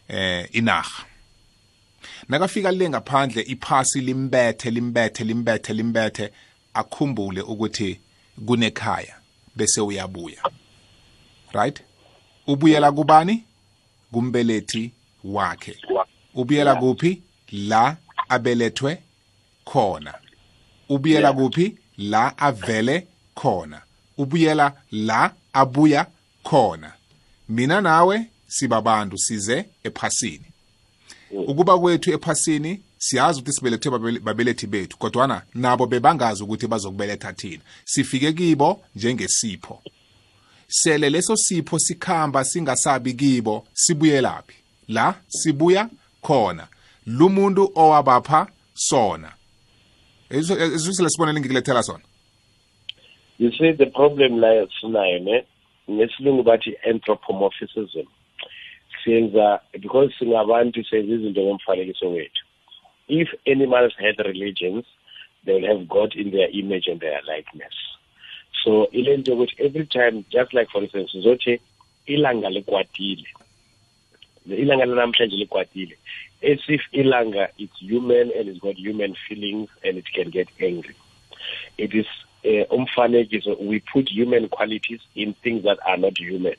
[0.10, 1.06] eh inaga
[2.30, 6.26] nakafika le ngaphandle iphasi limbethe limbethe limbethe limbethe
[6.74, 8.00] akhumbule ukuthi
[8.46, 9.16] kunekhaya
[9.56, 10.42] bese uyabuya
[11.54, 11.82] right
[12.48, 13.44] ubuyela kubani
[14.12, 14.92] kumbelethi
[15.24, 15.78] wakhe
[16.36, 17.22] ubuyela kuphi
[17.52, 17.98] la
[18.30, 18.98] abelethwe
[19.70, 20.14] khona
[20.90, 23.82] ubuyela kuphi la avele khona
[24.18, 26.06] ubuyela la abuya
[26.44, 26.94] khona
[27.50, 30.53] mina nawe sibabantu size ephasini
[31.34, 31.46] Mm.
[31.50, 38.34] ukuba kwethu ephasini siyazi ukuthi sibelethwe babelethi bethu kodwana nabo bebangazi ukuthi bazokubeletha thina sifike
[38.34, 39.82] kibo njengesipho
[40.68, 44.56] sele leso sipho sikhamba singasabi kibo sibuyelaphi
[44.88, 45.90] la sibuya
[46.22, 46.68] khona
[47.06, 49.32] lumuntu owabapha sona
[50.30, 52.04] ezisele sibonele ngikulethela sona
[53.40, 55.46] you see the problem la sinayo ne
[55.92, 58.06] ngesilungu bathi anthropomorphism
[59.04, 62.44] senza because singabantu senza izinto ngomfanekiso wethu
[63.08, 64.86] if animals had religions
[65.46, 67.74] they would have god in their image and their likeness
[68.64, 71.60] so ile nto yokuthi every time just like for instance uzothi
[72.06, 73.28] ilanga likwatile
[74.48, 75.98] ilanga lanamhlanje likwatile
[76.52, 80.96] as if ilanga it's human and it's got human feelings and it can get angry
[81.78, 82.06] it is
[82.44, 86.56] eh, umfanekiso uh, we put human qualities in things that are not human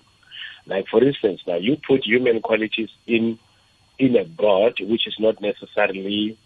[0.66, 3.38] like for instance, now you put human qualities in
[3.98, 6.38] in a god, which is not necessarily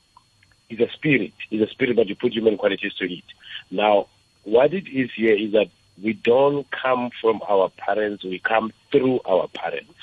[0.69, 3.25] is a spirit, is a spirit, but you put human qualities to it.
[3.71, 4.09] Now,
[4.45, 5.71] what it is here is that
[6.03, 9.95] we don't come from our parents; we come through our parents.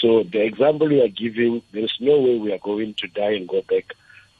[0.00, 3.32] So the example we are giving, there is no way we are going to die
[3.34, 3.92] and go back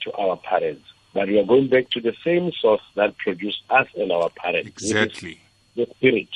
[0.03, 3.87] to our parents, but we are going back to the same source that produced us
[3.97, 4.69] and our parents.
[4.71, 5.41] Exactly,
[5.77, 6.29] the spirit.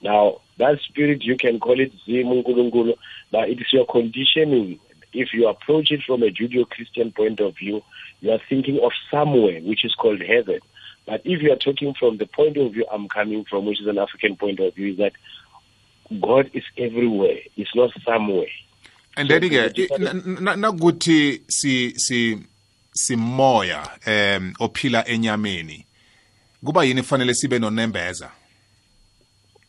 [0.00, 2.94] Now, that spirit, you can call it Zimungulungulu,
[3.32, 4.78] but it is your conditioning.
[5.12, 7.82] If you approach it from a Judeo Christian point of view,
[8.20, 10.60] you are thinking of somewhere which is called heaven.
[11.04, 13.88] But if you are talking from the point of view I'm coming from, which is
[13.88, 15.14] an African point of view, is that
[16.20, 18.46] God is everywhere, it's not somewhere.
[19.16, 22.38] And then again, nakuthi si si
[22.96, 25.84] simoya um ophila enyameni
[26.64, 28.30] kuba yini fanele sibe nonembeza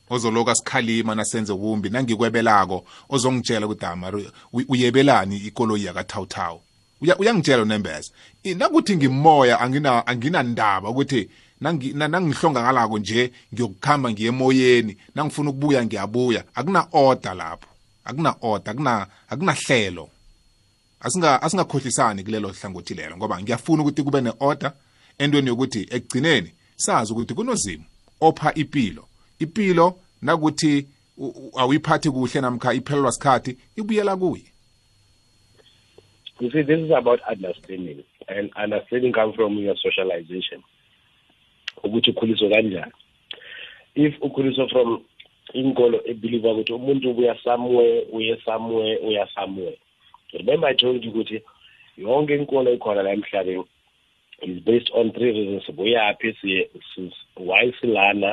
[0.09, 4.31] ozoloku asikhalima nasenze kumbi nangikwebelako ozongitshela ukuthi amari ah,
[4.69, 6.61] uyebelani ikoloyi yakathawuthawu
[7.19, 8.09] uyangitshela unembeza
[8.55, 9.59] nakuthi ngimoya
[10.07, 11.29] anginandaba ukuthi
[11.61, 17.67] nangihlongakalako nje ngiyokukhamba ngiye emoyeni nangifuna ukubuya ngiyabuya akuna-oda lapho
[18.05, 18.71] akuna-oda
[19.29, 20.09] akunahlelo
[20.99, 24.73] asingakhohlisani kulelo hlangothi lelo ngoba ngiyafuna ukuthi kube ne-oda
[25.19, 27.83] entweni yokuthi ekugcineni sazi ukuthi kunozimo
[28.21, 29.07] opha impilo
[29.43, 30.87] ipilo nakuthi
[31.59, 34.45] awuyiphathi kuhle namkha iphelelwa sikhathi ibuyela kuye
[36.39, 37.99] you see this is about understanding
[38.35, 40.59] and understanding comes from your socialization
[41.83, 42.91] ukuthi ukhuliswe kanjani
[44.05, 44.89] if ukhuliswe from
[45.61, 49.77] inkolo ebelieve ukuthi umuntu ubuya somewhere uye somewhere uya somewhere
[50.37, 51.37] remember i told you ukuthi
[52.05, 53.63] yonke inkolo ekhona la emhlabeni
[54.47, 56.31] is based on three reasons kuyaphi
[57.49, 58.31] why silana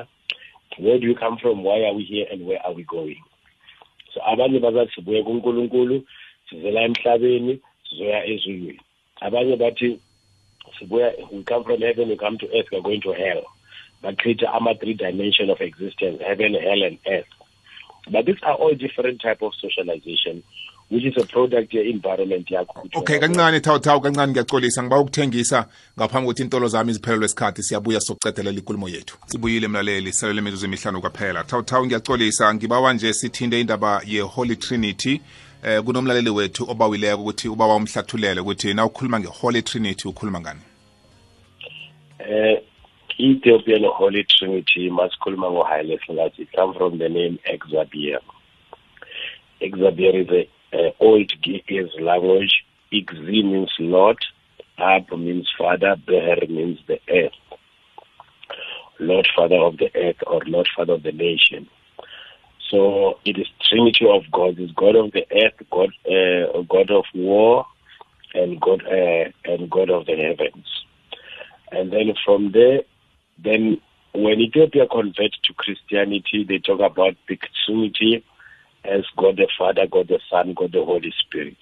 [0.79, 3.17] where do you come from why are we here and where are we going
[4.15, 6.03] so abanye bazathi sibuye kunkulunkulu
[6.51, 8.81] sivela emhlabeni sizoya ezulwini
[9.21, 9.99] abanye bathi
[10.79, 13.43] sibuya we come from heaven we come to earth we're going to hell
[14.03, 17.29] But bacreate ama-three dimension of existence heaven hell and earth
[18.11, 20.43] but these are all different type of socialization
[20.91, 25.61] which is a product ye-environment yakho okay kancane thawu thawu kancane ngiyaxolisa ngiba ukuthengisa
[25.99, 31.01] ngaphambi kokuthi intolo zami iziphelelwe isikhathi siyabuya sokucedelela inkulumo yethu sibuyile mlaleli selele mizuzu emihlanu
[31.01, 35.21] kwaphela thawu thawu ngiyaxolisa ngibawa nje sithinde indaba ye-holy trinity
[35.65, 40.61] eh kunomlaleli wethu obawileko ukuthi ubaba umhlathulele ukuthi na ukhuluma nge-holy trinity ukhuluma ngani
[42.19, 42.63] eh
[43.21, 48.21] Ethiopian Holy Trinity masikhuluma ngo-Haile Selassie come from the name Exabier
[49.61, 50.91] Exabier is a Uh,
[51.43, 52.65] Greek is language.
[52.93, 54.19] Igzi means Lord.
[54.79, 55.97] Ab means father.
[56.07, 57.39] Beher means the earth.
[59.01, 61.69] Lord Father of the earth or Lord Father of the nation.
[62.71, 64.57] So it is Trinity of God.
[64.59, 67.67] It's God of the earth, God, uh, God of war,
[68.35, 70.67] and God uh, and God of the heavens.
[71.73, 72.81] And then from there,
[73.43, 73.81] then
[74.15, 78.23] when Ethiopia converts to Christianity, they talk about the Trinity
[78.85, 81.57] as God the Father, God the Son, God the Holy Spirit.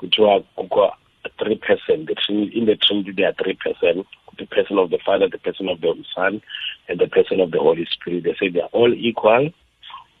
[0.00, 0.90] Kuthiwa kukho
[1.38, 2.06] three person.
[2.06, 4.04] The three, in the Trinity there are three person:
[4.38, 6.42] the person of the Father, the person of the Son,
[6.88, 8.24] and the person of the Holy Spirit.
[8.24, 9.50] They say they are all equal,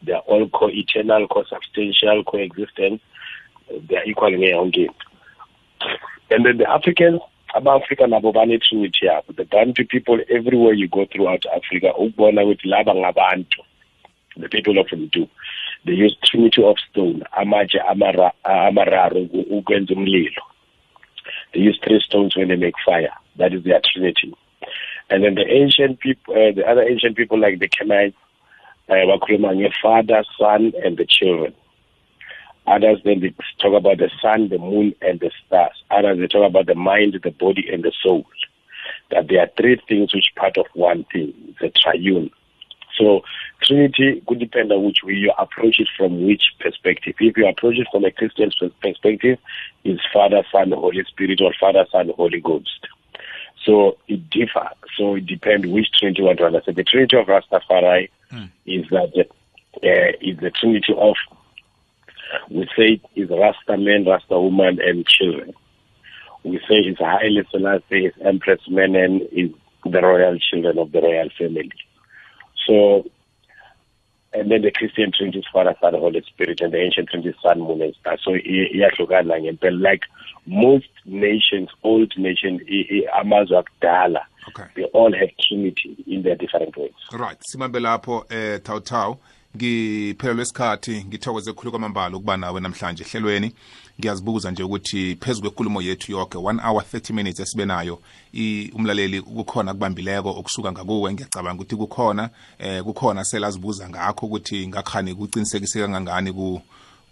[0.02, 3.00] they are all co-eternal, co-substantial, co-existent.
[3.88, 4.86] They are equal in their own yonke.
[6.30, 7.20] And then the Africans,
[7.54, 9.36] about nabo banetrinity yabo.
[9.36, 13.44] The Bantu people everywhere you go throughout Africa, ukubona ukuthi laba
[14.36, 15.28] the people of Bantu
[15.86, 17.80] they used trinity of stone amatshe
[18.44, 20.42] amararu ukwenza umlilo
[21.52, 24.30] they use three stones when they make fire that is their trinity
[25.10, 28.16] and then the ancient people uh, the other ancient people like the Kenites
[28.88, 29.50] uh, bakhuluma
[30.40, 31.54] son and the children
[32.76, 33.32] others then they
[33.62, 37.14] talk about the sun the moon and the stars others they talk about the mind
[37.26, 38.24] the body and the soul
[39.10, 42.28] that there are three things which part of one thing the triune
[42.98, 43.24] so
[43.62, 47.14] Trinity could depend on which way you approach it from which perspective.
[47.18, 48.50] If you approach it from a Christian
[48.80, 49.38] perspective,
[49.84, 52.86] it's Father, Son, Holy Spirit or Father, Son, Holy Ghost.
[53.64, 54.68] So it differs.
[54.96, 56.76] So it depends which Trinity you want to understand.
[56.78, 58.50] The Trinity of Rastafari mm.
[58.64, 61.14] is that uh, is the Trinity of
[62.50, 65.52] we say it is Rasta men, Rasta woman, and children.
[66.44, 69.50] We say it's Haile Selassie, it's Empress Menen, is
[69.84, 71.70] the royal children of the royal family.
[72.66, 73.04] So,
[74.32, 77.36] and then the Christian Trinity is Father, Son, Holy Spirit, and the ancient Trinity is
[77.42, 78.18] Son, Moon, and Star.
[78.22, 80.02] So, iyahlukana ngempela like
[80.46, 82.60] most nations, old nations,
[83.22, 84.64] amazwe akudala, okay.
[84.74, 86.92] they all have Trinity in their different ways.
[87.12, 89.18] Right, simambe lapho eh Tau Tau.
[89.56, 93.48] ngiphelelwe isikhathi ngithokoze khulu kwamambala ukuba nawe namhlanje ehlelweni
[93.98, 97.98] ngiyazibuza nje ukuthi phezu kwenkulumo yethu yonke 1 hour 30 minutes esibe nayo
[98.76, 105.84] umlaleli kukhona kubambileko okusuka ngakuwe ngiyacabanga ukuthi kukhona eh kukhona selazibuza ngakho ukuthi ngakhani kucinisekiseka
[105.86, 106.60] kangangani ku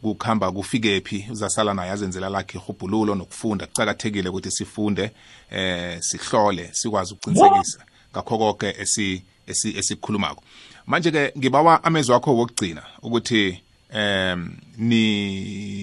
[0.03, 5.05] kukhamba kufike phi uzasala naye azenzela lakhe ihubhululo nokufunda kucakathekile ukuthi sifunde
[5.51, 7.81] eh sihlole sikwazi ukucinisekisa
[8.13, 13.61] ngakho konke esikhulumako esi, esi manje-ke ngibawa amezwi wakho wokugcina ukuthi
[13.95, 14.41] um
[14.89, 15.03] ni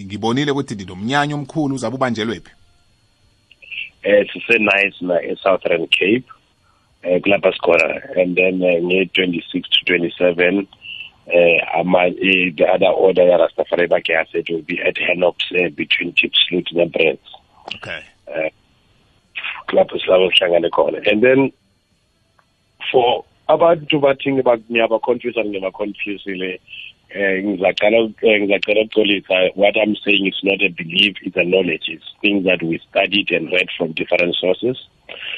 [0.08, 2.52] ngibonile ukuthi ndinomnyanya omkhulu uzabe ubanjelwephi
[4.04, 6.24] eh sise nice na Southern Cape
[7.04, 7.88] eh kulapha sikhona
[8.22, 10.66] and then eh, nge 26 to 27
[11.28, 15.70] eh ama eh, the other order ya Rastafari bakhe said will be at Henops uh,
[15.70, 17.22] between Chipsloot and Brent
[17.76, 18.52] okay eh uh,
[19.68, 21.52] kulapha silabo sihlangane khona and then
[22.92, 24.32] for abantu bathi
[24.70, 26.60] ngiyabaconfuse ngibaconfusile
[27.14, 29.58] um cannot eh, ngizacela eh, it.
[29.58, 33.30] what i'm saying is not a belief it's a knowledge it's things that we studied
[33.32, 34.78] and read from different sources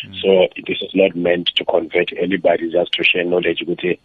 [0.06, 0.14] mm.
[0.22, 3.98] so this is not meant to convert anybody just to share knowledge ukuthi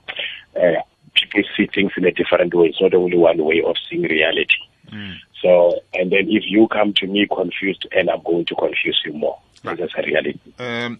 [0.56, 0.80] uh,
[1.12, 4.56] people see things in a different way it's not only one way of seeing reality
[4.90, 5.12] mm.
[5.42, 9.12] so and then if you come to me confused and i'm going to confuse you
[9.12, 9.76] more right.
[9.76, 10.98] that's a reality um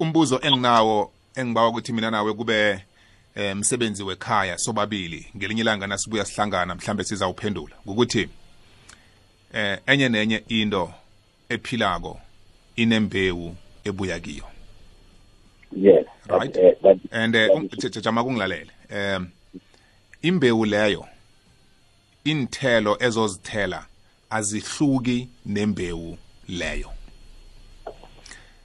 [0.00, 2.84] umbuzo enginawo engibawa ukuthi mina nawe kube
[3.52, 8.28] umsebenzi eh, wekhaya sobabili ngelinye ilanga nasibuya sihlangana mhlambe sizawuphendula ukuthi
[9.52, 10.90] eh enye nenye into
[11.48, 12.20] ephilako
[12.76, 14.44] inembewu ebuya kiyo
[15.76, 16.74] yes right eh,
[17.10, 17.68] and eh, um,
[18.02, 18.70] jama kungilalele
[19.16, 19.28] um
[20.22, 21.06] imbewu leyo
[22.24, 23.86] inthelo ezozithela
[24.30, 26.90] azihluki nembewu leyo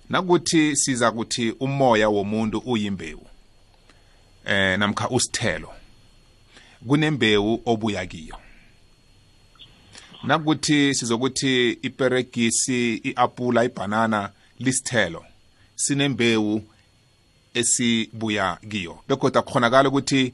[0.10, 3.28] nakuthi siza kuthi umoya womuntu uyimbewu
[4.46, 5.70] eh namkha usithelo
[6.88, 8.36] kunembewu obuya kiyo
[10.24, 15.26] nakuthi sizokuthi iperegisi iapula ibanana lisithelo
[15.76, 16.64] sinembewu
[17.54, 20.34] esibuya kiyo bekodwa khonakala ukuthi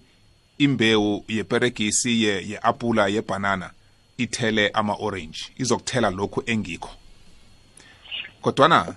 [0.57, 3.71] imbewu yeperegisi ye-apula ye yebanana
[4.17, 6.89] ithele ama-orange izokuthela lokhu engikho
[8.41, 8.95] kodwana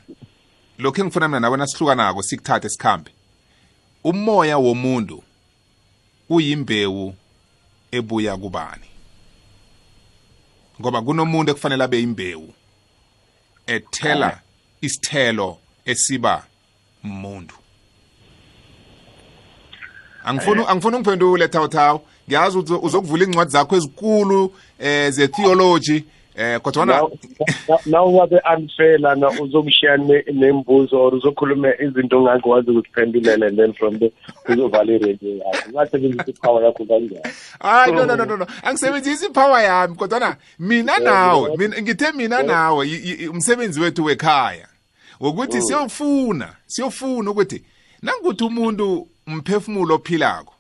[0.79, 3.11] lokho engifuna mina nawe nasihlukanako sikuthathe sikhambe
[4.05, 5.23] umoya womuntu
[6.29, 7.15] uyimbewu
[7.93, 8.87] ebuya kubani
[10.81, 12.55] ngoba kunomuntu ekufanele abe imbewu
[13.67, 14.41] ethela
[14.81, 16.45] isithelo esiba
[17.05, 17.55] umuntu
[20.25, 21.97] angifuni angifuni ungiphendule thawthaw
[22.29, 26.05] ngiyazi uzokuvula izincwadi zakho ezikulu eh ze theology
[26.37, 27.03] eh kodwana
[27.87, 29.97] nawuwabe unfair lana uzokushiya
[30.33, 34.13] nembuzo or uzokhuluma izinto ongakwazi ukuziphendulela and then from the
[34.49, 35.43] uzovala iradio
[35.73, 40.99] yakho ungasebenzisa ipower yakho kanjani hayi no no no no angisebenzisi ipower yami kodwana mina
[40.99, 41.51] nawe
[41.83, 42.89] ngithe mina nawe
[43.31, 44.69] umsebenzi wethu wekhaya
[45.21, 45.63] wokuthi mm.
[45.63, 47.63] siyofuna siyofuna ukuthi
[48.03, 50.55] nangukuthi umuntu umphefumulo ophilako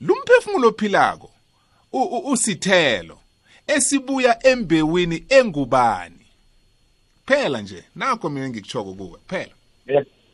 [0.00, 1.30] lumphefumulo ophilako
[2.24, 3.17] usithelo
[3.68, 6.14] esibuya embewini engubani
[7.26, 9.52] phela nje nakho mina ngikuchoko kuwe phela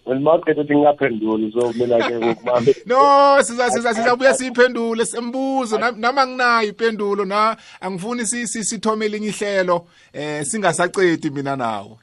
[0.08, 2.76] Ngimaqeda ukuthi ngingaphenduli so mina ke ngokubambe.
[2.86, 10.44] No, siza siza sizabuya siyiphendule sembuzo nama nginayo impendulo na angifuni sithome elinye ihlelo eh
[10.44, 11.98] singasacedi mina nawo.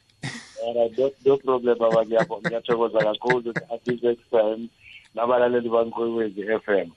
[0.67, 4.01] Alright, no problem baba ngiyabonga ngiyathokoza kakhulu at this
[4.31, 4.67] FM
[5.15, 6.89] nabalaleli bankwekwezi FM.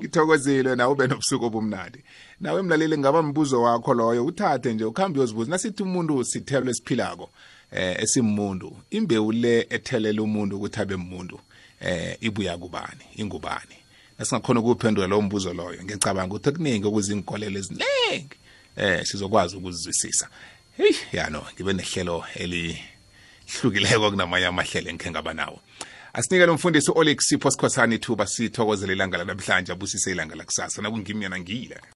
[0.00, 1.98] ngithokozile nawe ube nobusuku obumnandi
[2.40, 7.30] nawe mlaleli ngaba mbuzo wakho loyo uthathe nje ukuhambe uyozibuza nasithi umuntu sithelo esiphilako
[7.72, 11.36] eh esimuntu imbewu le ethelela umuntu ukuthi abe umuntu
[11.80, 13.76] eh ibuya kubani ingubani
[14.18, 18.36] nasingakhona ukuphendula lowo mbuzo loyo ngicabanga ukuthi kuningi okuzinkolelo eziningi
[18.76, 20.28] eh sizokwazi ukuzizwisisa
[20.76, 25.58] heyi yano ngibe nehlelo elihlukileko kunamanye amahlelo engikhe ngaba nawo
[26.16, 27.48] asinike umfundisi u-olik sipho
[27.92, 31.86] ithuba sithokozele ilanga lanamhlanje abusise ilanga lakusasa nakungimi yena